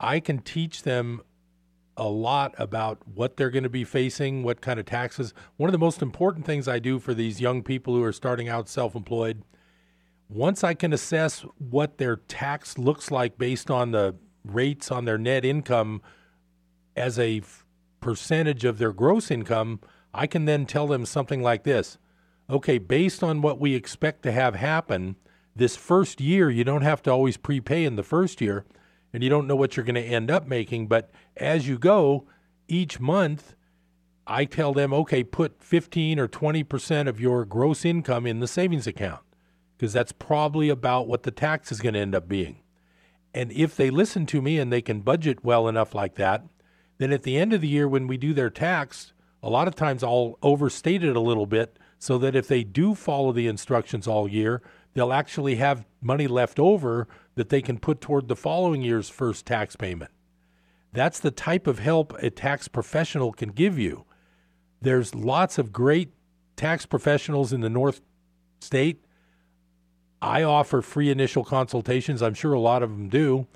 I 0.00 0.18
can 0.18 0.40
teach 0.40 0.82
them 0.82 1.22
a 1.96 2.08
lot 2.08 2.52
about 2.58 2.98
what 3.06 3.36
they're 3.36 3.50
going 3.50 3.62
to 3.62 3.68
be 3.68 3.84
facing, 3.84 4.42
what 4.42 4.60
kind 4.60 4.80
of 4.80 4.86
taxes. 4.86 5.32
One 5.56 5.68
of 5.68 5.72
the 5.72 5.78
most 5.78 6.02
important 6.02 6.46
things 6.46 6.66
I 6.66 6.80
do 6.80 6.98
for 6.98 7.14
these 7.14 7.40
young 7.40 7.62
people 7.62 7.94
who 7.94 8.02
are 8.02 8.12
starting 8.12 8.48
out 8.48 8.68
self 8.68 8.96
employed 8.96 9.44
once 10.34 10.64
I 10.64 10.74
can 10.74 10.92
assess 10.92 11.44
what 11.58 11.98
their 11.98 12.16
tax 12.16 12.78
looks 12.78 13.10
like 13.10 13.38
based 13.38 13.70
on 13.70 13.90
the 13.90 14.16
rates 14.44 14.90
on 14.90 15.04
their 15.04 15.18
net 15.18 15.44
income 15.44 16.02
as 16.96 17.18
a 17.18 17.38
f- 17.38 17.64
percentage 18.00 18.64
of 18.64 18.78
their 18.78 18.92
gross 18.92 19.30
income, 19.30 19.80
I 20.12 20.26
can 20.26 20.44
then 20.44 20.66
tell 20.66 20.86
them 20.86 21.06
something 21.06 21.42
like 21.42 21.64
this 21.64 21.98
Okay, 22.50 22.76
based 22.78 23.22
on 23.22 23.40
what 23.40 23.58
we 23.58 23.74
expect 23.74 24.22
to 24.24 24.32
have 24.32 24.56
happen 24.56 25.16
this 25.54 25.76
first 25.76 26.20
year, 26.20 26.50
you 26.50 26.64
don't 26.64 26.82
have 26.82 27.02
to 27.02 27.10
always 27.10 27.36
prepay 27.36 27.84
in 27.84 27.96
the 27.96 28.02
first 28.02 28.40
year, 28.40 28.66
and 29.12 29.22
you 29.22 29.30
don't 29.30 29.46
know 29.46 29.56
what 29.56 29.76
you're 29.76 29.86
going 29.86 29.94
to 29.94 30.02
end 30.02 30.30
up 30.30 30.46
making. 30.46 30.86
But 30.86 31.10
as 31.36 31.68
you 31.68 31.78
go, 31.78 32.26
each 32.68 33.00
month, 33.00 33.54
I 34.26 34.44
tell 34.44 34.72
them, 34.72 34.92
okay, 34.92 35.24
put 35.24 35.62
15 35.62 36.18
or 36.18 36.28
20% 36.28 37.08
of 37.08 37.20
your 37.20 37.44
gross 37.44 37.84
income 37.84 38.26
in 38.26 38.40
the 38.40 38.46
savings 38.46 38.86
account 38.86 39.22
because 39.76 39.92
that's 39.92 40.12
probably 40.12 40.68
about 40.68 41.08
what 41.08 41.22
the 41.22 41.30
tax 41.30 41.72
is 41.72 41.80
going 41.80 41.94
to 41.94 42.00
end 42.00 42.14
up 42.14 42.28
being. 42.28 42.60
And 43.34 43.50
if 43.52 43.76
they 43.76 43.90
listen 43.90 44.26
to 44.26 44.42
me 44.42 44.58
and 44.58 44.72
they 44.72 44.82
can 44.82 45.00
budget 45.00 45.44
well 45.44 45.68
enough 45.68 45.94
like 45.94 46.16
that, 46.16 46.44
then 46.98 47.12
at 47.12 47.22
the 47.22 47.38
end 47.38 47.52
of 47.52 47.60
the 47.60 47.68
year 47.68 47.88
when 47.88 48.06
we 48.06 48.16
do 48.16 48.34
their 48.34 48.50
tax, 48.50 49.12
a 49.42 49.50
lot 49.50 49.68
of 49.68 49.74
times 49.74 50.04
I'll 50.04 50.38
overstate 50.42 51.02
it 51.02 51.16
a 51.16 51.20
little 51.20 51.46
bit 51.46 51.78
so 51.98 52.18
that 52.18 52.36
if 52.36 52.46
they 52.46 52.62
do 52.62 52.94
follow 52.94 53.32
the 53.32 53.46
instructions 53.46 54.06
all 54.06 54.28
year, 54.28 54.62
they'll 54.94 55.12
actually 55.12 55.56
have 55.56 55.86
money 56.00 56.26
left 56.26 56.58
over 56.58 57.08
that 57.34 57.48
they 57.48 57.62
can 57.62 57.78
put 57.78 58.00
toward 58.00 58.28
the 58.28 58.36
following 58.36 58.82
year's 58.82 59.08
first 59.08 59.46
tax 59.46 59.76
payment. 59.76 60.10
That's 60.92 61.18
the 61.20 61.30
type 61.30 61.66
of 61.66 61.78
help 61.78 62.12
a 62.22 62.30
tax 62.30 62.68
professional 62.68 63.32
can 63.32 63.50
give 63.50 63.78
you. 63.78 64.04
There's 64.80 65.14
lots 65.14 65.58
of 65.58 65.72
great 65.72 66.12
tax 66.56 66.86
professionals 66.86 67.52
in 67.52 67.60
the 67.62 67.70
North 67.70 68.00
State. 68.60 69.04
I 70.22 70.44
offer 70.44 70.82
free 70.82 71.10
initial 71.10 71.42
consultations. 71.42 72.22
I'm 72.22 72.34
sure 72.34 72.52
a 72.52 72.60
lot 72.60 72.84
of 72.84 72.90
them 72.90 73.08
do. 73.08 73.48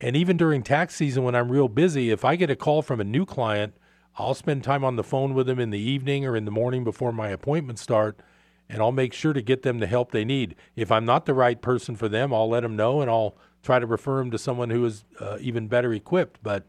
And 0.00 0.16
even 0.16 0.38
during 0.38 0.62
tax 0.62 0.94
season, 0.94 1.24
when 1.24 1.34
I'm 1.34 1.52
real 1.52 1.68
busy, 1.68 2.10
if 2.10 2.24
I 2.24 2.36
get 2.36 2.50
a 2.50 2.56
call 2.56 2.80
from 2.80 3.00
a 3.00 3.04
new 3.04 3.26
client, 3.26 3.74
I'll 4.16 4.34
spend 4.34 4.64
time 4.64 4.82
on 4.82 4.96
the 4.96 5.04
phone 5.04 5.34
with 5.34 5.46
them 5.46 5.60
in 5.60 5.68
the 5.68 5.78
evening 5.78 6.24
or 6.24 6.34
in 6.34 6.46
the 6.46 6.50
morning 6.50 6.84
before 6.84 7.12
my 7.12 7.28
appointments 7.28 7.82
start, 7.82 8.18
and 8.66 8.80
I'll 8.80 8.92
make 8.92 9.12
sure 9.12 9.34
to 9.34 9.42
get 9.42 9.62
them 9.62 9.78
the 9.78 9.86
help 9.86 10.10
they 10.10 10.24
need. 10.24 10.56
If 10.74 10.90
I'm 10.90 11.04
not 11.04 11.26
the 11.26 11.34
right 11.34 11.60
person 11.60 11.96
for 11.96 12.08
them, 12.08 12.32
I'll 12.32 12.48
let 12.48 12.62
them 12.62 12.76
know 12.76 13.02
and 13.02 13.10
I'll 13.10 13.36
try 13.62 13.78
to 13.78 13.86
refer 13.86 14.16
them 14.16 14.30
to 14.30 14.38
someone 14.38 14.70
who 14.70 14.86
is 14.86 15.04
uh, 15.20 15.36
even 15.40 15.68
better 15.68 15.92
equipped. 15.92 16.42
But 16.42 16.66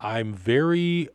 I'm 0.00 0.34
very 0.34 1.08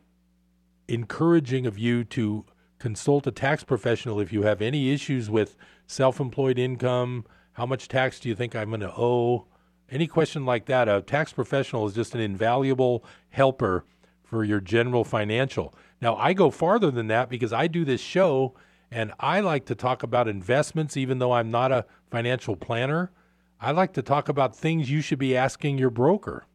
encouraging 0.88 1.66
of 1.66 1.78
you 1.78 2.06
to 2.06 2.46
consult 2.80 3.28
a 3.28 3.32
tax 3.32 3.64
professional 3.64 4.22
if 4.22 4.32
you 4.32 4.44
have 4.44 4.62
any 4.62 4.94
issues 4.94 5.30
with 5.30 5.58
self 5.88 6.20
employed 6.20 6.60
income. 6.60 7.26
How 7.54 7.66
much 7.66 7.88
tax 7.88 8.20
do 8.20 8.30
you 8.30 8.36
think 8.36 8.56
I'm 8.56 8.70
going 8.70 8.82
to 8.82 8.94
owe? 8.96 9.48
Any 9.90 10.08
question 10.08 10.46
like 10.46 10.66
that, 10.66 10.90
a 10.90 11.02
tax 11.02 11.32
professional 11.32 11.86
is 11.86 11.94
just 11.94 12.16
an 12.16 12.22
invaluable 12.22 13.06
helper 13.30 13.86
for 14.24 14.44
your 14.44 14.60
general 14.60 15.04
financial. 15.04 15.74
Now, 16.02 16.16
I 16.16 16.34
go 16.34 16.50
farther 16.50 16.92
than 16.92 17.08
that 17.08 17.30
because 17.30 17.54
I 17.54 17.68
do 17.68 17.86
this 17.86 18.02
show 18.02 18.56
and 18.92 19.14
I 19.20 19.40
like 19.40 19.66
to 19.68 19.76
talk 19.76 20.04
about 20.04 20.28
investments, 20.28 20.98
even 20.98 21.20
though 21.20 21.32
I'm 21.32 21.52
not 21.52 21.72
a 21.72 21.86
financial 22.10 22.56
planner. 22.56 23.12
I 23.60 23.72
like 23.72 23.94
to 23.94 24.02
talk 24.02 24.30
about 24.30 24.56
things 24.56 24.92
you 24.92 25.02
should 25.02 25.20
be 25.20 25.38
asking 25.38 25.78
your 25.78 25.90
broker. 25.90 26.46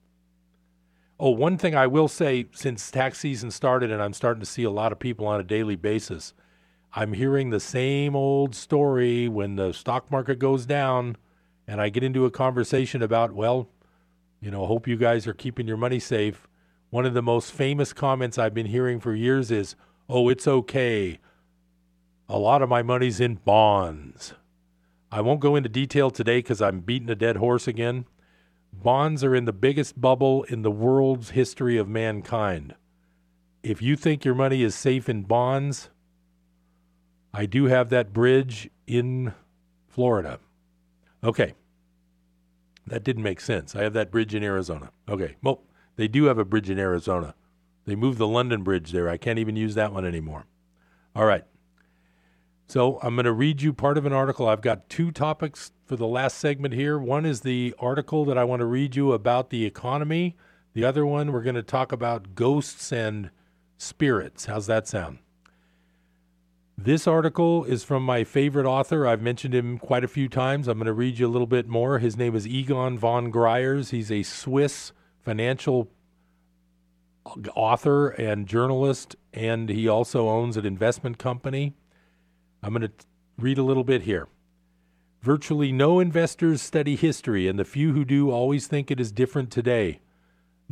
Oh, 1.18 1.30
one 1.30 1.58
thing 1.58 1.74
I 1.74 1.86
will 1.86 2.08
say 2.08 2.46
since 2.52 2.90
tax 2.90 3.18
season 3.18 3.50
started, 3.50 3.90
and 3.90 4.02
I'm 4.02 4.12
starting 4.14 4.40
to 4.40 4.46
see 4.46 4.62
a 4.62 4.70
lot 4.70 4.92
of 4.92 4.98
people 4.98 5.26
on 5.26 5.38
a 5.40 5.44
daily 5.44 5.76
basis, 5.76 6.32
I'm 6.92 7.12
hearing 7.12 7.50
the 7.50 7.60
same 7.60 8.16
old 8.16 8.54
story 8.54 9.28
when 9.28 9.56
the 9.56 9.72
stock 9.72 10.10
market 10.10 10.38
goes 10.40 10.66
down 10.66 11.16
and 11.66 11.80
I 11.80 11.88
get 11.88 12.02
into 12.02 12.24
a 12.24 12.30
conversation 12.32 13.00
about, 13.00 13.32
well, 13.32 13.68
you 14.40 14.50
know, 14.50 14.66
hope 14.66 14.88
you 14.88 14.96
guys 14.96 15.26
are 15.28 15.34
keeping 15.34 15.68
your 15.68 15.76
money 15.76 16.00
safe. 16.00 16.48
One 16.90 17.06
of 17.06 17.14
the 17.14 17.22
most 17.22 17.52
famous 17.52 17.92
comments 17.92 18.38
I've 18.38 18.54
been 18.54 18.66
hearing 18.66 18.98
for 18.98 19.14
years 19.14 19.52
is, 19.52 19.76
oh, 20.08 20.28
it's 20.28 20.48
okay. 20.48 21.20
A 22.28 22.38
lot 22.38 22.62
of 22.62 22.68
my 22.68 22.82
money's 22.82 23.20
in 23.20 23.36
bonds. 23.36 24.34
I 25.12 25.20
won't 25.20 25.40
go 25.40 25.54
into 25.54 25.68
detail 25.68 26.10
today 26.10 26.38
because 26.38 26.60
I'm 26.60 26.80
beating 26.80 27.10
a 27.10 27.14
dead 27.14 27.36
horse 27.36 27.68
again. 27.68 28.06
Bonds 28.72 29.22
are 29.22 29.34
in 29.36 29.44
the 29.44 29.52
biggest 29.52 30.00
bubble 30.00 30.42
in 30.44 30.62
the 30.62 30.70
world's 30.70 31.30
history 31.30 31.76
of 31.76 31.88
mankind. 31.88 32.74
If 33.62 33.80
you 33.80 33.94
think 33.94 34.24
your 34.24 34.34
money 34.34 34.62
is 34.62 34.74
safe 34.74 35.08
in 35.08 35.22
bonds, 35.22 35.90
I 37.32 37.46
do 37.46 37.66
have 37.66 37.90
that 37.90 38.12
bridge 38.12 38.70
in 38.86 39.32
Florida. 39.88 40.40
Okay. 41.22 41.54
That 42.86 43.04
didn't 43.04 43.22
make 43.22 43.40
sense. 43.40 43.76
I 43.76 43.82
have 43.82 43.92
that 43.92 44.10
bridge 44.10 44.34
in 44.34 44.42
Arizona. 44.42 44.90
Okay. 45.08 45.36
Well, 45.42 45.62
they 45.96 46.08
do 46.08 46.24
have 46.24 46.38
a 46.38 46.44
bridge 46.44 46.70
in 46.70 46.78
Arizona. 46.78 47.34
They 47.84 47.94
moved 47.94 48.18
the 48.18 48.26
London 48.26 48.62
Bridge 48.62 48.92
there. 48.92 49.08
I 49.08 49.16
can't 49.16 49.38
even 49.38 49.56
use 49.56 49.74
that 49.74 49.92
one 49.92 50.04
anymore. 50.04 50.46
All 51.14 51.24
right. 51.24 51.44
So 52.68 53.00
I'm 53.02 53.16
going 53.16 53.24
to 53.24 53.32
read 53.32 53.62
you 53.62 53.72
part 53.72 53.98
of 53.98 54.06
an 54.06 54.12
article. 54.12 54.48
I've 54.48 54.60
got 54.60 54.88
two 54.88 55.10
topics 55.10 55.72
for 55.86 55.96
the 55.96 56.06
last 56.06 56.38
segment 56.38 56.72
here. 56.72 56.98
One 56.98 57.26
is 57.26 57.40
the 57.40 57.74
article 57.78 58.24
that 58.26 58.38
I 58.38 58.44
want 58.44 58.60
to 58.60 58.66
read 58.66 58.94
you 58.94 59.12
about 59.12 59.50
the 59.50 59.66
economy. 59.66 60.36
The 60.72 60.84
other 60.84 61.04
one, 61.04 61.32
we're 61.32 61.42
going 61.42 61.56
to 61.56 61.64
talk 61.64 61.90
about 61.90 62.36
ghosts 62.36 62.92
and 62.92 63.30
spirits. 63.76 64.46
How's 64.46 64.66
that 64.68 64.86
sound? 64.86 65.18
This 66.82 67.06
article 67.06 67.64
is 67.64 67.84
from 67.84 68.02
my 68.04 68.24
favorite 68.24 68.64
author. 68.64 69.06
I've 69.06 69.20
mentioned 69.20 69.54
him 69.54 69.76
quite 69.76 70.02
a 70.02 70.08
few 70.08 70.30
times. 70.30 70.66
I'm 70.66 70.78
going 70.78 70.86
to 70.86 70.94
read 70.94 71.18
you 71.18 71.26
a 71.26 71.28
little 71.28 71.46
bit 71.46 71.68
more. 71.68 71.98
His 71.98 72.16
name 72.16 72.34
is 72.34 72.46
Egon 72.48 72.96
von 72.98 73.30
Greyerz. 73.30 73.90
He's 73.90 74.10
a 74.10 74.22
Swiss 74.22 74.92
financial 75.20 75.90
author 77.54 78.08
and 78.08 78.46
journalist, 78.46 79.14
and 79.34 79.68
he 79.68 79.88
also 79.88 80.30
owns 80.30 80.56
an 80.56 80.64
investment 80.64 81.18
company. 81.18 81.74
I'm 82.62 82.72
going 82.72 82.88
to 82.88 82.92
read 83.36 83.58
a 83.58 83.62
little 83.62 83.84
bit 83.84 84.04
here. 84.04 84.28
Virtually 85.20 85.72
no 85.72 86.00
investors 86.00 86.62
study 86.62 86.96
history, 86.96 87.46
and 87.46 87.58
the 87.58 87.66
few 87.66 87.92
who 87.92 88.06
do 88.06 88.30
always 88.30 88.66
think 88.66 88.90
it 88.90 88.98
is 88.98 89.12
different 89.12 89.50
today. 89.50 90.00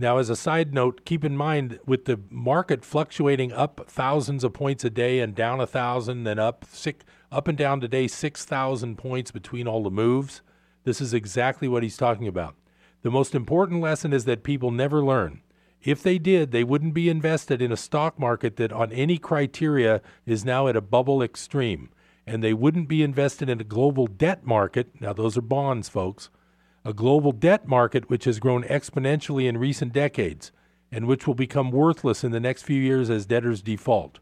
Now, 0.01 0.18
as 0.18 0.30
a 0.30 0.36
side 0.36 0.72
note, 0.72 1.05
keep 1.05 1.24
in 1.24 1.36
mind 1.36 1.80
with 1.84 2.05
the 2.05 2.20
market 2.30 2.84
fluctuating 2.84 3.53
up 3.53 3.80
thousands 3.88 4.44
of 4.44 4.53
points 4.53 4.84
a 4.84 4.90
day 4.90 5.18
and 5.18 5.34
down 5.34 5.61
a 5.61 5.66
thousand, 5.66 6.22
then 6.22 6.38
up 6.38 6.64
six, 6.70 7.05
up 7.32 7.49
and 7.49 7.59
down 7.59 7.80
today 7.80 8.07
six 8.07 8.44
thousand 8.44 8.96
points 8.96 9.32
between 9.32 9.66
all 9.66 9.82
the 9.82 9.90
moves. 9.90 10.40
This 10.84 11.01
is 11.01 11.12
exactly 11.12 11.66
what 11.66 11.82
he's 11.82 11.96
talking 11.96 12.28
about. 12.28 12.55
The 13.03 13.11
most 13.11 13.34
important 13.34 13.80
lesson 13.80 14.12
is 14.12 14.24
that 14.26 14.44
people 14.44 14.70
never 14.70 15.05
learn. 15.05 15.42
If 15.82 16.05
they 16.05 16.18
did, 16.18 16.53
they 16.53 16.62
wouldn't 16.62 16.94
be 16.94 17.09
invested 17.09 17.61
in 17.61 17.72
a 17.72 17.76
stock 17.76 18.20
market 18.20 18.55
that, 18.55 18.72
on 18.72 18.92
any 18.92 19.18
criteria, 19.18 20.01
is 20.24 20.44
now 20.44 20.68
at 20.68 20.76
a 20.76 20.80
bubble 20.80 21.24
extreme. 21.24 21.90
And 22.24 22.40
they 22.44 22.55
wouldn't 22.55 22.86
be 22.86 23.03
invested 23.03 23.49
in 23.49 23.61
a 23.61 23.64
global 23.64 24.07
debt 24.07 24.46
market. 24.46 25.01
Now, 25.01 25.12
those 25.12 25.36
are 25.36 25.42
bonds, 25.42 25.88
folks 25.88 26.30
a 26.89 26.95
global 26.95 27.32
debt 27.32 27.68
market 27.68 28.09
which 28.09 28.24
has 28.24 28.39
grown 28.39 28.64
exponentially 28.64 29.47
in 29.47 29.59
recent 29.59 29.93
decades 29.93 30.51
and 30.91 31.07
which 31.07 31.26
will 31.26 31.34
become 31.34 31.70
worthless 31.70 32.24
in 32.24 32.32
the 32.32 32.41
next 32.41 32.62
few 32.62 32.80
years 32.80 33.11
as 33.11 33.26
debtors 33.26 33.61
default. 33.61 34.20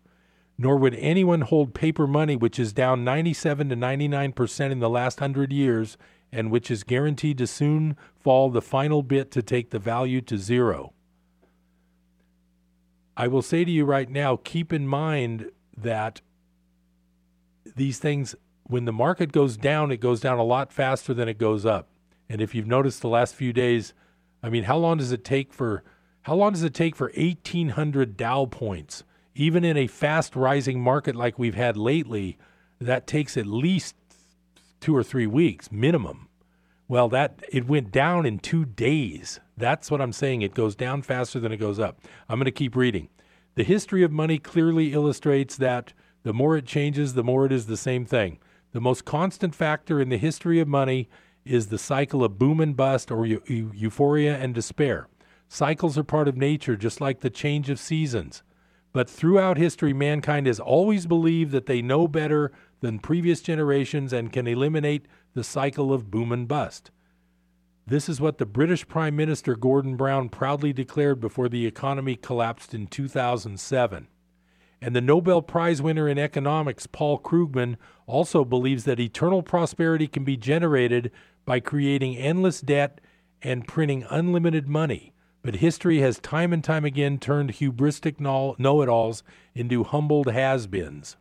Nor 0.58 0.76
would 0.78 0.96
anyone 0.96 1.42
hold 1.42 1.74
paper 1.74 2.08
money, 2.08 2.34
which 2.34 2.58
is 2.58 2.72
down 2.72 3.04
97 3.04 3.68
to 3.68 3.76
99 3.76 4.32
percent 4.32 4.72
in 4.72 4.80
the 4.80 4.90
last 4.90 5.20
hundred 5.20 5.52
years 5.52 5.96
and 6.32 6.50
which 6.50 6.68
is 6.68 6.82
guaranteed 6.82 7.38
to 7.38 7.46
soon 7.46 7.96
fall 8.18 8.50
the 8.50 8.60
final 8.60 9.04
bit 9.04 9.30
to 9.30 9.42
take 9.42 9.70
the 9.70 9.78
value 9.78 10.20
to 10.22 10.36
zero. 10.36 10.92
I 13.16 13.28
will 13.28 13.42
say 13.42 13.64
to 13.64 13.70
you 13.70 13.84
right 13.84 14.10
now 14.10 14.40
keep 14.42 14.72
in 14.72 14.88
mind 14.88 15.52
that 15.76 16.20
these 17.76 18.00
things, 18.00 18.34
when 18.64 18.86
the 18.86 18.92
market 18.92 19.30
goes 19.30 19.56
down, 19.56 19.92
it 19.92 19.98
goes 19.98 20.18
down 20.18 20.38
a 20.38 20.44
lot 20.44 20.72
faster 20.72 21.14
than 21.14 21.28
it 21.28 21.38
goes 21.38 21.64
up. 21.64 21.90
And 22.28 22.40
if 22.40 22.54
you've 22.54 22.66
noticed 22.66 23.00
the 23.00 23.08
last 23.08 23.34
few 23.34 23.52
days, 23.52 23.94
I 24.42 24.48
mean, 24.48 24.64
how 24.64 24.76
long 24.76 24.98
does 24.98 25.12
it 25.12 25.24
take 25.24 25.52
for 25.52 25.82
how 26.22 26.34
long 26.34 26.52
does 26.52 26.64
it 26.64 26.74
take 26.74 26.96
for 26.96 27.12
1800 27.16 28.16
Dow 28.16 28.46
points? 28.46 29.04
Even 29.36 29.64
in 29.64 29.76
a 29.76 29.86
fast 29.86 30.34
rising 30.34 30.80
market 30.80 31.14
like 31.14 31.38
we've 31.38 31.54
had 31.54 31.76
lately, 31.76 32.36
that 32.80 33.06
takes 33.06 33.36
at 33.36 33.46
least 33.46 33.94
2 34.80 34.96
or 34.96 35.04
3 35.04 35.26
weeks 35.28 35.70
minimum. 35.70 36.28
Well, 36.88 37.08
that 37.10 37.44
it 37.48 37.68
went 37.68 37.92
down 37.92 38.26
in 38.26 38.40
2 38.40 38.64
days. 38.64 39.38
That's 39.56 39.90
what 39.90 40.00
I'm 40.00 40.12
saying. 40.12 40.42
It 40.42 40.54
goes 40.54 40.74
down 40.74 41.02
faster 41.02 41.38
than 41.38 41.52
it 41.52 41.58
goes 41.58 41.78
up. 41.78 42.00
I'm 42.28 42.38
going 42.38 42.46
to 42.46 42.50
keep 42.50 42.74
reading. 42.74 43.08
The 43.54 43.64
history 43.64 44.02
of 44.02 44.10
money 44.10 44.38
clearly 44.38 44.92
illustrates 44.92 45.56
that 45.56 45.92
the 46.24 46.32
more 46.32 46.56
it 46.56 46.66
changes, 46.66 47.14
the 47.14 47.24
more 47.24 47.46
it 47.46 47.52
is 47.52 47.66
the 47.66 47.76
same 47.76 48.04
thing. 48.04 48.38
The 48.72 48.80
most 48.80 49.04
constant 49.04 49.54
factor 49.54 50.00
in 50.00 50.08
the 50.08 50.18
history 50.18 50.60
of 50.60 50.68
money 50.68 51.08
is 51.46 51.68
the 51.68 51.78
cycle 51.78 52.24
of 52.24 52.38
boom 52.38 52.60
and 52.60 52.76
bust 52.76 53.10
or 53.10 53.26
eu- 53.26 53.42
euphoria 53.46 54.36
and 54.36 54.54
despair. 54.54 55.08
Cycles 55.48 55.96
are 55.96 56.04
part 56.04 56.28
of 56.28 56.36
nature, 56.36 56.76
just 56.76 57.00
like 57.00 57.20
the 57.20 57.30
change 57.30 57.70
of 57.70 57.78
seasons. 57.78 58.42
But 58.92 59.10
throughout 59.10 59.58
history, 59.58 59.92
mankind 59.92 60.46
has 60.46 60.58
always 60.58 61.06
believed 61.06 61.52
that 61.52 61.66
they 61.66 61.82
know 61.82 62.08
better 62.08 62.50
than 62.80 62.98
previous 62.98 63.40
generations 63.40 64.12
and 64.12 64.32
can 64.32 64.46
eliminate 64.46 65.06
the 65.34 65.44
cycle 65.44 65.92
of 65.92 66.10
boom 66.10 66.32
and 66.32 66.48
bust. 66.48 66.90
This 67.86 68.08
is 68.08 68.20
what 68.20 68.38
the 68.38 68.46
British 68.46 68.88
Prime 68.88 69.14
Minister 69.14 69.54
Gordon 69.54 69.96
Brown 69.96 70.28
proudly 70.28 70.72
declared 70.72 71.20
before 71.20 71.48
the 71.48 71.66
economy 71.66 72.16
collapsed 72.16 72.74
in 72.74 72.86
2007. 72.86 74.08
And 74.80 74.94
the 74.94 75.00
Nobel 75.00 75.42
Prize 75.42 75.80
winner 75.80 76.08
in 76.08 76.18
economics, 76.18 76.86
Paul 76.86 77.18
Krugman, 77.18 77.76
also 78.06 78.44
believes 78.44 78.84
that 78.84 79.00
eternal 79.00 79.42
prosperity 79.42 80.06
can 80.06 80.24
be 80.24 80.36
generated 80.36 81.10
by 81.44 81.60
creating 81.60 82.16
endless 82.16 82.60
debt 82.60 83.00
and 83.42 83.66
printing 83.66 84.04
unlimited 84.10 84.68
money. 84.68 85.12
But 85.42 85.56
history 85.56 86.00
has 86.00 86.18
time 86.18 86.52
and 86.52 86.62
time 86.62 86.84
again 86.84 87.18
turned 87.18 87.54
hubristic 87.54 88.18
know 88.18 88.82
it 88.82 88.88
alls 88.88 89.22
into 89.54 89.84
humbled 89.84 90.30
has 90.30 90.66
beens. 90.66 91.16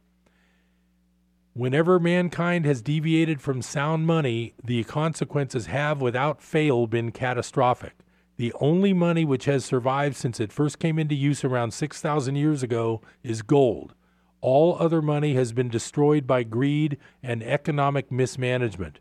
Whenever 1.54 2.00
mankind 2.00 2.66
has 2.66 2.82
deviated 2.82 3.40
from 3.40 3.62
sound 3.62 4.06
money, 4.06 4.54
the 4.62 4.84
consequences 4.84 5.68
have 5.68 6.02
without 6.02 6.42
fail 6.42 6.86
been 6.88 7.12
catastrophic. 7.12 7.94
The 8.38 8.54
only 8.60 8.94
money 8.94 9.24
which 9.24 9.46
has 9.46 9.64
survived 9.64 10.16
since 10.16 10.40
it 10.40 10.52
first 10.52 10.80
came 10.80 11.00
into 11.00 11.16
use 11.16 11.44
around 11.44 11.72
6,000 11.72 12.36
years 12.36 12.64
ago 12.64 13.02
is 13.24 13.42
gold. 13.42 13.94
All 14.42 14.76
other 14.80 15.02
money 15.02 15.36
has 15.36 15.54
been 15.54 15.70
destroyed 15.70 16.28
by 16.28 16.44
greed 16.44 16.98
and 17.24 17.42
economic 17.42 18.12
mismanagement. 18.12 19.00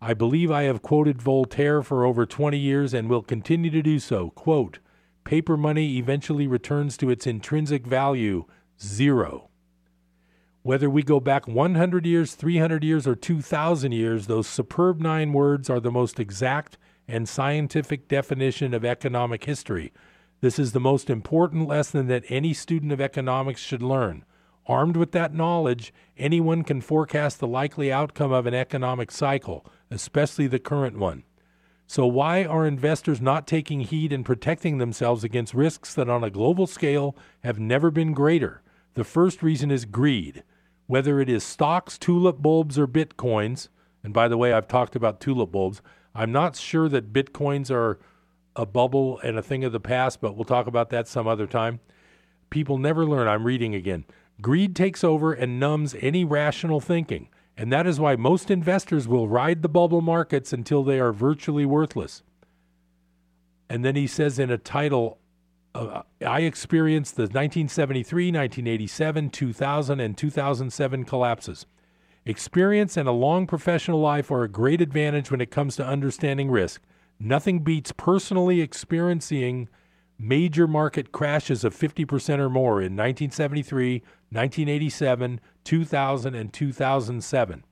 I 0.00 0.14
believe 0.14 0.50
I 0.50 0.62
have 0.62 0.82
quoted 0.82 1.20
Voltaire 1.20 1.82
for 1.82 2.06
over 2.06 2.24
20 2.24 2.56
years 2.56 2.94
and 2.94 3.10
will 3.10 3.22
continue 3.22 3.70
to 3.70 3.82
do 3.82 3.98
so. 3.98 4.30
Quote, 4.30 4.78
paper 5.24 5.56
money 5.56 5.98
eventually 5.98 6.46
returns 6.46 6.96
to 6.96 7.10
its 7.10 7.26
intrinsic 7.26 7.86
value, 7.86 8.46
zero. 8.80 9.50
Whether 10.62 10.88
we 10.88 11.02
go 11.02 11.20
back 11.20 11.48
100 11.48 12.06
years, 12.06 12.34
300 12.34 12.84
years, 12.84 13.06
or 13.06 13.14
2,000 13.14 13.92
years, 13.92 14.26
those 14.26 14.46
superb 14.46 15.00
nine 15.00 15.32
words 15.32 15.68
are 15.68 15.80
the 15.80 15.90
most 15.90 16.20
exact 16.20 16.78
and 17.10 17.28
scientific 17.28 18.08
definition 18.08 18.72
of 18.72 18.84
economic 18.84 19.44
history. 19.44 19.92
This 20.40 20.58
is 20.58 20.72
the 20.72 20.80
most 20.80 21.10
important 21.10 21.68
lesson 21.68 22.06
that 22.06 22.24
any 22.28 22.54
student 22.54 22.92
of 22.92 23.00
economics 23.00 23.60
should 23.60 23.82
learn. 23.82 24.24
Armed 24.66 24.96
with 24.96 25.12
that 25.12 25.34
knowledge, 25.34 25.92
anyone 26.16 26.62
can 26.62 26.80
forecast 26.80 27.40
the 27.40 27.46
likely 27.46 27.92
outcome 27.92 28.32
of 28.32 28.46
an 28.46 28.54
economic 28.54 29.10
cycle, 29.10 29.66
especially 29.90 30.46
the 30.46 30.58
current 30.58 30.96
one. 30.96 31.24
So, 31.86 32.06
why 32.06 32.44
are 32.44 32.66
investors 32.66 33.20
not 33.20 33.48
taking 33.48 33.80
heed 33.80 34.12
and 34.12 34.24
protecting 34.24 34.78
themselves 34.78 35.24
against 35.24 35.54
risks 35.54 35.92
that 35.94 36.08
on 36.08 36.22
a 36.22 36.30
global 36.30 36.68
scale 36.68 37.16
have 37.42 37.58
never 37.58 37.90
been 37.90 38.12
greater? 38.12 38.62
The 38.94 39.02
first 39.02 39.42
reason 39.42 39.72
is 39.72 39.84
greed. 39.84 40.44
Whether 40.86 41.20
it 41.20 41.28
is 41.28 41.42
stocks, 41.42 41.98
tulip 41.98 42.38
bulbs, 42.38 42.78
or 42.78 42.86
bitcoins, 42.86 43.68
and 44.04 44.14
by 44.14 44.28
the 44.28 44.36
way, 44.36 44.52
I've 44.52 44.68
talked 44.68 44.94
about 44.94 45.20
tulip 45.20 45.50
bulbs, 45.50 45.82
I'm 46.14 46.32
not 46.32 46.56
sure 46.56 46.88
that 46.88 47.12
bitcoins 47.12 47.70
are 47.70 47.98
a 48.56 48.66
bubble 48.66 49.18
and 49.20 49.38
a 49.38 49.42
thing 49.42 49.64
of 49.64 49.72
the 49.72 49.80
past, 49.80 50.20
but 50.20 50.34
we'll 50.34 50.44
talk 50.44 50.66
about 50.66 50.90
that 50.90 51.06
some 51.06 51.26
other 51.26 51.46
time. 51.46 51.80
People 52.50 52.78
never 52.78 53.06
learn. 53.06 53.28
I'm 53.28 53.44
reading 53.44 53.74
again. 53.74 54.04
Greed 54.40 54.74
takes 54.74 55.04
over 55.04 55.32
and 55.32 55.60
numbs 55.60 55.94
any 56.00 56.24
rational 56.24 56.80
thinking, 56.80 57.28
and 57.56 57.72
that 57.72 57.86
is 57.86 58.00
why 58.00 58.16
most 58.16 58.50
investors 58.50 59.06
will 59.06 59.28
ride 59.28 59.62
the 59.62 59.68
bubble 59.68 60.00
markets 60.00 60.52
until 60.52 60.82
they 60.82 60.98
are 60.98 61.12
virtually 61.12 61.64
worthless. 61.64 62.22
And 63.68 63.84
then 63.84 63.94
he 63.94 64.06
says 64.06 64.38
in 64.38 64.50
a 64.50 64.58
title, 64.58 65.18
uh, 65.74 66.02
I 66.26 66.40
experienced 66.40 67.14
the 67.16 67.22
1973, 67.22 68.26
1987, 68.28 69.30
2000, 69.30 70.00
and 70.00 70.18
2007 70.18 71.04
collapses. 71.04 71.66
Experience 72.26 72.98
and 72.98 73.08
a 73.08 73.12
long 73.12 73.46
professional 73.46 73.98
life 73.98 74.30
are 74.30 74.42
a 74.42 74.48
great 74.48 74.82
advantage 74.82 75.30
when 75.30 75.40
it 75.40 75.50
comes 75.50 75.74
to 75.76 75.86
understanding 75.86 76.50
risk. 76.50 76.82
Nothing 77.18 77.60
beats 77.60 77.92
personally 77.92 78.60
experiencing 78.60 79.68
major 80.18 80.66
market 80.66 81.12
crashes 81.12 81.64
of 81.64 81.74
50% 81.74 82.38
or 82.38 82.50
more 82.50 82.80
in 82.80 82.94
1973, 82.94 84.00
1987, 84.30 85.40
2000, 85.64 86.34
and 86.34 86.52
2007. 86.52 87.64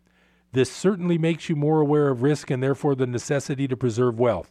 This 0.53 0.73
certainly 0.73 1.19
makes 1.19 1.51
you 1.51 1.57
more 1.57 1.83
aware 1.83 2.09
of 2.09 2.23
risk 2.23 2.51
and 2.51 2.63
therefore 2.63 2.95
the 2.95 3.07
necessity 3.07 3.69
to 3.69 3.77
preserve 3.77 4.19
wealth. 4.19 4.51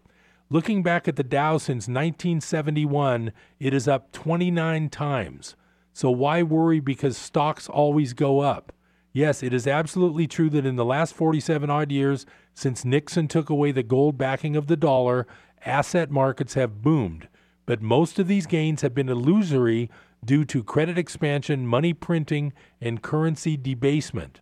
Looking 0.51 0.83
back 0.83 1.07
at 1.07 1.15
the 1.15 1.23
Dow 1.23 1.57
since 1.57 1.87
1971, 1.87 3.31
it 3.59 3.73
is 3.73 3.87
up 3.87 4.11
29 4.11 4.89
times. 4.89 5.55
So 5.91 6.11
why 6.11 6.43
worry 6.43 6.79
because 6.79 7.17
stocks 7.17 7.67
always 7.67 8.13
go 8.13 8.41
up? 8.41 8.71
Yes, 9.17 9.41
it 9.41 9.51
is 9.51 9.65
absolutely 9.65 10.27
true 10.27 10.47
that 10.51 10.63
in 10.63 10.75
the 10.75 10.85
last 10.85 11.15
47 11.15 11.71
odd 11.71 11.91
years, 11.91 12.27
since 12.53 12.85
Nixon 12.85 13.27
took 13.27 13.49
away 13.49 13.71
the 13.71 13.81
gold 13.81 14.15
backing 14.15 14.55
of 14.55 14.67
the 14.67 14.77
dollar, 14.77 15.25
asset 15.65 16.11
markets 16.11 16.53
have 16.53 16.83
boomed. 16.83 17.27
But 17.65 17.81
most 17.81 18.19
of 18.19 18.27
these 18.27 18.45
gains 18.45 18.83
have 18.83 18.93
been 18.93 19.09
illusory 19.09 19.89
due 20.23 20.45
to 20.45 20.63
credit 20.63 20.99
expansion, 20.99 21.65
money 21.65 21.93
printing, 21.93 22.53
and 22.79 23.01
currency 23.01 23.57
debasement. 23.57 24.39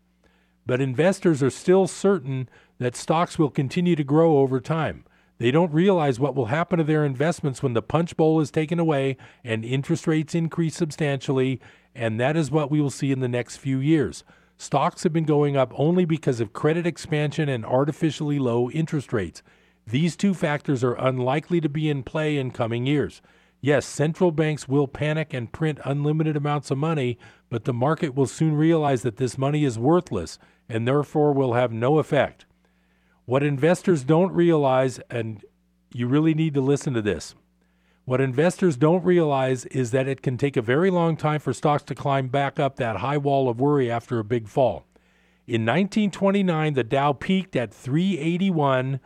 But 0.65 0.81
investors 0.81 1.41
are 1.41 1.49
still 1.49 1.87
certain 1.87 2.49
that 2.77 2.97
stocks 2.97 3.39
will 3.39 3.49
continue 3.49 3.95
to 3.95 4.03
grow 4.03 4.39
over 4.39 4.59
time. 4.59 5.05
They 5.37 5.51
don't 5.51 5.71
realize 5.71 6.19
what 6.19 6.35
will 6.35 6.47
happen 6.47 6.79
to 6.79 6.83
their 6.83 7.05
investments 7.05 7.63
when 7.63 7.75
the 7.75 7.81
punch 7.81 8.17
bowl 8.17 8.41
is 8.41 8.51
taken 8.51 8.77
away 8.77 9.15
and 9.41 9.63
interest 9.63 10.05
rates 10.05 10.35
increase 10.35 10.75
substantially, 10.75 11.61
and 11.95 12.19
that 12.19 12.35
is 12.35 12.51
what 12.51 12.69
we 12.69 12.81
will 12.81 12.89
see 12.89 13.13
in 13.13 13.21
the 13.21 13.29
next 13.29 13.55
few 13.55 13.79
years. 13.79 14.25
Stocks 14.57 15.03
have 15.03 15.11
been 15.11 15.25
going 15.25 15.57
up 15.57 15.73
only 15.75 16.05
because 16.05 16.39
of 16.39 16.53
credit 16.53 16.87
expansion 16.87 17.49
and 17.49 17.65
artificially 17.65 18.39
low 18.39 18.69
interest 18.71 19.11
rates. 19.11 19.43
These 19.85 20.15
two 20.15 20.33
factors 20.33 20.83
are 20.83 20.95
unlikely 20.95 21.61
to 21.61 21.69
be 21.69 21.89
in 21.89 22.03
play 22.03 22.37
in 22.37 22.51
coming 22.51 22.85
years. 22.85 23.21
Yes, 23.61 23.85
central 23.85 24.31
banks 24.31 24.67
will 24.67 24.87
panic 24.87 25.33
and 25.33 25.51
print 25.51 25.79
unlimited 25.83 26.37
amounts 26.37 26.71
of 26.71 26.77
money, 26.77 27.17
but 27.49 27.65
the 27.65 27.73
market 27.73 28.15
will 28.15 28.27
soon 28.27 28.55
realize 28.55 29.01
that 29.01 29.17
this 29.17 29.37
money 29.37 29.65
is 29.65 29.77
worthless 29.77 30.39
and 30.69 30.87
therefore 30.87 31.33
will 31.33 31.53
have 31.53 31.71
no 31.71 31.99
effect. 31.99 32.45
What 33.25 33.43
investors 33.43 34.03
don't 34.03 34.31
realize, 34.31 34.99
and 35.09 35.43
you 35.91 36.07
really 36.07 36.33
need 36.33 36.53
to 36.53 36.61
listen 36.61 36.93
to 36.93 37.01
this, 37.01 37.35
what 38.05 38.21
investors 38.21 38.77
don't 38.77 39.03
realize 39.03 39.65
is 39.65 39.89
that 39.91 40.07
it 40.07 40.21
can 40.21 40.37
take 40.37 40.55
a 40.55 40.61
very 40.61 40.91
long 40.91 41.17
time 41.17 41.39
for 41.39 41.53
stocks 41.53 41.83
to 41.83 41.95
climb 41.95 42.27
back 42.27 42.59
up 42.59 42.75
that 42.75 42.97
high 42.97 43.17
wall 43.17 43.49
of 43.49 43.59
worry 43.59 43.89
after 43.89 44.19
a 44.19 44.23
big 44.23 44.47
fall. 44.47 44.85
In 45.47 45.61
1929, 45.61 46.73
the 46.75 46.83
Dow 46.83 47.13
peaked 47.13 47.55
at 47.55 47.73
381 47.73 48.99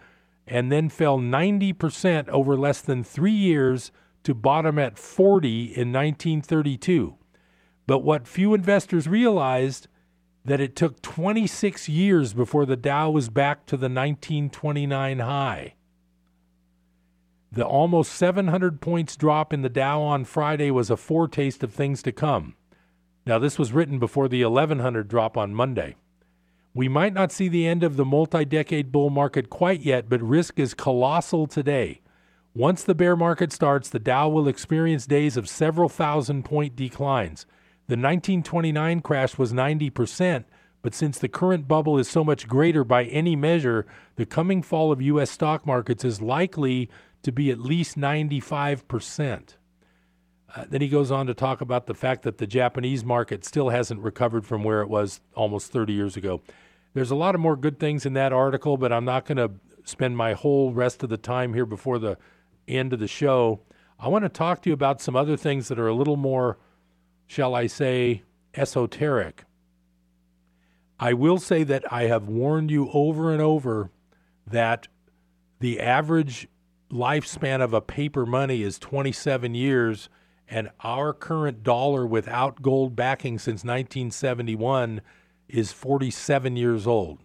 and 0.46 0.72
then 0.72 0.90
fell 0.90 1.18
90% 1.18 2.28
over 2.30 2.58
less 2.58 2.82
than 2.82 3.04
three 3.04 3.32
years 3.32 3.92
to 4.24 4.34
bottom 4.34 4.78
at 4.78 4.98
40 4.98 5.64
in 5.64 5.94
1932. 5.94 7.16
But 7.88 8.00
what 8.00 8.28
few 8.28 8.54
investors 8.54 9.08
realized 9.08 9.88
that 10.44 10.60
it 10.60 10.76
took 10.76 11.02
26 11.02 11.88
years 11.88 12.34
before 12.34 12.66
the 12.66 12.78
Dow 12.78 13.10
was 13.10 13.30
back 13.30 13.66
to 13.68 13.78
the 13.78 13.90
1929 13.90 15.20
high. 15.20 15.76
The 17.52 17.66
almost 17.66 18.12
700 18.14 18.80
points 18.80 19.16
drop 19.16 19.52
in 19.52 19.64
the 19.64 19.70
Dow 19.70 20.02
on 20.02 20.26
Friday 20.26 20.70
was 20.70 20.92
a 20.92 20.98
foretaste 20.98 21.64
of 21.64 21.74
things 21.74 22.04
to 22.04 22.12
come. 22.12 22.56
Now, 23.26 23.40
this 23.40 23.58
was 23.58 23.74
written 23.74 23.98
before 23.98 24.28
the 24.28 24.46
1100 24.46 25.08
drop 25.08 25.36
on 25.36 25.56
Monday. 25.56 25.96
We 26.76 26.88
might 26.88 27.14
not 27.14 27.32
see 27.32 27.50
the 27.50 27.68
end 27.68 27.84
of 27.84 27.96
the 27.96 28.06
multi 28.06 28.46
decade 28.46 28.92
bull 28.92 29.10
market 29.10 29.50
quite 29.50 29.82
yet, 29.82 30.08
but 30.08 30.22
risk 30.22 30.60
is 30.60 30.76
colossal 30.76 31.48
today. 31.48 32.02
Once 32.54 32.84
the 32.84 32.96
bear 32.96 33.16
market 33.16 33.52
starts, 33.52 33.90
the 33.90 34.00
Dow 34.00 34.30
will 34.30 34.48
experience 34.48 35.08
days 35.08 35.36
of 35.36 35.50
several 35.50 35.90
thousand 35.90 36.46
point 36.46 36.76
declines. 36.76 37.48
The 37.88 37.94
1929 37.94 39.02
crash 39.02 39.38
was 39.40 39.54
90%, 39.54 40.46
but 40.82 40.94
since 40.94 41.18
the 41.18 41.28
current 41.28 41.68
bubble 41.68 41.98
is 41.98 42.08
so 42.08 42.24
much 42.24 42.48
greater 42.48 42.84
by 42.84 43.06
any 43.06 43.36
measure, 43.36 43.86
the 44.16 44.26
coming 44.26 44.62
fall 44.62 44.92
of 44.92 45.02
U.S. 45.02 45.32
stock 45.32 45.66
markets 45.66 46.06
is 46.06 46.22
likely 46.22 46.90
to 47.24 47.32
be 47.32 47.52
at 47.52 47.60
least 47.60 47.98
95%. 47.98 49.56
Uh, 50.56 50.66
then 50.70 50.82
he 50.82 50.88
goes 50.88 51.12
on 51.12 51.28
to 51.28 51.34
talk 51.34 51.62
about 51.62 51.86
the 51.86 51.94
fact 51.94 52.24
that 52.24 52.38
the 52.38 52.48
Japanese 52.48 53.06
market 53.06 53.46
still 53.46 53.70
hasn't 53.70 54.02
recovered 54.02 54.46
from 54.46 54.64
where 54.64 54.82
it 54.82 54.90
was 54.90 55.22
almost 55.36 55.72
30 55.72 55.94
years 55.94 56.18
ago. 56.18 56.42
There's 56.94 57.12
a 57.12 57.16
lot 57.16 57.36
of 57.36 57.42
more 57.42 57.56
good 57.56 57.80
things 57.80 58.06
in 58.06 58.14
that 58.14 58.34
article, 58.34 58.78
but 58.78 58.92
I'm 58.92 59.06
not 59.06 59.26
going 59.26 59.38
to 59.38 59.52
spend 59.84 60.18
my 60.18 60.34
whole 60.34 60.72
rest 60.74 61.04
of 61.04 61.10
the 61.10 61.18
time 61.18 61.54
here 61.54 61.66
before 61.66 62.00
the 62.00 62.18
end 62.68 62.94
of 62.94 63.00
the 63.00 63.08
show. 63.08 63.62
I 64.00 64.08
want 64.08 64.24
to 64.26 64.30
talk 64.30 64.62
to 64.64 64.70
you 64.70 64.74
about 64.74 65.02
some 65.02 65.16
other 65.16 65.38
things 65.38 65.68
that 65.68 65.78
are 65.78 65.88
a 65.88 65.94
little 65.94 66.16
more, 66.16 66.58
shall 67.28 67.54
I 67.54 67.68
say, 67.68 68.24
esoteric. 68.56 69.44
I 71.00 71.14
will 71.14 71.38
say 71.38 71.64
that 71.64 71.92
I 71.92 72.04
have 72.04 72.28
warned 72.28 72.72
you 72.72 72.90
over 72.92 73.32
and 73.32 73.42
over 73.42 73.92
that 74.48 74.88
the 75.60 75.80
average 75.80 76.48
lifespan 76.92 77.62
of 77.62 77.74
a 77.74 77.82
paper 77.82 78.26
money 78.26 78.64
is 78.64 78.80
27 78.80 79.54
years, 79.56 80.10
and 80.48 80.70
our 80.84 81.14
current 81.14 81.64
dollar 81.64 82.06
without 82.06 82.62
gold 82.62 82.96
backing 82.96 83.38
since 83.38 83.64
1971 83.64 85.02
is 85.48 85.72
47 85.72 86.56
years 86.56 86.88
old. 86.88 87.20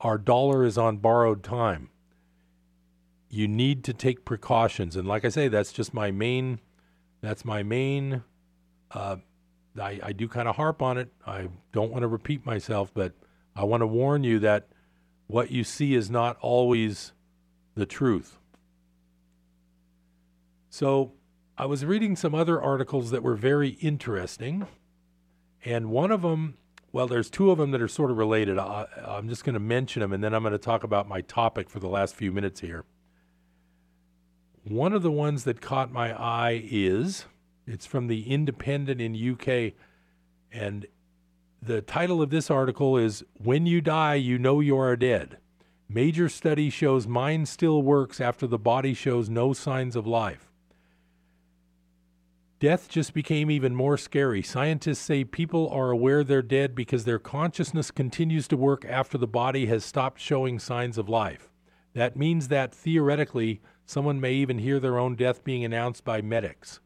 Our 0.00 0.18
dollar 0.18 0.64
is 0.64 0.76
on 0.78 0.98
borrowed 0.98 1.42
time. 1.42 1.90
You 3.28 3.48
need 3.48 3.84
to 3.84 3.92
take 3.92 4.24
precautions, 4.24 4.96
and 4.96 5.08
like 5.08 5.24
I 5.24 5.28
say, 5.30 5.48
that's 5.48 5.72
just 5.72 5.94
my 5.94 6.10
main. 6.10 6.60
That's 7.22 7.44
my 7.44 7.62
main. 7.62 8.24
Uh, 8.90 9.16
I, 9.80 10.00
I 10.02 10.12
do 10.12 10.28
kind 10.28 10.48
of 10.48 10.56
harp 10.56 10.82
on 10.82 10.98
it. 10.98 11.08
I 11.26 11.48
don't 11.72 11.90
want 11.90 12.02
to 12.02 12.08
repeat 12.08 12.44
myself, 12.44 12.92
but 12.92 13.14
I 13.56 13.64
want 13.64 13.80
to 13.80 13.86
warn 13.86 14.22
you 14.24 14.38
that 14.40 14.68
what 15.28 15.50
you 15.50 15.64
see 15.64 15.94
is 15.94 16.10
not 16.10 16.36
always 16.40 17.12
the 17.74 17.86
truth. 17.86 18.38
So 20.72 21.12
I 21.58 21.66
was 21.66 21.84
reading 21.84 22.16
some 22.16 22.34
other 22.34 22.58
articles 22.58 23.10
that 23.10 23.22
were 23.22 23.34
very 23.34 23.76
interesting, 23.82 24.66
and 25.62 25.90
one 25.90 26.10
of 26.10 26.22
them 26.22 26.56
well, 26.92 27.06
there's 27.06 27.28
two 27.28 27.50
of 27.50 27.58
them 27.58 27.72
that 27.72 27.82
are 27.82 27.88
sort 27.88 28.10
of 28.10 28.16
related. 28.16 28.58
I, 28.58 28.86
I'm 29.04 29.28
just 29.28 29.44
going 29.44 29.52
to 29.52 29.60
mention 29.60 30.00
them, 30.00 30.14
and 30.14 30.24
then 30.24 30.32
I'm 30.32 30.42
going 30.42 30.52
to 30.52 30.58
talk 30.58 30.82
about 30.82 31.06
my 31.06 31.20
topic 31.20 31.68
for 31.68 31.78
the 31.78 31.88
last 31.88 32.14
few 32.14 32.32
minutes 32.32 32.60
here. 32.60 32.84
One 34.64 34.94
of 34.94 35.02
the 35.02 35.10
ones 35.10 35.44
that 35.44 35.60
caught 35.60 35.92
my 35.92 36.18
eye 36.18 36.62
is 36.64 37.26
it's 37.66 37.84
from 37.84 38.06
the 38.06 38.30
Independent 38.30 38.98
in 38.98 39.14
UK, 39.14 39.74
and 40.50 40.86
the 41.60 41.82
title 41.82 42.22
of 42.22 42.30
this 42.30 42.50
article 42.50 42.96
is 42.96 43.22
When 43.34 43.66
You 43.66 43.82
Die, 43.82 44.14
You 44.14 44.38
Know 44.38 44.60
You 44.60 44.78
Are 44.78 44.96
Dead. 44.96 45.36
Major 45.86 46.30
study 46.30 46.70
shows 46.70 47.06
mind 47.06 47.46
still 47.46 47.82
works 47.82 48.22
after 48.22 48.46
the 48.46 48.58
body 48.58 48.94
shows 48.94 49.28
no 49.28 49.52
signs 49.52 49.96
of 49.96 50.06
life. 50.06 50.51
Death 52.62 52.88
just 52.88 53.12
became 53.12 53.50
even 53.50 53.74
more 53.74 53.96
scary. 53.96 54.40
Scientists 54.40 55.00
say 55.00 55.24
people 55.24 55.68
are 55.70 55.90
aware 55.90 56.22
they're 56.22 56.42
dead 56.42 56.76
because 56.76 57.04
their 57.04 57.18
consciousness 57.18 57.90
continues 57.90 58.46
to 58.46 58.56
work 58.56 58.84
after 58.84 59.18
the 59.18 59.26
body 59.26 59.66
has 59.66 59.84
stopped 59.84 60.20
showing 60.20 60.60
signs 60.60 60.96
of 60.96 61.08
life. 61.08 61.50
That 61.94 62.16
means 62.16 62.46
that 62.46 62.72
theoretically, 62.72 63.60
someone 63.84 64.20
may 64.20 64.34
even 64.34 64.58
hear 64.58 64.78
their 64.78 64.96
own 64.96 65.16
death 65.16 65.42
being 65.42 65.64
announced 65.64 66.04
by 66.04 66.22
medics. 66.22 66.78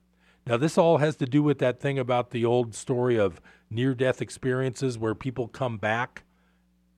Now, 0.47 0.57
this 0.57 0.79
all 0.79 0.97
has 0.97 1.15
to 1.17 1.27
do 1.27 1.43
with 1.43 1.59
that 1.59 1.79
thing 1.79 1.99
about 1.99 2.31
the 2.31 2.47
old 2.47 2.75
story 2.75 3.19
of 3.19 3.43
near 3.69 3.95
death 3.95 4.23
experiences 4.23 4.97
where 4.97 5.15
people 5.15 5.47
come 5.47 5.77
back 5.77 6.23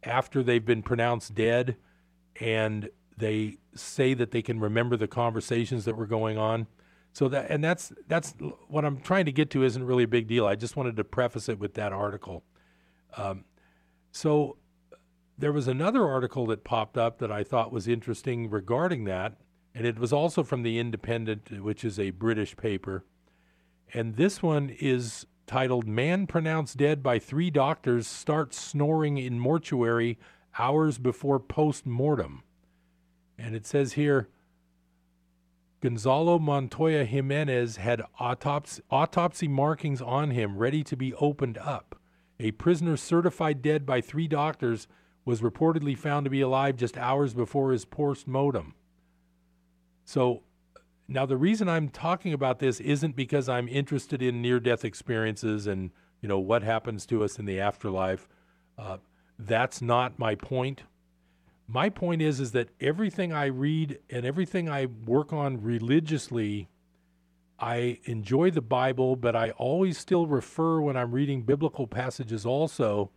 after 0.05 0.41
they've 0.41 0.65
been 0.65 0.85
pronounced 0.85 1.35
dead 1.35 1.75
and 2.41 2.91
they 3.17 3.57
say 3.75 4.15
that 4.15 4.31
they 4.31 4.41
can 4.41 4.61
remember 4.61 4.97
the 4.97 5.09
conversations 5.09 5.85
that 5.85 5.97
were 5.97 6.07
going 6.07 6.39
on. 6.39 6.69
So 7.19 7.29
that 7.31 7.51
and 7.51 7.65
that's 7.65 7.93
that's 8.07 8.37
what 8.69 8.85
I'm 8.85 9.01
trying 9.01 9.25
to 9.25 9.33
get 9.33 9.51
to 9.51 9.65
isn't 9.65 9.83
really 9.83 10.05
a 10.05 10.09
big 10.09 10.29
deal. 10.29 10.47
I 10.47 10.55
just 10.55 10.77
wanted 10.77 10.97
to 10.99 11.03
preface 11.03 11.49
it 11.49 11.59
with 11.59 11.75
that 11.75 11.93
article. 11.93 12.45
Um, 13.17 13.45
so 14.13 14.57
there 15.37 15.51
was 15.51 15.67
another 15.67 16.07
article 16.07 16.47
that 16.47 16.63
popped 16.63 16.97
up 16.97 17.19
that 17.19 17.33
I 17.33 17.43
thought 17.43 17.73
was 17.73 17.89
interesting 17.89 18.49
regarding 18.49 19.03
that, 19.07 19.37
and 19.75 19.85
it 19.85 19.99
was 19.99 20.13
also 20.13 20.45
from 20.45 20.63
the 20.63 20.79
Independent, 20.79 21.61
which 21.61 21.85
is 21.85 21.99
a 21.99 22.11
British 22.11 22.57
paper. 22.57 23.05
And 23.93 24.15
this 24.15 24.41
one 24.41 24.71
is 24.79 25.27
titled 25.49 25.89
"Man 25.89 26.29
Pronounced 26.29 26.77
Dead 26.77 27.03
by 27.03 27.19
Three 27.19 27.51
Doctors 27.51 28.07
Starts 28.07 28.61
Snoring 28.61 29.19
in 29.19 29.41
Mortuary 29.41 30.21
Hours 30.57 30.99
Before 30.99 31.41
Post 31.41 31.85
Mortem." 31.85 32.45
And 33.37 33.57
it 33.57 33.67
says 33.67 33.95
here. 33.95 34.29
Gonzalo 35.81 36.39
Montoya 36.41 37.05
Jimenez 37.05 37.77
had 37.77 38.03
autopsy, 38.19 38.83
autopsy 38.91 39.47
markings 39.47 40.03
on 40.03 40.33
him 40.33 40.59
ready 40.59 40.83
to 40.83 40.97
be 40.97 41.15
opened 41.15 41.57
up. 41.59 42.01
A 42.41 42.51
prisoner 42.53 42.97
certified 42.97 43.63
dead 43.63 43.87
by 43.87 44.01
three 44.01 44.27
doctors 44.27 44.89
was 45.25 45.41
reportedly 45.41 45.97
found 45.97 46.25
to 46.25 46.31
be 46.31 46.41
alive 46.41 46.77
just 46.77 46.97
hours 46.97 47.33
before 47.33 47.71
his 47.71 47.85
post 47.85 48.27
mortem. 48.27 48.75
So, 50.05 50.43
now 51.07 51.27
the 51.27 51.37
reason 51.37 51.69
I'm 51.69 51.89
talking 51.89 52.33
about 52.33 52.59
this 52.59 52.81
isn't 52.81 53.15
because 53.15 53.49
I'm 53.49 53.69
interested 53.69 54.21
in 54.21 54.43
near 54.43 54.61
death 54.61 54.85
experiences 54.85 55.67
and 55.67 55.91
you 56.21 56.29
know 56.29 56.39
what 56.39 56.63
happens 56.63 57.07
to 57.07 57.23
us 57.23 57.39
in 57.39 57.45
the 57.45 57.61
afterlife. 57.61 58.29
Uh, 58.77 58.99
that's 59.39 59.81
not 59.81 60.19
my 60.19 60.35
point 60.35 60.83
my 61.69 61.91
point 61.91 62.23
is 62.23 62.41
is 62.41 62.53
that 62.53 62.71
everything 62.81 63.33
I 63.33 63.47
read 63.47 63.99
and 64.11 64.25
everything 64.25 64.69
I 64.69 64.87
work 64.87 65.33
on 65.33 65.63
religiously 65.63 66.69
I 67.59 67.99
enjoy 68.05 68.53
the 68.53 68.63
Bible, 68.63 69.17
but 69.17 69.35
I 69.35 69.51
always 69.51 69.99
still 69.99 70.27
refer 70.29 70.81
when 70.81 70.97
I'm 70.97 71.11
reading 71.11 71.43
biblical 71.43 71.89
passages 71.89 72.47
also. 72.47 73.11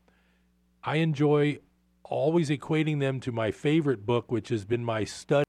I 0.83 0.95
enjoy 0.95 1.59
always 2.03 2.49
equating 2.49 2.99
them 2.99 3.19
to 3.19 3.31
my 3.31 3.51
favorite 3.51 4.03
book, 4.05 4.31
which 4.31 4.49
has 4.49 4.65
been 4.65 4.83
my 4.83 5.03
study. 5.03 5.45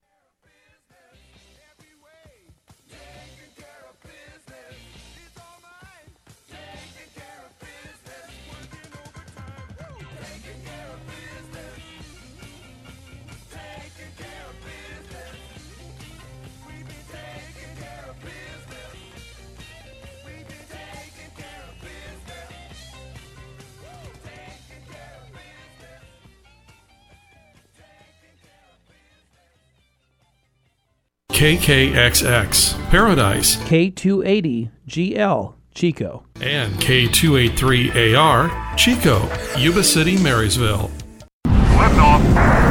KKXX 31.43 32.89
Paradise, 32.89 33.57
K280GL 33.57 35.53
Chico, 35.75 36.23
and 36.39 36.73
K283AR 36.75 38.77
Chico, 38.77 39.29
Yuba 39.57 39.83
City, 39.83 40.15
Marysville. 40.23 40.89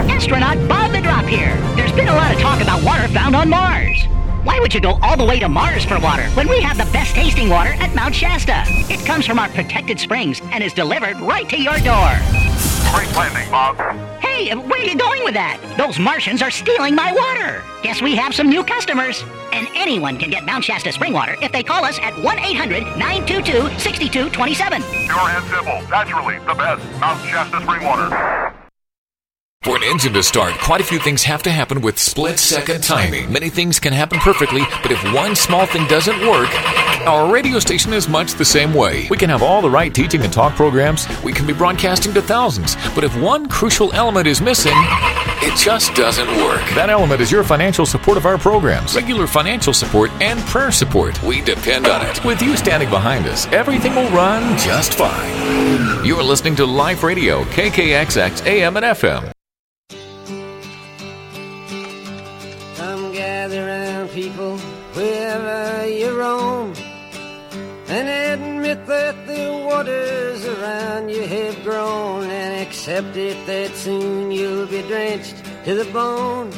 Astronaut 0.09 0.67
Bob 0.67 0.93
the 0.93 1.03
Drop 1.03 1.27
here. 1.27 1.55
There's 1.77 1.93
been 1.93 2.09
a 2.09 2.15
lot 2.15 2.35
of 2.35 2.41
talk 2.41 2.63
about 2.63 2.83
water 2.83 3.07
found 3.09 3.37
on 3.37 3.51
Mars. 3.51 4.05
Why 4.43 4.59
would 4.59 4.73
you 4.73 4.81
go 4.81 4.99
all 5.03 5.19
the 5.19 5.27
way 5.27 5.39
to 5.39 5.51
Mars 5.51 5.85
for 5.85 6.01
water 6.01 6.25
when 6.31 6.49
we 6.49 6.63
have 6.63 6.79
the 6.79 6.91
best 6.93 7.15
tasting 7.15 7.51
water 7.51 7.75
at 7.75 7.95
Mount 7.95 8.15
Shasta? 8.15 8.65
It 8.91 9.05
comes 9.05 9.27
from 9.27 9.39
our 9.39 9.51
protected 9.51 10.01
springs 10.01 10.41
and 10.45 10.65
is 10.65 10.73
delivered 10.73 11.21
right 11.21 11.47
to 11.51 11.61
your 11.61 11.77
door. 11.81 12.17
Great 12.91 13.15
landing, 13.15 13.51
Bob. 13.51 14.12
Hey, 14.43 14.57
where 14.57 14.81
are 14.81 14.83
you 14.83 14.97
going 14.97 15.23
with 15.23 15.35
that? 15.35 15.61
Those 15.79 16.01
Martians 16.01 16.43
are 16.43 16.51
stealing 16.51 16.97
my 16.97 17.13
water. 17.13 17.63
Guess 17.85 18.03
we 18.03 18.17
have 18.17 18.35
some 18.35 18.49
new 18.49 18.65
customers. 18.65 19.23
And 19.53 19.69
anyone 19.77 20.19
can 20.19 20.31
get 20.31 20.45
Mount 20.45 20.65
Shasta 20.65 20.91
spring 20.91 21.13
water 21.13 21.37
if 21.41 21.53
they 21.53 21.63
call 21.63 21.85
us 21.85 21.97
at 22.01 22.13
1 22.19 22.39
800 22.41 22.83
922 22.99 23.79
6227. 23.79 24.83
Pure 24.83 25.17
and 25.17 25.45
simple, 25.45 25.89
naturally 25.89 26.39
the 26.41 26.55
best 26.55 26.83
Mount 26.99 27.25
Shasta 27.29 27.61
spring 27.63 27.85
water. 27.85 28.52
For 29.63 29.77
an 29.77 29.85
engine 29.85 30.13
to 30.15 30.25
start, 30.25 30.55
quite 30.59 30.81
a 30.81 30.85
few 30.85 30.99
things 30.99 31.23
have 31.23 31.41
to 31.45 31.51
happen 31.51 31.83
with 31.83 31.97
split 31.97 32.41
second 32.41 32.83
timing. 32.83 33.33
Many 33.33 33.49
things 33.49 33.79
can 33.79 33.93
happen 33.93 34.19
perfectly, 34.19 34.63
but 34.83 34.91
if 34.91 35.01
one 35.15 35.37
small 35.37 35.67
thing 35.67 35.87
doesn't 35.87 36.19
work, 36.27 36.51
our 37.07 37.33
radio 37.33 37.61
station 37.61 37.93
is 37.93 38.09
much 38.09 38.33
the 38.35 38.45
same 38.45 38.75
way. 38.75 39.07
We 39.09 39.17
can 39.17 39.31
have 39.31 39.41
all 39.41 39.63
the 39.63 39.71
right 39.71 39.95
teaching 39.95 40.23
and 40.23 40.33
talk 40.33 40.57
programs, 40.57 41.07
we 41.23 41.33
can 41.33 41.47
be 41.47 41.53
broadcasting 41.53 42.13
to 42.15 42.23
thousands, 42.23 42.75
but 42.93 43.05
if 43.05 43.17
one 43.21 43.49
crucial 43.49 43.93
element 43.93 44.27
is 44.27 44.41
missing, 44.41 44.75
it 44.77 45.57
just 45.57 45.95
doesn't 45.95 46.29
work. 46.39 46.63
That 46.75 46.91
element 46.91 47.21
is 47.21 47.31
your 47.31 47.45
financial 47.45 47.87
support 47.87 48.17
of 48.17 48.27
our 48.27 48.39
programs, 48.39 48.97
regular 48.97 49.29
financial 49.29 49.73
support, 49.73 50.11
and 50.21 50.41
prayer 50.41 50.73
support. 50.73 51.23
We 51.23 51.41
depend 51.41 51.87
on 51.87 52.05
it. 52.05 52.25
With 52.25 52.43
you 52.43 52.57
standing 52.57 52.91
behind 52.91 53.27
us, 53.27 53.47
everything 53.53 53.95
will 53.95 54.11
run 54.11 54.59
just 54.59 54.95
fine. 54.95 56.05
You're 56.05 56.25
listening 56.25 56.57
to 56.57 56.67
Life 56.67 57.05
Radio, 57.05 57.45
KKXX 57.45 58.45
AM 58.45 58.77
and 58.77 58.87
FM. 58.87 59.32
And 68.09 68.43
admit 68.43 68.85
that 68.87 69.27
the 69.29 69.65
waters 69.65 70.45
around 70.45 71.09
you 71.09 71.23
have 71.23 71.63
grown, 71.63 72.25
and 72.25 72.61
accept 72.67 73.17
it 73.17 73.47
that 73.47 73.71
soon 73.77 74.33
you'll 74.33 74.67
be 74.67 74.83
drenched 74.83 75.37
to 75.65 75.75
the 75.77 75.85
bone. 75.93 76.51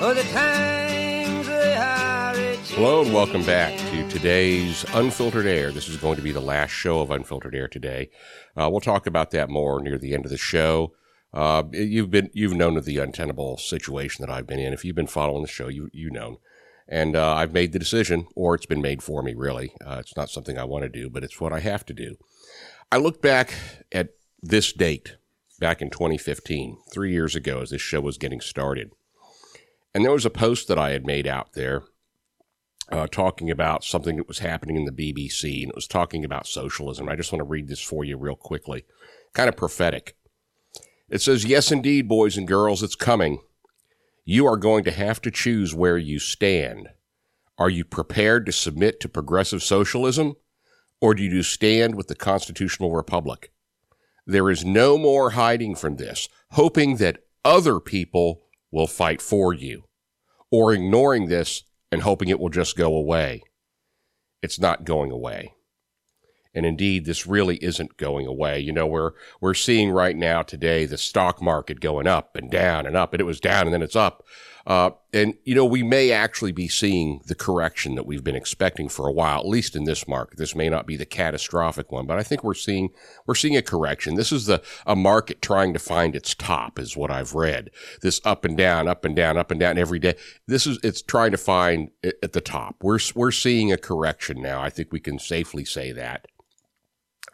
Oh, 0.00 0.14
the 0.14 0.22
times 0.32 1.46
they 1.48 1.74
are 1.74 2.34
Hello 2.74 3.02
and 3.02 3.12
welcome 3.12 3.44
back 3.44 3.76
to 3.90 4.08
today's 4.08 4.84
Unfiltered 4.94 5.46
Air. 5.46 5.72
This 5.72 5.88
is 5.88 5.96
going 5.96 6.16
to 6.16 6.22
be 6.22 6.32
the 6.32 6.40
last 6.40 6.70
show 6.70 7.00
of 7.00 7.10
Unfiltered 7.10 7.54
Air 7.54 7.68
today. 7.68 8.10
Uh, 8.56 8.68
we'll 8.70 8.80
talk 8.80 9.06
about 9.06 9.32
that 9.32 9.50
more 9.50 9.82
near 9.82 9.98
the 9.98 10.14
end 10.14 10.24
of 10.24 10.30
the 10.30 10.38
show. 10.38 10.94
Uh, 11.34 11.64
you've 11.72 12.10
been 12.10 12.30
you've 12.32 12.54
known 12.54 12.76
of 12.76 12.84
the 12.84 12.98
untenable 12.98 13.58
situation 13.58 14.24
that 14.24 14.32
I've 14.32 14.46
been 14.46 14.60
in. 14.60 14.72
If 14.72 14.84
you've 14.84 14.96
been 14.96 15.06
following 15.06 15.42
the 15.42 15.48
show, 15.48 15.68
you 15.68 15.88
you 15.92 16.10
know, 16.10 16.40
and 16.88 17.16
uh, 17.16 17.34
I've 17.34 17.52
made 17.52 17.72
the 17.72 17.78
decision, 17.78 18.26
or 18.34 18.54
it's 18.54 18.66
been 18.66 18.82
made 18.82 19.02
for 19.02 19.22
me. 19.22 19.34
Really, 19.34 19.72
uh, 19.84 19.96
it's 20.00 20.16
not 20.16 20.30
something 20.30 20.58
I 20.58 20.64
want 20.64 20.82
to 20.82 20.88
do, 20.88 21.08
but 21.08 21.24
it's 21.24 21.40
what 21.40 21.52
I 21.52 21.60
have 21.60 21.84
to 21.86 21.94
do. 21.94 22.16
I 22.90 22.98
look 22.98 23.22
back 23.22 23.54
at 23.90 24.10
this 24.42 24.72
date, 24.72 25.16
back 25.58 25.80
in 25.80 25.90
2015, 25.90 26.78
three 26.92 27.12
years 27.12 27.34
ago, 27.34 27.60
as 27.62 27.70
this 27.70 27.82
show 27.82 28.00
was 28.00 28.18
getting 28.18 28.40
started, 28.40 28.92
and 29.94 30.04
there 30.04 30.12
was 30.12 30.26
a 30.26 30.30
post 30.30 30.68
that 30.68 30.78
I 30.78 30.90
had 30.90 31.06
made 31.06 31.26
out 31.26 31.52
there 31.54 31.84
uh, 32.90 33.06
talking 33.06 33.50
about 33.50 33.84
something 33.84 34.16
that 34.16 34.28
was 34.28 34.40
happening 34.40 34.76
in 34.76 34.84
the 34.84 34.92
BBC, 34.92 35.62
and 35.62 35.70
it 35.70 35.74
was 35.74 35.86
talking 35.86 36.24
about 36.24 36.46
socialism. 36.46 37.08
I 37.08 37.16
just 37.16 37.32
want 37.32 37.40
to 37.40 37.48
read 37.48 37.68
this 37.68 37.80
for 37.80 38.04
you 38.04 38.16
real 38.16 38.36
quickly, 38.36 38.84
kind 39.32 39.48
of 39.48 39.56
prophetic. 39.56 40.16
It 41.08 41.20
says, 41.20 41.44
Yes, 41.44 41.72
indeed, 41.72 42.08
boys 42.08 42.36
and 42.36 42.46
girls, 42.46 42.82
it's 42.82 42.94
coming. 42.94 43.40
You 44.24 44.46
are 44.46 44.56
going 44.56 44.84
to 44.84 44.92
have 44.92 45.20
to 45.22 45.30
choose 45.30 45.74
where 45.74 45.98
you 45.98 46.18
stand. 46.20 46.90
Are 47.58 47.70
you 47.70 47.84
prepared 47.84 48.46
to 48.46 48.52
submit 48.52 49.00
to 49.00 49.08
progressive 49.08 49.62
socialism? 49.62 50.34
Or 51.00 51.14
do 51.14 51.24
you 51.24 51.42
stand 51.42 51.96
with 51.96 52.06
the 52.06 52.14
constitutional 52.14 52.92
republic? 52.92 53.52
There 54.24 54.48
is 54.48 54.64
no 54.64 54.96
more 54.96 55.30
hiding 55.30 55.74
from 55.74 55.96
this, 55.96 56.28
hoping 56.52 56.96
that 56.96 57.24
other 57.44 57.80
people 57.80 58.42
will 58.70 58.86
fight 58.86 59.20
for 59.20 59.52
you, 59.52 59.84
or 60.50 60.72
ignoring 60.72 61.26
this 61.26 61.64
and 61.90 62.02
hoping 62.02 62.28
it 62.28 62.38
will 62.38 62.48
just 62.48 62.76
go 62.76 62.94
away. 62.94 63.42
It's 64.40 64.60
not 64.60 64.84
going 64.84 65.10
away. 65.10 65.54
And 66.54 66.66
indeed, 66.66 67.04
this 67.04 67.26
really 67.26 67.56
isn't 67.56 67.96
going 67.96 68.26
away. 68.26 68.60
You 68.60 68.72
know, 68.72 68.86
we're, 68.86 69.12
we're 69.40 69.54
seeing 69.54 69.90
right 69.90 70.16
now 70.16 70.42
today 70.42 70.84
the 70.84 70.98
stock 70.98 71.40
market 71.40 71.80
going 71.80 72.06
up 72.06 72.36
and 72.36 72.50
down 72.50 72.86
and 72.86 72.96
up, 72.96 73.14
and 73.14 73.20
it 73.20 73.24
was 73.24 73.40
down 73.40 73.66
and 73.66 73.72
then 73.72 73.82
it's 73.82 73.96
up. 73.96 74.24
Uh, 74.64 74.90
and, 75.12 75.34
you 75.44 75.56
know, 75.56 75.64
we 75.64 75.82
may 75.82 76.12
actually 76.12 76.52
be 76.52 76.68
seeing 76.68 77.20
the 77.26 77.34
correction 77.34 77.96
that 77.96 78.06
we've 78.06 78.22
been 78.22 78.36
expecting 78.36 78.88
for 78.88 79.08
a 79.08 79.12
while, 79.12 79.40
at 79.40 79.46
least 79.46 79.74
in 79.74 79.84
this 79.84 80.06
market. 80.06 80.38
This 80.38 80.54
may 80.54 80.68
not 80.68 80.86
be 80.86 80.96
the 80.96 81.04
catastrophic 81.04 81.90
one, 81.90 82.06
but 82.06 82.18
I 82.18 82.22
think 82.22 82.44
we're 82.44 82.54
seeing, 82.54 82.90
we're 83.26 83.34
seeing 83.34 83.56
a 83.56 83.62
correction. 83.62 84.14
This 84.14 84.30
is 84.30 84.46
the, 84.46 84.62
a 84.86 84.94
market 84.94 85.42
trying 85.42 85.72
to 85.72 85.80
find 85.80 86.14
its 86.14 86.34
top 86.34 86.78
is 86.78 86.96
what 86.96 87.10
I've 87.10 87.34
read. 87.34 87.70
This 88.02 88.20
up 88.24 88.44
and 88.44 88.56
down, 88.56 88.86
up 88.86 89.04
and 89.04 89.16
down, 89.16 89.36
up 89.36 89.50
and 89.50 89.58
down 89.58 89.78
every 89.78 89.98
day. 89.98 90.14
This 90.46 90.66
is, 90.66 90.78
it's 90.84 91.02
trying 91.02 91.32
to 91.32 91.38
find 91.38 91.90
at 92.04 92.32
the 92.32 92.40
top. 92.40 92.76
We're, 92.82 93.00
we're 93.16 93.32
seeing 93.32 93.72
a 93.72 93.78
correction 93.78 94.40
now. 94.40 94.62
I 94.62 94.70
think 94.70 94.92
we 94.92 95.00
can 95.00 95.18
safely 95.18 95.64
say 95.64 95.90
that. 95.90 96.28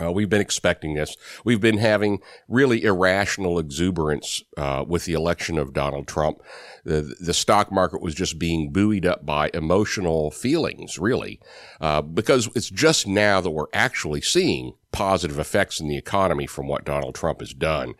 Uh, 0.00 0.12
we've 0.12 0.30
been 0.30 0.40
expecting 0.40 0.94
this. 0.94 1.16
We've 1.44 1.60
been 1.60 1.78
having 1.78 2.20
really 2.46 2.84
irrational 2.84 3.58
exuberance 3.58 4.44
uh, 4.56 4.84
with 4.86 5.06
the 5.06 5.14
election 5.14 5.58
of 5.58 5.72
Donald 5.72 6.06
Trump. 6.06 6.40
The, 6.84 7.16
the 7.18 7.34
stock 7.34 7.72
market 7.72 8.00
was 8.00 8.14
just 8.14 8.38
being 8.38 8.70
buoyed 8.70 9.04
up 9.04 9.26
by 9.26 9.50
emotional 9.52 10.30
feelings, 10.30 11.00
really, 11.00 11.40
uh, 11.80 12.02
because 12.02 12.48
it's 12.54 12.70
just 12.70 13.08
now 13.08 13.40
that 13.40 13.50
we're 13.50 13.66
actually 13.72 14.20
seeing 14.20 14.74
positive 14.92 15.38
effects 15.38 15.80
in 15.80 15.88
the 15.88 15.96
economy 15.96 16.46
from 16.46 16.68
what 16.68 16.84
Donald 16.84 17.16
Trump 17.16 17.40
has 17.40 17.52
done 17.52 17.94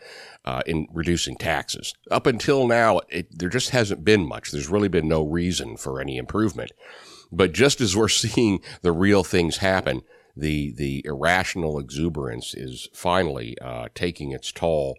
uh, 0.45 0.63
in 0.67 0.87
reducing 0.93 1.37
taxes. 1.37 1.95
Up 2.13 2.27
until 2.29 2.69
now, 2.69 3.01
it, 3.09 3.37
there 3.37 3.49
just 3.49 3.71
hasn't 3.71 4.05
been 4.05 4.27
much. 4.27 4.53
There's 4.53 4.69
really 4.69 4.89
been 4.89 5.09
no 5.09 5.25
reason 5.25 5.77
for 5.77 6.01
any 6.01 6.17
improvement. 6.17 6.71
But 7.33 7.53
just 7.53 7.81
as 7.81 7.97
we're 7.97 8.09
seeing 8.09 8.61
the 8.83 8.93
real 8.93 9.25
things 9.25 9.57
happen, 9.57 10.03
the 10.39 10.71
the 10.73 11.03
irrational 11.05 11.79
exuberance 11.79 12.55
is 12.55 12.89
finally 12.93 13.59
uh, 13.61 13.89
taking 13.95 14.31
its 14.33 14.53
toll, 14.53 14.97